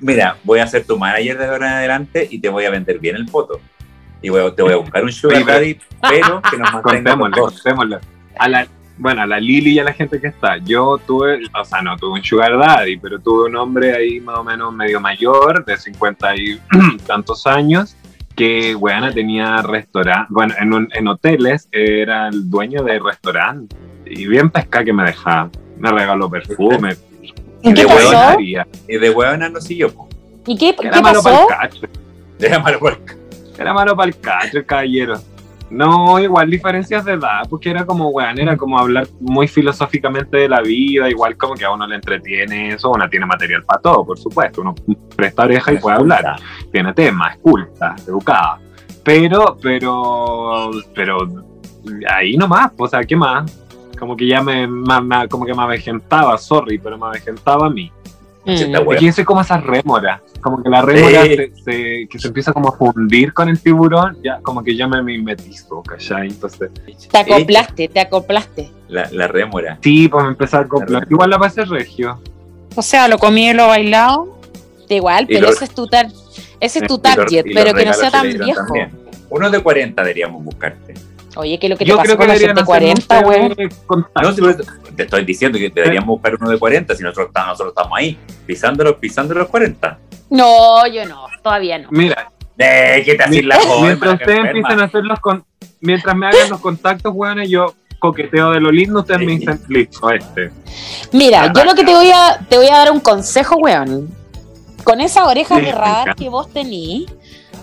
mira, 0.01 0.37
voy 0.43 0.61
a 0.61 0.67
ser 0.67 0.87
tu 0.87 0.99
manager 0.99 1.37
de 1.37 1.45
ahora 1.45 1.67
en 1.69 1.73
adelante 1.75 2.27
y 2.31 2.39
te 2.39 2.49
voy 2.49 2.65
a 2.65 2.71
vender 2.71 2.99
bien 2.99 3.17
el 3.17 3.29
foto. 3.29 3.61
Y 4.23 4.31
voy 4.31 4.51
te 4.57 4.63
voy 4.63 4.73
a 4.73 4.77
buscar 4.77 5.05
un 5.05 5.13
sugar 5.13 5.45
daddy, 5.45 5.79
pero 6.01 6.41
que 6.41 6.57
nos 6.57 6.73
mantenga 6.73 6.83
Contémosle, 6.83 7.37
los 7.37 7.53
dos. 7.53 7.63
contémosle. 7.63 7.99
A 8.39 8.49
la, 8.49 8.67
bueno, 8.97 9.21
a 9.21 9.27
la 9.27 9.39
Lili 9.39 9.73
y 9.73 9.79
a 9.81 9.85
la 9.85 9.93
gente 9.93 10.19
que 10.19 10.29
está. 10.29 10.57
Yo 10.57 10.97
tuve, 11.07 11.41
o 11.55 11.65
sea, 11.67 11.83
no 11.83 11.99
tuve 11.99 12.21
un 12.21 12.25
sugar 12.25 12.57
daddy, 12.57 12.97
pero 12.97 13.19
tuve 13.19 13.51
un 13.51 13.57
hombre 13.57 13.95
ahí 13.95 14.19
más 14.21 14.39
o 14.39 14.45
menos 14.45 14.73
medio 14.73 14.99
mayor, 14.99 15.63
de 15.67 15.77
50 15.77 16.37
y 16.37 16.59
tantos 17.07 17.47
años, 17.47 17.97
que, 18.37 18.75
weana, 18.75 19.13
tenía 19.13 19.59
restaurante, 19.63 20.27
bueno, 20.31 20.55
en, 20.59 20.73
un- 20.73 20.89
en 20.93 21.09
hoteles 21.09 21.69
era 21.73 22.29
el 22.29 22.49
dueño 22.51 22.83
de 22.83 22.99
restaurante. 22.99 23.77
Y 24.07 24.27
bien 24.27 24.51
pesca 24.51 24.85
que 24.85 24.93
me 24.93 25.05
dejaba. 25.05 25.51
Me 25.79 25.91
regaló 25.91 26.29
perfume. 26.31 26.95
¿Y 27.63 27.73
qué 27.73 27.83
de 27.83 27.87
pasó? 27.87 28.13
Era 28.13 28.67
Y 28.89 28.99
de 28.99 29.11
huevona 29.11 29.49
no 29.49 29.61
siguió. 29.61 29.93
po. 29.93 30.09
¿Y 30.47 30.57
qué, 30.59 30.75
qué 30.77 30.91
malo 31.01 31.23
para 31.23 31.41
el 31.43 31.47
cacho. 31.49 31.81
Era 32.39 32.59
malo 32.59 32.79
Era 33.59 33.73
malo 33.73 33.97
para 33.97 34.09
el 34.11 34.19
cacho, 34.19 34.59
el 34.59 34.67
caballero. 34.67 35.15
No, 35.71 36.21
igual 36.21 36.51
diferencias 36.51 37.05
de 37.05 37.15
edad, 37.15 37.43
porque 37.49 37.71
era 37.71 37.85
como, 37.87 38.11
weón, 38.11 38.39
era 38.39 38.57
como 38.57 38.79
hablar 38.79 39.07
muy 39.21 39.49
filosóficamente 39.49 40.37
de 40.37 40.49
la 40.49 40.61
vida, 40.61 41.09
igual 41.09 41.37
como 41.37 41.55
que 41.55 41.65
a 41.65 41.71
uno 41.71 41.87
le 41.87 41.97
entretiene 41.97 42.75
eso, 42.75 42.91
uno 42.91 43.09
tiene 43.09 43.27
material 43.27 43.65
para 43.65 43.81
todo, 43.81 44.05
por 44.05 44.19
supuesto, 44.19 44.61
uno 44.61 44.75
presta 45.17 45.45
oreja 45.45 45.73
y 45.73 45.79
puede 45.79 45.97
hablar, 45.97 46.37
tiene 46.71 46.93
temas, 46.93 47.35
es 47.35 47.41
culta, 47.41 47.97
educada, 48.07 48.61
pero, 49.03 49.57
pero, 49.61 50.71
pero, 50.95 51.19
ahí 52.11 52.37
nomás, 52.37 52.73
o 52.77 52.87
sea, 52.87 53.03
¿qué 53.03 53.17
más? 53.17 53.61
Como 53.99 54.17
que 54.17 54.27
ya 54.27 54.43
me, 54.43 54.69
como 55.31 55.47
que 55.47 55.55
me 55.55 55.63
avejentaba, 55.63 56.37
sorry, 56.39 56.79
pero 56.79 56.99
me 56.99 57.07
avejentaba 57.07 57.67
a 57.67 57.71
mí. 57.71 57.91
Mm. 58.47 58.99
Yo 59.01 59.13
soy 59.13 59.25
como 59.25 59.41
esa 59.41 59.57
rémora, 59.59 60.23
como 60.43 60.63
que 60.63 60.69
la 60.69 60.83
rémora 60.83 61.23
Sí. 61.25 61.37
se, 61.37 61.53
se- 61.65 62.09
que 62.11 62.19
se 62.19 62.29
empieza 62.29 62.53
como 62.53 62.69
a 62.69 62.73
fundir 62.73 63.33
con 63.33 63.49
el 63.49 63.59
tiburón, 63.59 64.19
ya 64.23 64.39
como 64.43 64.63
que 64.63 64.77
yo 64.77 64.87
me 64.89 65.03
mimetizo, 65.03 65.83
¿cachai? 65.83 66.29
Entonces, 66.29 66.71
Te 67.11 67.19
acoplaste, 67.19 67.89
te 67.89 68.01
acoplaste. 68.01 68.71
La, 68.89 69.09
la 69.13 69.27
rémora. 69.29 69.79
sí, 69.83 70.09
pues 70.09 70.25
me 70.25 70.31
empecé 70.31 70.57
a 70.57 70.61
acoplar. 70.61 71.07
Igual 71.11 71.31
la 71.31 71.39
pasé 71.39 71.65
regio. 71.65 72.21
O 72.77 72.83
sea, 72.83 73.09
lo 73.09 73.19
comí 73.19 73.49
y 73.49 73.55
lo 73.55 73.69
bailado. 73.69 74.39
Da 74.89 74.95
igual, 74.95 75.25
Y 75.25 75.35
pero 75.35 75.47
lo- 75.47 75.53
ese 75.53 75.65
es 75.65 75.71
tu 75.71 75.87
tar 75.87 76.07
ese 76.61 76.79
es 76.81 76.87
tu 76.87 76.99
target, 76.99 77.45
los 77.47 77.55
pero 77.55 77.75
que 77.75 77.85
no 77.87 77.93
sea 77.95 78.11
tan 78.11 78.23
viejo. 78.31 78.65
también. 78.67 78.91
Uno 79.31 79.51
de 79.51 79.61
40 79.61 80.03
deberíamos 80.03 80.45
buscarte. 80.45 80.95
Oye, 81.37 81.59
que 81.59 81.69
lo 81.69 81.77
que 81.77 81.85
te 81.85 81.91
Yo 81.91 81.97
pasó 81.97 82.05
creo 82.07 82.17
que 82.17 82.19
con 82.19 82.29
la 82.29 82.35
gente 82.35 82.53
hacer 82.53 82.65
40, 82.65 83.19
un 83.21 83.25
weón. 83.27 83.55
TV 83.55 83.69
contacto. 83.87 84.31
No, 84.31 84.37
te 84.95 85.03
estoy 85.05 85.25
diciendo 85.25 85.59
que 85.59 85.71
deberíamos 85.71 86.09
buscar 86.09 86.35
uno 86.41 86.51
de 86.51 86.59
40 86.59 86.95
si 86.95 87.03
nosotros, 87.03 87.27
estamos- 87.29 87.49
nosotros 87.51 87.75
estamos 87.77 87.99
ahí, 87.99 88.19
pisando, 88.47 88.99
pisando 88.99 89.35
los 89.35 89.49
40. 89.49 89.99
No, 90.31 90.87
yo 90.87 91.05
no, 91.07 91.27
todavía 91.43 91.79
no. 91.79 91.89
Mira, 91.91 92.31
Eh, 92.57 93.03
¿qué 93.05 93.15
te 93.17 93.25
haces 93.25 93.45
la 93.45 93.57
joven? 93.61 93.85
mientras 93.87 94.13
ustedes 94.15 94.39
enferma? 94.39 94.51
empiecen 94.59 94.81
a 94.81 94.85
hacer 94.85 95.05
los 95.05 95.21
con... 95.21 95.45
mientras 95.81 96.17
me 96.17 96.27
hagan 96.29 96.51
los 96.51 96.61
contactos, 96.61 97.13
weón, 97.15 97.43
yo 97.45 97.75
coqueteo 97.99 98.53
de 98.53 98.61
lo 98.61 98.71
lindo, 98.71 99.01
ustedes 99.01 99.21
me 99.21 99.33
dicen, 99.39 99.61
listo, 99.69 100.11
este. 100.11 100.51
Mira, 101.13 101.53
yo 101.53 101.65
lo 101.65 101.75
que 101.75 101.83
te 101.85 101.95
voy 101.95 102.11
a, 102.13 102.39
te 102.49 102.57
voy 102.57 102.69
a 102.69 102.77
dar 102.79 102.93
un 102.93 103.01
consejo, 103.01 103.57
weón. 103.57 104.09
Con 104.85 105.01
esas 105.01 105.27
orejas 105.27 105.59
Sí, 105.61 105.65
de 105.67 105.73
radar 105.73 106.15
que 106.15 106.29
vos 106.29 106.49
tenís, 106.53 107.07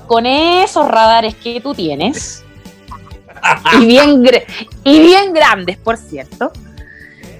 con 0.08 0.26
esos 0.26 0.88
radares 0.88 1.36
que 1.36 1.62
tú 1.62 1.74
tienes, 1.76 2.44
y 3.80 3.86
bien, 3.86 4.24
y 4.84 5.00
bien 5.00 5.34
grandes, 5.34 5.78
por 5.78 5.98
cierto, 5.98 6.52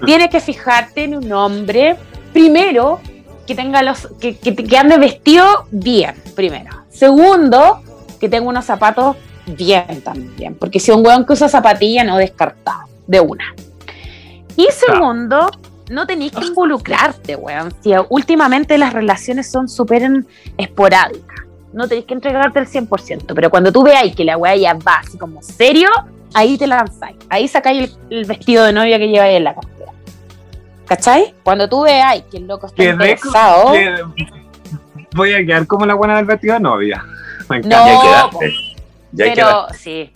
tienes 0.04 0.28
que 0.28 0.40
fijarte 0.40 1.04
en 1.04 1.16
un 1.16 1.32
hombre, 1.32 1.96
primero, 2.32 3.00
que 3.46 3.54
tenga 3.54 3.82
los, 3.82 4.08
que, 4.20 4.36
que, 4.36 4.54
que 4.54 4.76
ande 4.76 4.98
vestido 4.98 5.66
bien, 5.70 6.14
primero. 6.34 6.84
Segundo, 6.90 7.82
que 8.20 8.28
tenga 8.28 8.48
unos 8.48 8.64
zapatos 8.64 9.16
bien 9.46 10.02
también, 10.02 10.54
porque 10.54 10.78
si 10.78 10.90
un 10.90 11.04
weón 11.04 11.26
que 11.26 11.32
usa 11.32 11.48
zapatilla, 11.48 12.04
no 12.04 12.16
descartado, 12.16 12.84
de 13.06 13.20
una. 13.20 13.54
Y 14.56 14.68
segundo, 14.70 15.50
no 15.90 16.06
tenéis 16.06 16.32
que 16.32 16.46
involucrarte, 16.46 17.36
weón. 17.36 17.72
Si 17.82 17.92
últimamente 18.08 18.78
las 18.78 18.92
relaciones 18.92 19.50
son 19.50 19.68
súper 19.68 20.08
esporádicas, 20.56 21.40
no 21.72 21.88
tenéis 21.88 22.06
que 22.06 22.14
entregarte 22.14 22.58
el 22.58 22.66
100%, 22.66 23.32
pero 23.34 23.50
cuando 23.50 23.72
tú 23.72 23.82
veáis 23.82 24.14
que 24.14 24.24
la 24.24 24.36
weá 24.36 24.54
ya 24.56 24.74
va 24.74 24.96
así 24.96 25.18
como 25.18 25.42
serio, 25.42 25.88
ahí 26.34 26.56
te 26.58 26.66
lanzáis, 26.66 27.16
ahí 27.28 27.48
sacáis 27.48 27.90
el, 28.10 28.18
el 28.18 28.24
vestido 28.24 28.64
de 28.64 28.72
novia 28.72 28.98
que 28.98 29.08
lleváis 29.08 29.36
en 29.36 29.44
la 29.44 29.54
cartera. 29.54 29.92
¿Cachai? 30.86 31.34
Cuando 31.42 31.68
tú 31.68 31.82
veáis 31.82 32.24
que 32.30 32.36
el 32.38 32.46
loco 32.46 32.66
está 32.66 32.84
interesado, 32.84 33.72
Voy 35.14 35.34
a 35.34 35.44
quedar 35.44 35.66
como 35.66 35.84
la 35.84 35.94
buena 35.94 36.16
del 36.16 36.24
vestido 36.24 36.54
de 36.54 36.60
novia. 36.60 37.04
Me 37.50 37.58
encanta. 37.58 37.76
No, 37.78 37.86
Ya 37.86 38.00
quedaste. 38.02 38.54
Ya 39.12 39.24
pero 39.24 39.34
quedaste. 39.34 39.78
sí. 39.78 40.10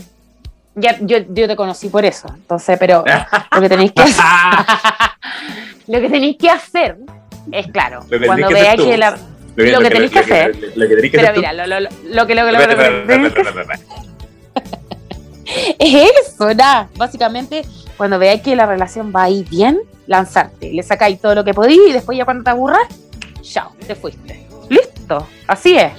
Ya, 0.79 0.97
yo, 1.01 1.19
yo 1.31 1.47
te 1.49 1.57
conocí 1.57 1.89
por 1.89 2.05
eso, 2.05 2.29
entonces, 2.35 2.79
pero 2.79 3.03
lo 3.53 3.61
que 3.63 3.69
tenéis 3.71 3.93
que 3.93 4.03
hacer, 4.03 4.25
lo 5.87 6.01
que 6.01 6.09
tenéis 6.11 6.37
que 6.37 6.51
hacer 6.51 6.97
es 7.51 7.67
claro, 7.69 8.01
Lo 8.11 8.19
que 8.19 8.27
cuando 8.27 8.49
que 8.49 8.55
veáis 8.55 8.81
que 8.83 8.97
la, 8.99 9.17
lo 9.57 9.81
que 9.81 9.89
tenés 9.91 10.11
que 10.11 10.19
hacer. 10.19 10.55
Lo 10.77 10.87
que 10.89 10.97
tenés 10.97 11.11
que 11.11 11.17
Pero 11.17 11.23
hacer 11.29 11.35
tú. 11.35 11.41
mira, 11.41 11.53
lo, 11.55 11.67
lo, 11.67 11.81
lo- 11.81 11.89
lo 12.11 12.27
que 12.27 12.35
lo, 12.35 12.45
que- 12.47 12.53
lo, 12.53 12.59
que- 12.59 13.77
es 15.79 16.11
eso, 16.27 16.53
nada. 16.55 16.89
Básicamente, 16.97 17.65
cuando 17.97 18.19
veáis 18.19 18.43
que 18.43 18.57
la 18.57 18.67
relación 18.67 19.13
va 19.15 19.25
ahí 19.25 19.45
bien, 19.49 19.81
lanzarte. 20.07 20.73
Le 20.73 20.83
sacáis 20.83 21.21
todo 21.21 21.35
lo 21.35 21.45
que 21.45 21.55
podís 21.55 21.81
y 21.89 21.93
después 21.93 22.17
ya 22.17 22.25
cuando 22.25 22.45
te 22.45 22.51
aburras, 22.51 22.87
chao, 23.43 23.73
te 23.87 23.95
fuiste. 23.95 24.47
Listo, 24.69 25.27
así 25.47 25.77
es. 25.77 25.93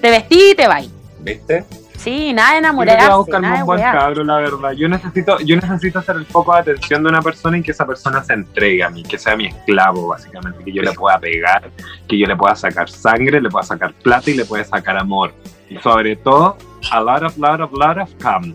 Te 0.00 0.10
vestí 0.10 0.50
y 0.52 0.54
te 0.54 0.68
vais. 0.68 0.90
¿Viste? 1.20 1.64
Sí, 1.98 2.32
nada 2.32 2.60
de 2.60 2.62
Yo 2.62 2.78
creo 2.78 2.84
que 2.84 2.92
voy 2.92 2.94
a 2.94 2.98
enamorarse, 2.98 3.32
de 3.32 3.60
un 3.60 3.66
buen 3.66 3.80
cabro, 3.80 4.24
la 4.24 4.36
verdad. 4.36 4.72
Yo 4.72 4.88
necesito, 4.88 5.40
yo 5.40 5.56
necesito 5.56 6.00
ser 6.00 6.14
el 6.14 6.26
foco 6.26 6.54
de 6.54 6.60
atención 6.60 7.02
de 7.02 7.08
una 7.08 7.20
persona 7.20 7.58
y 7.58 7.62
que 7.62 7.72
esa 7.72 7.84
persona 7.84 8.22
se 8.22 8.34
entregue 8.34 8.84
a 8.84 8.88
mí, 8.88 9.02
que 9.02 9.18
sea 9.18 9.36
mi 9.36 9.46
esclavo, 9.46 10.06
básicamente, 10.06 10.62
que 10.62 10.72
yo 10.72 10.80
le 10.80 10.92
pueda 10.92 11.18
pegar, 11.18 11.68
que 12.08 12.16
yo 12.16 12.26
le 12.28 12.36
pueda 12.36 12.54
sacar 12.54 12.88
sangre, 12.88 13.40
le 13.40 13.50
pueda 13.50 13.64
sacar 13.64 13.92
plata 13.94 14.30
y 14.30 14.34
le 14.34 14.44
pueda 14.44 14.62
sacar 14.62 14.96
amor. 14.96 15.34
Y 15.68 15.76
sobre 15.78 16.14
todo, 16.14 16.56
a 16.92 17.00
lot 17.00 17.24
of, 17.24 17.36
lot 17.36 17.60
of, 17.60 17.72
lot 17.72 17.98
of 17.98 18.08
cum. 18.22 18.54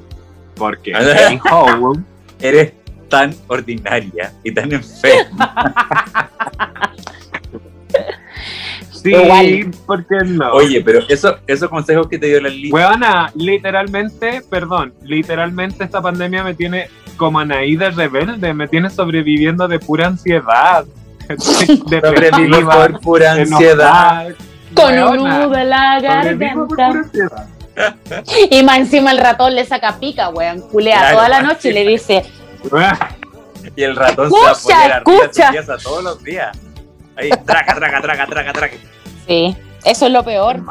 Porque 0.63 0.91
en 1.30 1.41
Howell, 1.52 2.06
Eres 2.39 2.71
tan 3.10 3.36
ordinaria 3.47 4.32
y 4.45 4.54
tan 4.54 4.71
enferma. 4.71 5.54
sí, 8.91 9.10
Igual. 9.10 9.71
¿por 9.86 10.06
qué 10.06 10.15
no? 10.26 10.54
Oye, 10.54 10.82
pero 10.82 11.02
eso, 11.10 11.38
esos 11.47 11.69
consejos 11.69 12.08
que 12.08 12.17
te 12.17 12.28
dio 12.28 12.39
la 12.39 12.47
Lili. 12.47 12.71
Weona, 12.71 13.30
literalmente, 13.36 14.41
perdón, 14.49 14.93
literalmente 15.04 15.84
esta 15.84 16.02
pandemia 16.02 16.45
me 16.45 16.54
tiene 16.54 16.88
como 17.17 17.39
Anaí 17.39 17.76
de 17.76 17.91
rebelde, 17.91 18.54
me 18.54 18.69
tiene 18.69 18.89
sobreviviendo 18.89 19.67
de 19.67 19.80
pura 19.80 20.08
ansiedad. 20.08 20.86
Sobrevivo 21.28 22.69
por 22.69 22.99
pura 23.02 23.34
ansiedad. 23.34 24.34
Con 24.73 24.97
un 24.97 25.30
nudo 25.30 25.56
en 25.56 25.69
la 25.69 25.99
garganta. 25.99 27.04
Y 28.51 28.63
más 28.63 28.77
encima 28.77 29.12
el 29.12 29.17
ratón 29.17 29.55
le 29.55 29.65
saca 29.65 29.97
pica, 29.99 30.29
weón. 30.29 30.62
Culea 30.69 30.99
Claro, 30.99 31.15
toda 31.17 31.29
la 31.29 31.41
noche 31.41 31.69
y 31.69 31.73
le 31.73 31.86
dice, 31.86 32.23
Y 33.75 33.83
el 33.83 33.95
ratón 33.95 34.27
Escucha, 34.27 34.55
se 34.55 34.73
va 34.73 34.95
a 34.97 35.03
poner 35.03 35.21
escucha. 35.23 35.45
su 35.47 35.51
pieza 35.53 35.77
todos 35.77 36.03
los 36.03 36.23
días. 36.23 36.57
Ahí, 37.15 37.29
traca, 37.45 37.75
traca, 37.75 38.01
traca, 38.01 38.25
traca, 38.27 38.53
traca. 38.53 38.75
sí, 39.27 39.55
eso 39.86 40.05
es 40.07 40.12
lo 40.12 40.23
peor. 40.23 40.62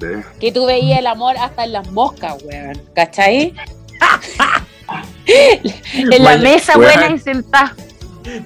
Sí. 0.00 0.06
Que 0.40 0.52
tú 0.52 0.66
veías 0.66 0.98
el 1.00 1.06
amor 1.08 1.36
hasta 1.38 1.64
en 1.64 1.72
las 1.72 1.90
moscas, 1.90 2.36
weón. 2.44 2.80
¿Cachai? 2.94 3.54
en 5.26 6.08
la 6.10 6.18
Maña- 6.36 6.42
mesa, 6.42 6.78
weón. 6.78 6.92
buena 6.94 7.14
y 7.14 7.18
sentada. 7.18 7.74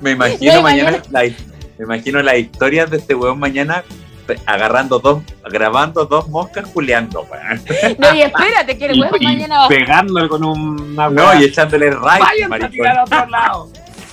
Me 0.00 0.12
imagino 0.12 0.62
mañana, 0.62 0.90
mañana- 0.90 1.02
la- 1.10 1.22
me 1.78 1.84
imagino 1.84 2.22
las 2.22 2.36
historias 2.36 2.90
de 2.90 2.98
este 2.98 3.14
weón 3.14 3.38
mañana 3.38 3.82
agarrando 4.46 4.98
dos, 4.98 5.22
grabando 5.50 6.04
dos 6.06 6.28
moscas 6.28 6.64
juleando, 6.72 7.22
weón. 7.30 7.62
No, 7.98 8.14
y 8.14 8.22
espérate, 8.22 8.78
que 8.78 8.86
el 8.86 8.96
Y, 8.96 9.00
weón 9.02 9.16
y 9.20 9.24
mañana 9.24 9.58
va 9.60 9.68
pegándole 9.68 10.28
con 10.28 10.44
una 10.44 11.08
No, 11.10 11.34
y 11.40 11.44
echándole 11.44 11.90
ray, 11.90 12.20
Váyanse 12.20 12.44
a 12.44 12.48
maricón. 12.48 12.70
tirar 12.70 12.98
a 12.98 13.04
otro 13.04 13.26
lado. 13.26 13.68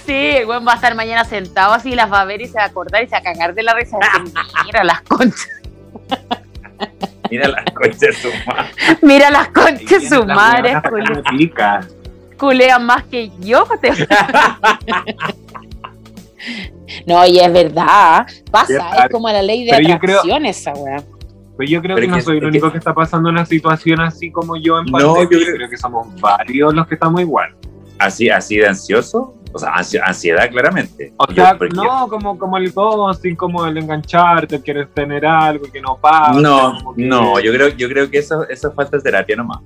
Sí, 0.05 0.13
el 0.37 0.45
weón 0.47 0.67
va 0.67 0.71
a 0.71 0.75
estar 0.75 0.95
mañana 0.95 1.23
sentado 1.25 1.73
así, 1.73 1.93
las 1.95 2.11
va 2.11 2.21
a 2.21 2.25
ver 2.25 2.41
y 2.41 2.47
se 2.47 2.57
va 2.57 2.63
a 2.63 2.67
acordar 2.67 3.03
y 3.03 3.07
se 3.07 3.11
va 3.11 3.17
a 3.19 3.21
cagar 3.23 3.53
de 3.53 3.63
la 3.63 3.73
risa. 3.73 3.97
Mira 4.65 4.83
las 4.83 5.01
conchas, 5.01 5.47
Mira 7.29 7.47
las 7.47 7.65
conchas 7.75 7.99
de 7.99 8.13
su 8.13 8.29
madre. 8.47 8.69
mira 9.03 9.29
las 9.29 9.47
conchas, 9.49 10.09
su 10.09 10.25
madre, 10.25 10.73
culean 12.39 12.85
más 12.85 13.03
que 13.03 13.29
yo. 13.39 13.67
te- 13.81 13.91
No, 17.05 17.25
y 17.25 17.39
es 17.39 17.51
verdad, 17.51 18.25
pasa, 18.51 19.05
es 19.05 19.11
como 19.11 19.29
la 19.29 19.41
ley 19.41 19.65
de 19.65 19.71
Pero 19.71 19.99
creo- 19.99 20.17
atracción 20.19 20.45
esa 20.45 20.73
weá. 20.73 21.03
Pero 21.57 21.69
yo 21.71 21.81
creo 21.81 21.95
Pero 21.97 22.07
que 22.07 22.11
no 22.17 22.21
soy 22.21 22.37
el 22.37 22.45
único 22.45 22.67
que- 22.67 22.71
que 22.73 22.77
está 22.77 22.93
pasando 22.93 23.29
una 23.29 23.45
situación 23.45 23.99
así 23.99 24.31
como 24.31 24.55
yo 24.55 24.79
en 24.79 24.85
No, 24.85 24.91
pandemia. 24.93 25.23
yo 25.23 25.29
yo 25.39 25.43
creo- 25.45 25.55
creo 25.55 25.69
que 25.69 25.77
somos 25.77 26.07
varios 26.21 26.73
los 26.73 26.87
que 26.87 26.93
estamos 26.95 27.19
igual. 27.21 27.53
Así, 27.97 28.29
así 28.29 28.57
de 28.57 28.67
ansioso. 28.67 29.35
O 29.51 29.57
sea, 29.57 29.71
ansi- 29.73 29.99
ansiedad 30.01 30.47
claramente. 30.51 31.11
O 31.17 31.25
sea, 31.33 31.57
no, 31.73 32.07
como, 32.07 32.37
como 32.37 32.55
el 32.57 32.71
ghosting, 32.71 33.35
como 33.35 33.65
el 33.65 33.77
engancharte, 33.79 34.61
quieres 34.61 34.87
tener 34.93 35.25
algo 35.25 35.65
que 35.71 35.81
no 35.81 35.97
pasa. 35.99 36.39
No, 36.39 36.93
que- 36.95 37.03
no, 37.03 37.39
yo 37.39 37.51
creo, 37.51 37.69
yo 37.69 37.89
creo 37.89 38.09
que 38.09 38.19
eso, 38.19 38.47
eso 38.47 38.71
falta 38.73 38.97
de 38.97 39.03
terapia 39.03 39.35
nomás. 39.35 39.57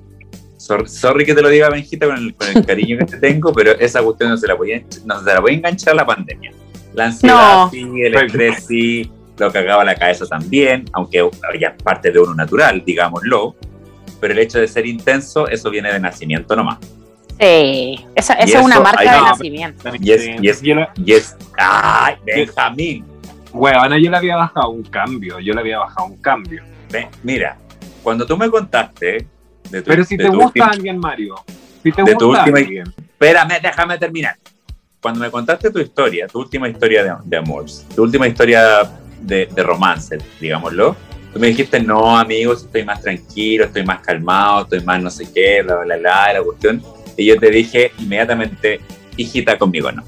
Sor- 0.58 0.88
Sorry 0.88 1.26
que 1.26 1.36
te 1.36 1.42
lo 1.42 1.50
diga, 1.50 1.70
Benjita, 1.70 2.06
con 2.08 2.16
el, 2.18 2.34
con 2.34 2.48
el 2.48 2.66
cariño 2.66 2.98
que 3.00 3.06
te 3.06 3.18
tengo, 3.18 3.52
pero 3.52 3.74
esa 3.74 4.02
cuestión 4.02 4.30
no 4.30 4.38
se 4.38 4.48
la 4.48 4.54
voy 4.54 4.72
a, 4.72 4.82
no 5.06 5.20
se 5.20 5.26
la 5.34 5.40
voy 5.42 5.52
a 5.52 5.56
enganchar 5.56 5.92
a 5.92 5.96
la 5.98 6.06
pandemia. 6.06 6.54
La 6.94 7.06
ansiedad 7.06 7.64
No. 7.66 7.70
sí, 7.72 7.82
el 8.02 8.16
estrés 8.16 8.66
sí, 8.66 9.12
lo 9.38 9.52
que 9.52 9.58
acaba 9.60 9.84
la 9.84 9.96
cabeza 9.96 10.26
también, 10.26 10.86
aunque 10.94 11.28
ya 11.60 11.70
es 11.70 11.84
parte 11.84 12.12
de 12.12 12.20
uno 12.20 12.34
natural, 12.36 12.84
digámoslo. 12.86 13.56
Pero 14.20 14.34
el 14.34 14.40
hecho 14.40 14.60
de 14.60 14.68
ser 14.68 14.86
intenso, 14.86 15.48
eso 15.48 15.70
viene 15.70 15.92
de 15.92 16.00
nacimiento 16.00 16.56
nomás. 16.56 16.78
Sí, 17.40 18.06
esa, 18.16 18.34
es 18.36 18.54
una 18.56 18.80
marca 18.80 19.02
de 19.02 19.20
no, 19.20 19.26
nacimiento. 19.26 19.90
Y 20.00 20.12
es, 20.12 20.30
y 20.42 20.50
es, 20.50 20.64
y 20.96 21.12
es, 21.14 21.36
¡ay, 21.58 22.16
Benjamín! 22.26 23.06
Huevona, 23.52 23.98
yo 24.00 24.10
le 24.10 24.18
había 24.18 24.36
bajado 24.38 24.70
un 24.70 24.84
cambio, 24.84 25.40
yo 25.40 25.54
le 25.54 25.60
había 25.60 25.80
bajado 25.80 26.08
un 26.08 26.18
cambio. 26.18 26.64
Ven, 26.92 27.08
mira, 27.24 27.58
cuando 28.02 28.26
tú 28.26 28.38
me 28.38 28.50
contaste 28.50 29.28
de 29.70 29.82
tu, 29.82 29.88
Pero 29.90 30.04
si 30.06 30.16
de 30.16 30.24
te 30.26 30.30
tu 30.30 30.36
gusta 30.36 30.48
última- 30.48 30.66
alguien, 30.68 30.98
Mario, 31.00 31.36
si 31.82 31.92
te 31.92 32.04
de 32.04 32.16
tu 32.16 32.28
gusta 32.28 32.42
última- 32.44 32.58
alguien, 32.60 32.94
Espérame, 32.98 33.60
déjame 33.62 33.98
terminar. 33.98 34.36
Cuando 35.04 35.20
me 35.20 35.30
contaste 35.30 35.70
tu 35.70 35.80
historia, 35.80 36.28
tu 36.28 36.40
última 36.40 36.68
historia 36.70 37.04
de, 37.04 37.14
de 37.26 37.38
amor, 37.38 37.66
tu 37.94 38.04
última 38.04 38.26
historia 38.28 38.90
de, 39.20 39.48
de 39.54 39.62
romance, 39.64 40.18
digámoslo, 40.40 40.96
tú 41.34 41.40
me 41.40 41.48
dijiste, 41.48 41.80
no, 41.82 42.18
amigos, 42.18 42.64
estoy 42.64 42.86
más 42.86 43.02
tranquilo, 43.02 43.66
estoy 43.66 43.84
más 43.86 44.00
calmado, 44.00 44.64
estoy 44.64 44.80
más 44.80 45.02
no 45.04 45.10
sé 45.10 45.30
qué, 45.34 45.62
bla, 45.62 45.76
bla, 45.84 45.98
bla, 45.98 46.34
la 46.34 46.42
cuestión. 46.42 46.82
Y 47.18 47.26
yo 47.26 47.38
te 47.38 47.50
dije 47.52 47.92
inmediatamente, 48.00 48.80
hijita, 49.18 49.58
conmigo 49.58 49.92
no. 49.92 50.04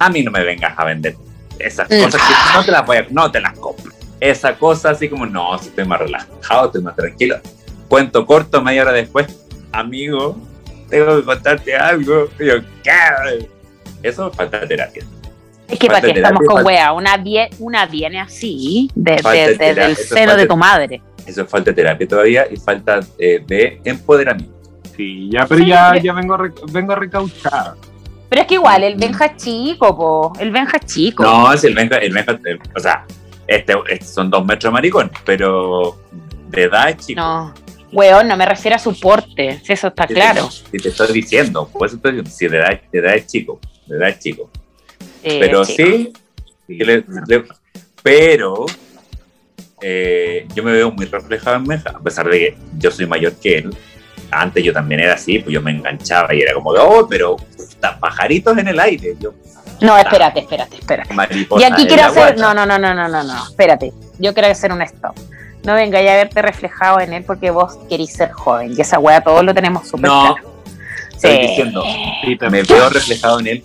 A 0.00 0.10
mí 0.10 0.22
no 0.24 0.32
me 0.32 0.42
vengas 0.42 0.76
a 0.76 0.84
vender 0.84 1.14
esas 1.60 1.88
Mm. 1.88 2.02
cosas 2.02 2.20
que 2.20 2.34
no 2.58 2.64
te 2.64 2.72
las 2.72 2.84
voy 2.84 2.96
a, 2.96 3.06
no 3.10 3.30
te 3.30 3.40
las 3.40 3.56
compro. 3.56 3.92
Esa 4.18 4.56
cosa 4.58 4.90
así 4.90 5.08
como, 5.08 5.24
no, 5.24 5.56
si 5.58 5.68
estoy 5.68 5.84
más 5.84 6.00
relajado, 6.00 6.66
estoy 6.66 6.82
más 6.82 6.96
tranquilo. 6.96 7.36
Cuento 7.86 8.26
corto, 8.26 8.60
media 8.60 8.82
hora 8.82 8.92
después, 8.92 9.26
amigo, 9.70 10.36
tengo 10.88 11.18
que 11.20 11.24
contarte 11.24 11.76
algo. 11.76 12.28
Y 12.40 12.46
yo, 12.46 12.54
¿qué? 12.82 13.48
Eso 14.02 14.28
es 14.30 14.36
falta 14.36 14.60
de 14.60 14.66
terapia. 14.66 15.04
Es 15.68 15.78
que 15.78 15.86
para 15.86 16.00
de 16.00 16.12
qué 16.12 16.20
estamos 16.20 16.42
con 16.46 16.64
wea, 16.66 16.92
una, 16.92 17.16
vie- 17.16 17.48
una 17.58 17.86
viene 17.86 18.20
así, 18.20 18.90
de- 18.94 19.18
Falta 19.18 19.30
de- 19.40 19.56
de 19.56 19.74
desde 19.74 19.84
el 19.86 19.96
seno 19.96 20.32
de 20.34 20.42
de- 20.42 20.46
tu 20.48 20.56
madre. 20.56 21.02
Eso 21.26 21.42
es 21.42 21.48
falta 21.50 21.70
de 21.70 21.74
terapia 21.76 22.08
todavía 22.08 22.46
y 22.50 22.56
falta 22.56 23.00
eh, 23.18 23.42
de 23.46 23.80
empoderamiento. 23.84 24.52
sí, 24.96 25.30
ya, 25.32 25.46
pero 25.46 25.60
Sí, 25.62 25.70
ya, 25.70 25.90
pero- 25.92 26.04
ya 26.04 26.12
vengo, 26.12 26.34
a 26.34 26.38
re- 26.38 26.52
vengo 26.72 26.92
a 26.92 26.96
recauchar. 26.96 27.74
Pero 28.28 28.42
es 28.42 28.48
que 28.48 28.54
igual, 28.54 28.82
el 28.84 28.96
Benja 28.96 29.26
es 29.26 29.36
chico, 29.36 29.96
po. 29.96 30.32
El 30.38 30.50
Benja 30.50 30.78
es 30.78 30.86
chico. 30.86 31.22
No, 31.22 31.54
si 31.56 31.66
el 31.66 31.74
Benja, 31.74 31.96
el 31.98 32.12
Benja, 32.12 32.32
eh, 32.32 32.58
o 32.74 32.80
sea, 32.80 33.04
este, 33.46 33.74
este 33.88 34.04
son 34.06 34.30
dos 34.30 34.44
metros 34.44 34.72
maricón, 34.72 35.10
pero 35.24 35.98
de 36.48 36.62
edad 36.64 36.88
es 36.90 36.96
chico. 37.06 37.20
No, 37.20 37.52
weón, 37.92 38.28
no 38.28 38.36
me 38.36 38.46
refiero 38.46 38.76
a 38.76 38.78
su 38.78 38.98
porte, 38.98 39.60
si 39.64 39.72
eso 39.74 39.88
está 39.88 40.06
Si 40.06 40.14
claro. 40.14 40.46
Te, 40.48 40.70
si 40.78 40.82
te 40.82 40.88
estoy 40.90 41.12
diciendo, 41.12 41.68
por 41.70 41.86
eso 41.86 41.96
estoy 41.96 42.12
diciendo, 42.12 42.30
si 42.30 42.48
de 42.48 42.58
edad, 42.58 42.80
de 42.90 42.98
edad 42.98 43.14
es 43.14 43.26
chico, 43.26 43.60
de 43.92 43.98
edad 43.98 44.08
es 44.08 44.18
chico. 44.18 44.50
Pero 45.22 45.62
es 45.62 45.68
chico. 45.68 45.88
sí, 46.66 46.76
que 46.78 46.84
le- 46.84 47.04
le- 47.26 47.44
pero 48.02 48.66
eh, 49.80 50.46
yo 50.54 50.62
me 50.62 50.72
veo 50.72 50.90
muy 50.92 51.06
reflejado 51.06 51.56
en 51.56 51.64
Benja, 51.64 51.90
a 51.90 51.98
pesar 52.00 52.28
de 52.28 52.38
que 52.38 52.56
yo 52.78 52.90
soy 52.90 53.06
mayor 53.06 53.32
que 53.34 53.58
él. 53.58 53.76
Antes 54.30 54.64
yo 54.64 54.72
también 54.72 55.00
era 55.00 55.14
así, 55.14 55.40
pues 55.40 55.52
yo 55.52 55.60
me 55.60 55.72
enganchaba 55.72 56.34
y 56.34 56.40
era 56.40 56.54
como, 56.54 56.70
oh, 56.70 57.06
pero 57.08 57.36
puta, 57.36 57.98
pajaritos 57.98 58.56
en 58.56 58.68
el 58.68 58.80
aire. 58.80 59.14
Yo, 59.20 59.34
No, 59.80 59.98
espérate, 59.98 60.40
espérate, 60.40 60.76
espérate. 60.76 61.12
mariposa 61.12 61.60
Y 61.68 61.70
aquí 61.70 61.86
quiero 61.86 62.02
la 62.02 62.08
hacer. 62.08 62.38
No, 62.38 62.54
no, 62.54 62.64
no, 62.64 62.78
no, 62.78 62.94
no, 62.94 63.08
no, 63.08 63.22
no. 63.22 63.44
Espérate. 63.48 63.92
Yo 64.18 64.32
quiero 64.32 64.48
hacer 64.48 64.72
un 64.72 64.80
stop. 64.82 65.14
No 65.64 65.74
venga 65.74 65.98
a 65.98 66.02
verte 66.02 66.40
reflejado 66.40 67.00
en 67.00 67.12
él 67.12 67.24
porque 67.24 67.50
vos 67.50 67.76
querís 67.88 68.12
ser 68.14 68.32
joven. 68.32 68.74
Y 68.76 68.80
esa 68.80 68.98
wea 68.98 69.20
todos 69.22 69.44
lo 69.44 69.52
tenemos 69.52 69.86
súper 69.86 70.08
No, 70.10 70.34
claro. 70.34 70.52
estoy 71.14 71.30
Sí. 71.32 71.40
diciendo, 71.48 71.84
me 72.50 72.62
veo 72.62 72.88
reflejado 72.88 73.38
en 73.40 73.46
él 73.48 73.62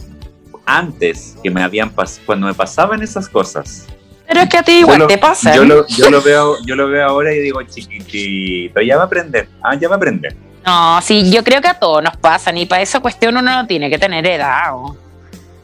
antes 0.67 1.35
que 1.41 1.49
me 1.49 1.63
habían 1.63 1.89
pasado, 1.89 2.21
cuando 2.27 2.45
me 2.45 2.53
pasaban 2.53 3.01
esas 3.01 3.27
cosas. 3.27 3.87
Pero 4.27 4.41
es 4.41 4.49
que 4.49 4.57
a 4.57 4.63
ti 4.63 4.73
igual 4.73 4.97
Yo 4.97 5.03
lo- 5.03 5.07
te 5.07 5.17
pasa. 5.17 5.55
Yo 5.55 5.63
lo, 5.63 5.87
yo 5.97 6.09
lo 6.11 6.21
veo, 6.21 6.57
yo 6.65 6.75
lo 6.75 6.89
veo 6.89 7.07
ahora 7.07 7.33
y 7.33 7.39
digo, 7.39 7.63
chiquitito, 7.63 8.81
ya 8.81 8.97
va 8.97 9.03
a 9.03 9.05
aprender. 9.05 9.47
Ah, 9.63 9.73
ya 9.75 9.87
va 9.87 9.95
a 9.95 9.97
aprender. 9.97 10.35
No, 10.65 11.01
sí, 11.01 11.31
yo 11.31 11.43
creo 11.45 11.61
que 11.61 11.69
a 11.69 11.79
todos 11.79 12.03
nos 12.03 12.17
pasa. 12.17 12.53
Y 12.53 12.65
para 12.65 12.81
esa 12.81 12.99
cuestión 12.99 13.37
uno 13.37 13.55
no 13.55 13.65
tiene 13.65 13.89
que 13.89 13.97
tener 13.97 14.27
edad. 14.27 14.75
o- 14.75 14.97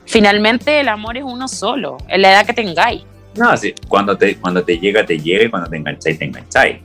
Finalmente 0.06 0.80
el 0.80 0.88
amor 0.88 1.18
es 1.18 1.24
uno 1.26 1.48
solo, 1.48 1.98
en 2.08 2.22
la 2.22 2.32
edad 2.32 2.46
que 2.46 2.54
tengáis. 2.54 3.04
No, 3.36 3.56
sí, 3.58 3.74
cuando 3.88 4.18
te, 4.18 4.38
cuando 4.38 4.64
te 4.64 4.78
llega, 4.78 5.06
te 5.06 5.18
llega 5.20 5.44
y 5.46 5.50
cuando 5.50 5.70
te 5.70 5.78
engancháis, 5.78 6.20
te 6.20 6.26
engancháis. 6.26 6.78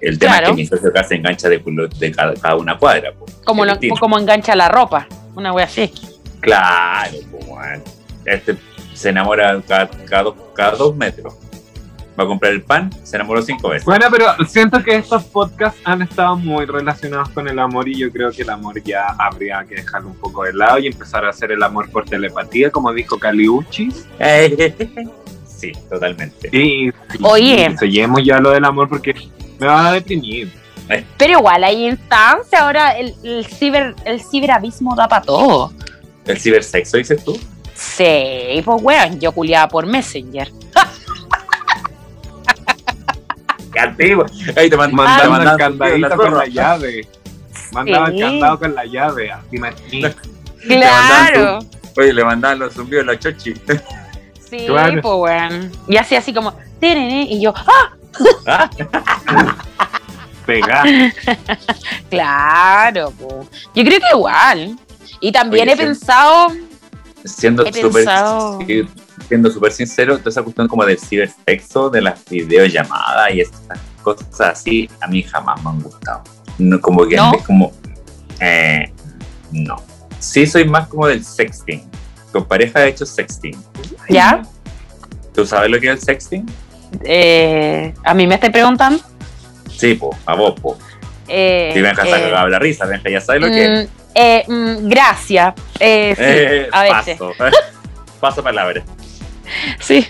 El 0.00 0.18
tema 0.18 0.32
Claro. 0.38 0.46
es 0.46 0.50
que 0.50 0.56
mi 0.56 0.66
socio 0.66 0.88
acá 0.88 1.04
se 1.04 1.14
engancha 1.16 1.48
de, 1.48 1.62
culo- 1.62 1.88
de 1.88 2.10
cada, 2.10 2.34
cada 2.34 2.56
una 2.56 2.76
cuadra. 2.76 3.12
po. 3.12 3.26
Como, 3.44 3.64
Es 3.64 3.78
lo- 3.80 3.96
como 3.96 4.18
engancha 4.18 4.56
la 4.56 4.68
ropa, 4.68 5.06
una 5.36 5.52
wea 5.52 5.66
así. 5.66 5.92
Claro, 6.40 7.12
pues. 7.30 7.31
Este 8.24 8.56
se 8.94 9.08
enamora 9.08 9.60
cada, 9.66 9.88
cada, 9.88 10.22
dos, 10.24 10.34
cada 10.54 10.72
dos 10.72 10.94
metros. 10.96 11.34
Va 12.18 12.24
a 12.24 12.26
comprar 12.26 12.52
el 12.52 12.62
pan, 12.62 12.90
se 13.02 13.16
enamoró 13.16 13.40
cinco 13.40 13.70
veces. 13.70 13.86
Bueno, 13.86 14.06
pero 14.10 14.26
siento 14.46 14.82
que 14.82 14.96
estos 14.96 15.24
podcasts 15.24 15.80
han 15.84 16.02
estado 16.02 16.36
muy 16.36 16.66
relacionados 16.66 17.30
con 17.30 17.48
el 17.48 17.58
amor 17.58 17.88
y 17.88 17.96
yo 17.96 18.12
creo 18.12 18.30
que 18.30 18.42
el 18.42 18.50
amor 18.50 18.82
ya 18.82 19.06
habría 19.18 19.64
que 19.64 19.76
dejarlo 19.76 20.10
un 20.10 20.16
poco 20.16 20.44
de 20.44 20.52
lado 20.52 20.78
y 20.78 20.88
empezar 20.88 21.24
a 21.24 21.30
hacer 21.30 21.52
el 21.52 21.62
amor 21.62 21.90
por 21.90 22.04
telepatía, 22.04 22.70
como 22.70 22.92
dijo 22.92 23.18
Caliuchis. 23.18 24.06
sí, 25.46 25.72
totalmente. 25.88 26.50
Y 26.52 26.92
Oye. 27.22 27.74
sellemos 27.78 28.22
ya 28.22 28.38
lo 28.40 28.50
del 28.50 28.64
amor 28.66 28.90
porque 28.90 29.14
me 29.58 29.66
van 29.66 29.86
a 29.86 29.92
deprimir. 29.92 30.52
Pero 31.16 31.38
igual 31.38 31.64
hay 31.64 31.86
instancia, 31.86 32.60
ahora 32.60 32.90
el, 32.90 33.14
el 33.22 33.46
ciber, 33.46 33.94
el 34.04 34.20
ciberabismo 34.20 34.94
da 34.94 35.08
para 35.08 35.24
todo. 35.24 35.72
¿El 36.26 36.38
cibersexo 36.38 36.98
dices 36.98 37.24
tú? 37.24 37.38
Sí, 37.74 38.62
pues 38.64 38.82
weón, 38.82 39.18
yo 39.20 39.32
culiaba 39.32 39.68
por 39.68 39.86
Messenger. 39.86 40.50
¡Qué 43.72 43.80
antiguo! 43.80 44.26
Ahí 44.56 44.68
te 44.68 44.76
mandaban 44.76 45.42
el 45.42 45.48
un 45.48 45.56
candadito 45.56 46.16
con 46.16 46.36
la 46.36 46.46
llave. 46.46 47.08
Mandaba 47.72 48.06
Sí. 48.08 48.16
el 48.16 48.20
candado 48.20 48.58
con 48.58 48.74
la 48.74 48.84
llave. 48.84 49.32
Me 49.50 49.72
Claro. 50.66 51.58
Oye, 51.96 52.12
le 52.12 52.24
mandaban 52.24 52.58
los 52.58 52.74
zumbidos 52.74 53.04
a 53.04 53.12
la 53.12 53.18
chochi. 53.18 53.54
Sí, 54.50 54.66
Claro. 54.66 55.00
pues 55.00 55.14
weón. 55.16 55.72
Y 55.88 55.96
así 55.96 56.14
así 56.16 56.32
como, 56.34 56.54
y 56.80 57.40
yo, 57.40 57.54
¡ah! 57.56 57.96
Ah, 58.46 58.70
pegar. 60.44 60.86
Claro, 62.10 63.10
pues. 63.18 63.46
Yo 63.74 63.84
creo 63.84 64.00
que 64.00 64.10
igual. 64.14 64.78
Y 65.20 65.32
también 65.32 65.62
Oye, 65.68 65.72
he 65.72 65.76
sí. 65.76 65.82
pensado, 65.82 66.48
siendo 67.24 67.64
súper 67.72 68.06
siendo 69.28 69.50
súper 69.50 69.72
sincero, 69.72 70.18
toda 70.18 70.30
esa 70.30 70.42
cuestión 70.42 70.68
como 70.68 70.84
del 70.84 70.98
cibersexo, 70.98 71.90
de 71.90 72.02
las 72.02 72.24
videollamadas 72.28 73.34
y 73.34 73.40
esas 73.40 73.60
cosas 74.02 74.40
así, 74.40 74.88
a 75.00 75.06
mí 75.06 75.22
jamás 75.22 75.62
me 75.62 75.70
han 75.70 75.80
gustado. 75.80 76.22
No, 76.58 76.80
como 76.80 77.06
que 77.06 77.16
¿No? 77.16 77.32
es 77.34 77.42
como 77.44 77.72
eh, 78.40 78.92
no. 79.52 79.76
Sí 80.18 80.46
soy 80.46 80.64
más 80.64 80.88
como 80.88 81.06
del 81.06 81.24
sexting. 81.24 81.82
Con 82.32 82.44
pareja 82.46 82.84
he 82.84 82.90
hecho 82.90 83.06
sexting. 83.06 83.56
¿ya? 84.08 84.42
¿Tú 85.34 85.46
sabes 85.46 85.70
lo 85.70 85.80
que 85.80 85.88
es 85.88 85.92
el 85.92 86.00
sexting? 86.00 86.46
Eh, 87.04 87.94
a 88.04 88.14
mí 88.14 88.26
me 88.26 88.34
estoy 88.34 88.50
preguntando. 88.50 89.02
Sí, 89.70 89.94
po, 89.94 90.16
a 90.26 90.34
vos, 90.34 90.58
po. 90.60 90.78
Eh, 91.28 91.70
Si 91.74 91.80
se 91.80 91.86
ha 91.86 92.18
eh, 92.18 92.50
la 92.50 92.58
risa, 92.58 92.84
Benja 92.86 93.08
ya 93.08 93.20
sabe 93.20 93.40
lo 93.40 93.46
que 93.46 93.82
es. 93.82 93.88
Eh, 94.14 94.44
mm, 94.46 94.88
gracias. 94.88 95.54
Eh, 95.80 96.14
sí, 96.16 96.22
Eh, 96.24 96.68
a 96.72 96.82
veces. 96.82 97.18
paso. 97.18 97.32
paso 98.20 98.42
palabra. 98.42 98.82
Sí. 99.80 100.06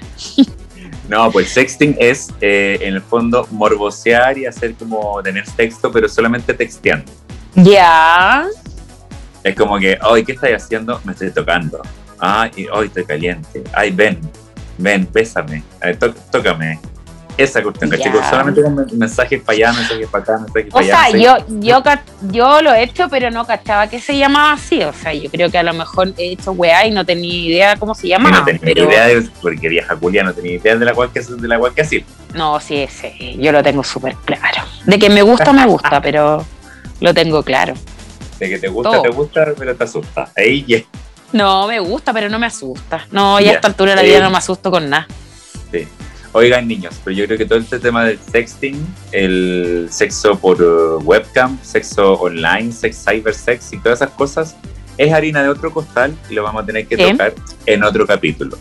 No, 1.08 1.30
pues 1.30 1.50
sexting 1.50 1.96
es 1.98 2.28
eh, 2.40 2.78
en 2.80 2.94
el 2.94 3.02
fondo 3.02 3.46
morbosear 3.50 4.38
y 4.38 4.46
hacer 4.46 4.74
como 4.74 5.22
tener 5.22 5.44
texto, 5.50 5.90
pero 5.90 6.08
solamente 6.08 6.54
texteando. 6.54 7.10
Ya. 7.54 8.46
Es 9.42 9.54
como 9.56 9.78
que, 9.78 9.98
ay, 10.00 10.24
¿qué 10.24 10.32
estás 10.32 10.50
haciendo? 10.52 11.00
Me 11.04 11.12
estoy 11.12 11.30
tocando. 11.30 11.82
Ay, 12.18 12.66
hoy 12.72 12.86
estoy 12.86 13.04
caliente. 13.04 13.64
Ay, 13.72 13.90
ven, 13.90 14.20
ven, 14.78 15.08
bésame. 15.12 15.62
Ay, 15.80 15.96
tó- 15.96 16.14
tócame. 16.30 16.78
Esa 17.36 17.62
cuestión, 17.62 17.90
chicos. 17.92 18.20
Solamente 18.28 18.62
con 18.62 18.74
men- 18.74 18.86
mensajes 18.98 19.40
para 19.42 19.56
allá, 19.56 19.72
mensajes 19.72 20.06
para 20.08 20.22
acá, 20.24 20.38
mensajes 20.38 20.66
O 20.68 20.72
para 20.74 20.84
allá. 20.86 20.94
sea, 20.94 21.12
mensajes- 21.38 21.46
yo, 21.48 21.82
yo, 21.82 22.30
yo 22.30 22.62
lo 22.62 22.74
he 22.74 22.82
hecho, 22.82 23.08
pero 23.08 23.30
no 23.30 23.46
cachaba 23.46 23.86
que 23.86 24.00
se 24.00 24.16
llamaba 24.18 24.52
así. 24.52 24.82
O 24.82 24.92
sea, 24.92 25.14
yo 25.14 25.30
creo 25.30 25.50
que 25.50 25.56
a 25.58 25.62
lo 25.62 25.72
mejor 25.72 26.12
he 26.18 26.32
hecho 26.32 26.52
weá 26.52 26.86
y 26.86 26.90
no 26.90 27.06
tenía 27.06 27.34
idea 27.34 27.76
cómo 27.76 27.94
se 27.94 28.06
Y 28.08 28.10
llamaba. 28.10 28.40
no 28.40 28.44
tenía 28.44 28.60
pero 28.62 28.84
idea, 28.84 29.06
de, 29.06 29.22
porque 29.40 29.68
vieja 29.68 29.96
Julia 29.98 30.22
no 30.24 30.34
tenía 30.34 30.56
idea 30.56 30.76
de 30.76 30.84
la 30.84 30.92
cual 30.94 31.10
que, 31.10 31.20
de 31.20 31.48
la 31.48 31.58
cual 31.58 31.72
que 31.74 31.80
así. 31.82 32.04
no, 32.34 32.60
sí, 32.60 32.86
sí, 32.90 33.36
yo 33.40 33.50
lo 33.50 33.62
tengo 33.62 33.82
súper 33.82 34.14
claro. 34.24 34.62
De 34.84 34.98
que 34.98 35.08
me 35.08 35.22
gusta, 35.22 35.52
me 35.54 35.64
gusta, 35.66 36.00
pero 36.02 36.44
lo 37.00 37.14
tengo 37.14 37.42
claro. 37.42 37.74
De 38.38 38.48
que 38.50 38.58
te 38.58 38.68
gusta, 38.68 38.90
Todo. 38.90 39.02
te 39.02 39.08
gusta, 39.08 39.46
pero 39.56 39.74
te 39.74 39.84
asusta. 39.84 40.30
Ahí. 40.36 40.86
No, 41.32 41.66
me 41.66 41.78
gusta, 41.80 42.12
pero 42.12 42.28
no 42.28 42.38
me 42.38 42.46
asusta. 42.46 43.06
No, 43.10 43.40
y 43.40 43.44
Ya. 43.44 43.52
a 43.52 43.54
esta 43.54 43.68
altura 43.68 43.92
de 43.92 43.96
la 43.96 44.02
Eh. 44.02 44.06
vida 44.06 44.20
no 44.20 44.30
me 44.30 44.36
asusto 44.38 44.70
con 44.70 44.90
nada. 44.90 45.06
Sí. 45.70 45.88
Oigan, 46.34 46.66
niños, 46.66 46.94
pero 47.04 47.14
yo 47.14 47.26
creo 47.26 47.36
que 47.36 47.44
todo 47.44 47.58
este 47.58 47.78
tema 47.78 48.04
del 48.06 48.18
sexting, 48.18 48.76
el 49.12 49.88
sexo 49.90 50.38
por 50.38 50.62
uh, 50.62 50.98
webcam, 51.02 51.58
sexo 51.62 52.14
online, 52.14 52.72
sex, 52.72 53.04
cybersex 53.06 53.72
y 53.74 53.78
todas 53.78 54.00
esas 54.00 54.14
cosas, 54.14 54.56
es 54.96 55.12
harina 55.12 55.42
de 55.42 55.50
otro 55.50 55.70
costal 55.70 56.14
y 56.30 56.34
lo 56.34 56.42
vamos 56.42 56.62
a 56.62 56.66
tener 56.66 56.86
que 56.86 56.96
tocar 56.96 57.34
en 57.66 57.84
otro 57.84 58.06
capítulo. 58.06 58.56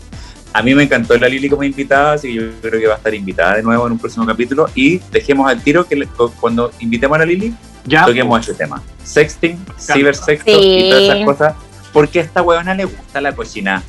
A 0.54 0.62
mí 0.62 0.76
me 0.76 0.84
encantó 0.84 1.18
la 1.18 1.30
Lili 1.30 1.48
como 1.50 1.64
invitada, 1.64 2.14
así 2.14 2.28
que 2.28 2.34
yo 2.36 2.42
creo 2.62 2.82
que 2.82 2.88
va 2.88 2.96
a 2.96 2.98
estar 2.98 3.14
invitada 3.16 3.56
de 3.56 3.64
nuevo 3.64 3.86
en 3.88 3.94
un 3.94 4.00
próximo 4.00 4.26
capítulo. 4.26 4.68
Y 4.76 4.98
dejemos 5.10 5.50
al 5.50 5.64
tiro 5.64 5.86
que 5.86 5.96
le- 5.96 6.10
cuando 6.42 6.72
invitemos 6.82 7.16
a 7.16 7.20
la 7.20 7.26
Lili, 7.26 7.54
Ya, 7.86 8.06
toquemos 8.06 8.42
ese 8.42 8.54
tema. 8.54 8.84
Sexting, 9.02 9.58
cibersexto 9.80 10.52
Sí. 10.52 10.60
y 10.60 10.90
todas 10.90 11.04
esas 11.04 11.26
cosas. 11.26 11.56
Porque 11.94 12.20
a 12.20 12.24
esta 12.24 12.42
huevona 12.42 12.74
le 12.76 12.84
gusta 12.84 13.22
la 13.22 13.34
cocina. 13.34 13.82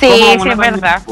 Sí, 0.00 0.06
es 0.08 0.56
verdad. 0.56 1.02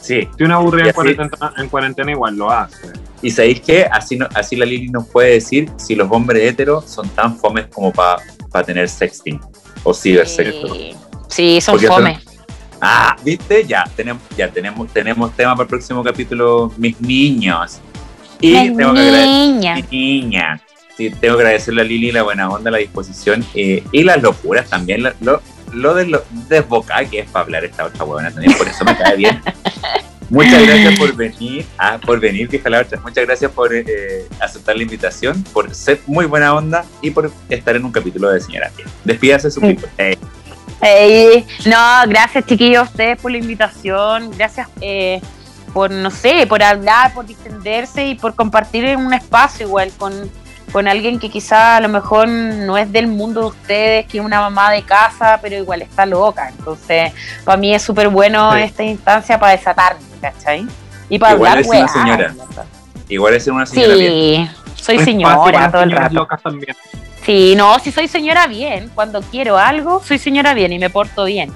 Sí. 0.00 0.28
Si 0.36 0.44
una 0.44 0.56
aburrida 0.56 0.84
Y 0.84 0.88
en 0.88 0.88
así- 0.90 0.94
cuarentena, 0.94 1.54
en 1.56 1.68
cuarentena 1.68 2.10
igual 2.12 2.36
lo 2.36 2.50
hace. 2.50 2.92
Y 3.20 3.30
sabéis 3.30 3.60
que 3.60 3.84
así, 3.84 4.16
no- 4.16 4.28
así 4.34 4.56
la 4.56 4.64
Lili 4.64 4.88
nos 4.90 5.06
puede 5.08 5.32
decir 5.32 5.70
si 5.76 5.94
los 5.96 6.08
hombres 6.10 6.42
heteros 6.50 6.84
son 6.84 7.08
tan 7.10 7.36
fomes 7.36 7.66
como 7.66 7.92
para 7.92 8.20
tener 8.64 8.88
sexting 8.88 9.40
o 9.82 9.92
cibersexto. 9.92 10.74
Sí, 10.74 10.94
sí 11.28 11.60
son 11.60 11.72
Porque 11.74 11.86
eso- 11.86 11.94
fome. 11.96 12.18
Ah, 12.80 13.16
¿viste? 13.24 13.64
Ya 13.66 13.84
tenemos, 13.96 14.22
ya 14.36 14.48
tenemos, 14.48 14.88
tenemos 14.92 15.32
tema 15.34 15.52
para 15.54 15.64
el 15.64 15.68
próximo 15.68 16.02
capítulo, 16.04 16.72
mis 16.76 17.00
niños. 17.00 17.78
Y 18.40 18.52
La 18.52 18.62
tengo 18.62 18.94
que 18.94 19.00
agradecer 19.00 19.26
niña. 19.28 19.74
mi 19.74 19.82
niña. 19.90 20.60
Sí, 20.96 21.10
tengo 21.10 21.36
que 21.36 21.42
agradecerle 21.42 21.82
a 21.82 21.84
Lili 21.84 22.12
la 22.12 22.22
buena 22.22 22.48
onda, 22.48 22.70
la 22.70 22.78
disposición 22.78 23.44
eh, 23.54 23.82
y 23.90 24.04
las 24.04 24.22
locuras 24.22 24.68
también. 24.70 25.02
Lo, 25.02 25.10
lo, 25.20 25.42
lo 25.72 25.94
de 25.94 26.06
lo 26.06 26.24
desbocada 26.48 27.04
que 27.04 27.20
es 27.20 27.30
para 27.30 27.44
hablar 27.44 27.64
esta 27.64 27.84
otra 27.84 28.04
huevona 28.04 28.30
también, 28.30 28.56
por 28.56 28.68
eso 28.68 28.84
me 28.84 28.96
cae 28.96 29.16
bien. 29.16 29.42
Muchas 30.30 30.62
gracias 30.62 30.98
por 30.98 31.16
venir, 31.16 31.64
ah, 31.78 31.98
por 32.04 32.20
venir, 32.20 32.48
vieja 32.48 32.68
la 32.68 32.80
otra. 32.80 33.00
Muchas 33.00 33.24
gracias 33.24 33.50
por 33.50 33.74
eh, 33.74 34.26
aceptar 34.40 34.76
la 34.76 34.82
invitación, 34.82 35.42
por 35.54 35.74
ser 35.74 36.00
muy 36.06 36.26
buena 36.26 36.54
onda 36.54 36.84
y 37.00 37.10
por 37.10 37.32
estar 37.48 37.74
en 37.76 37.86
un 37.86 37.92
capítulo 37.92 38.28
de 38.28 38.40
Señora. 38.40 38.70
Despídase 39.04 39.50
su 39.50 39.60
people. 39.60 39.88
Eh, 39.96 40.18
Ey, 40.80 41.46
no, 41.64 41.76
gracias 42.06 42.44
chiquillos 42.44 42.80
a 42.80 42.90
ustedes 42.90 43.18
por 43.18 43.32
la 43.32 43.38
invitación, 43.38 44.30
gracias 44.36 44.68
eh, 44.80 45.20
por, 45.72 45.90
no 45.90 46.10
sé, 46.10 46.46
por 46.46 46.62
hablar, 46.62 47.14
por 47.14 47.26
distenderse 47.26 48.06
y 48.06 48.14
por 48.14 48.34
compartir 48.34 48.84
en 48.84 49.00
un 49.00 49.14
espacio 49.14 49.66
igual 49.66 49.90
con, 49.96 50.30
con 50.72 50.88
alguien 50.88 51.18
que 51.18 51.30
quizá 51.30 51.76
a 51.76 51.80
lo 51.80 51.88
mejor 51.88 52.28
no 52.28 52.76
es 52.76 52.90
del 52.92 53.06
mundo 53.06 53.40
de 53.40 53.46
ustedes, 53.48 54.06
que 54.06 54.18
es 54.18 54.24
una 54.24 54.40
mamá 54.40 54.70
de 54.72 54.82
casa, 54.82 55.38
pero 55.42 55.56
igual 55.56 55.82
está 55.82 56.04
loca. 56.06 56.48
Entonces, 56.56 57.12
para 57.44 57.56
mí 57.56 57.74
es 57.74 57.82
súper 57.82 58.08
bueno 58.08 58.52
Sí. 58.54 58.60
esta 58.62 58.82
instancia 58.84 59.38
para 59.38 59.52
desatarme, 59.52 60.00
¿cachai? 60.20 60.66
Y 61.08 61.18
para 61.18 61.34
Igual 61.34 61.50
hablar, 61.58 61.64
es 61.64 61.68
una 61.68 61.88
señora. 61.88 62.34
igual 63.08 63.34
es 63.34 63.46
una 63.46 63.66
señora 63.66 63.94
bien. 63.94 64.46
Sí, 64.46 64.50
soy 64.76 64.94
Espacio 64.96 65.04
señora 65.04 65.70
todo 65.70 65.82
el 65.82 65.90
rato. 65.92 66.14
locas 66.14 66.42
también. 66.42 66.76
Sí, 67.24 67.54
no, 67.56 67.78
si 67.78 67.92
soy 67.92 68.08
señora 68.08 68.46
bien, 68.46 68.90
cuando 68.94 69.20
quiero 69.22 69.58
algo, 69.58 70.02
soy 70.04 70.18
señora 70.18 70.54
bien 70.54 70.72
y 70.72 70.78
me 70.78 70.88
porto 70.90 71.24
bien. 71.24 71.52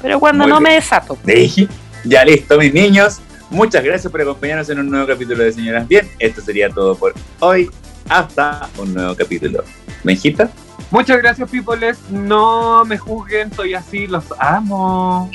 Pero 0.00 0.18
cuando 0.18 0.44
Muy 0.44 0.50
no 0.52 0.58
bien. 0.60 0.70
me 0.70 0.74
desato. 0.74 1.16
Ya 2.04 2.24
listo, 2.24 2.58
mis 2.58 2.74
niños. 2.74 3.20
Muchas 3.50 3.84
gracias 3.84 4.10
por 4.10 4.20
acompañarnos 4.20 4.68
en 4.70 4.80
un 4.80 4.90
nuevo 4.90 5.06
capítulo 5.06 5.44
de 5.44 5.52
Señoras 5.52 5.86
Bien. 5.86 6.10
Esto 6.18 6.40
sería 6.40 6.68
todo 6.68 6.96
por 6.96 7.14
hoy. 7.38 7.70
Hasta 8.08 8.68
un 8.78 8.94
nuevo 8.94 9.14
capítulo. 9.14 9.64
¿Benjita? 10.04 10.50
Muchas 10.90 11.18
gracias, 11.18 11.50
peoples. 11.50 11.98
No 12.10 12.84
me 12.84 12.98
juzguen, 12.98 13.52
soy 13.54 13.74
así, 13.74 14.06
los 14.06 14.24
amo. 14.38 15.30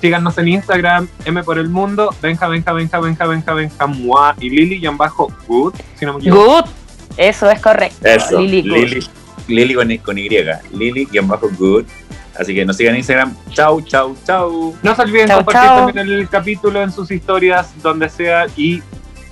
Síganos 0.00 0.36
en 0.38 0.48
Instagram, 0.48 1.08
M 1.24 1.42
por 1.42 1.58
el 1.58 1.68
mundo, 1.68 2.14
Benja, 2.22 2.48
Benja, 2.48 2.72
Benja, 2.72 3.00
Benja, 3.00 3.26
Benja, 3.26 3.54
Benja, 3.54 3.86
Mua 3.86 4.34
y 4.38 4.50
Lili, 4.50 4.76
y 4.76 4.88
bajo 4.88 5.32
Good, 5.48 5.74
si 5.98 6.04
no 6.04 6.14
me 6.14 6.20
equivoco. 6.20 6.44
Good. 6.44 6.64
Eso 7.16 7.50
es 7.50 7.60
correcto. 7.60 8.06
Eso. 8.06 8.40
Lili 8.40 8.62
Good. 8.62 8.76
Lili, 8.76 9.08
Lili 9.48 9.74
con, 9.74 9.96
con 9.98 10.18
Y. 10.18 10.28
Lili-good. 10.72 11.84
Así 12.38 12.54
que 12.54 12.64
nos 12.66 12.76
sigan 12.76 12.94
en 12.94 12.98
Instagram. 12.98 13.34
Chau, 13.50 13.80
chau, 13.80 14.14
chau. 14.26 14.76
No 14.82 14.94
se 14.94 15.02
olviden 15.02 15.28
Chao, 15.28 15.38
compartir 15.38 15.70
también 15.70 16.10
el 16.10 16.28
capítulo 16.28 16.82
en 16.82 16.92
sus 16.92 17.10
historias, 17.10 17.72
donde 17.82 18.10
sea, 18.10 18.46
y 18.56 18.82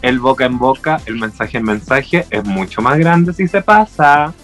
el 0.05 0.21
boca 0.21 0.45
en 0.45 0.59
boca, 0.59 1.01
el 1.07 1.17
mensaje 1.17 1.57
en 1.57 1.65
mensaje, 1.65 2.27
es 2.29 2.45
mucho 2.45 2.83
más 2.83 2.99
grande 2.99 3.33
si 3.33 3.49
se 3.49 3.63
pasa. 3.63 4.35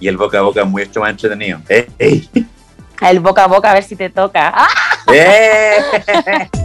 Y 0.00 0.08
el 0.08 0.16
boca 0.16 0.38
a 0.38 0.42
boca 0.42 0.62
es 0.62 0.66
mucho 0.66 1.00
más 1.00 1.10
entretenido. 1.10 1.60
¡Ey! 1.98 2.30
El 3.02 3.20
boca 3.20 3.44
a 3.44 3.46
boca 3.46 3.70
a 3.70 3.74
ver 3.74 3.84
si 3.84 3.96
te 3.96 4.08
toca. 4.08 4.50
¡Ah! 4.54 4.68
¡Eh! 5.12 6.63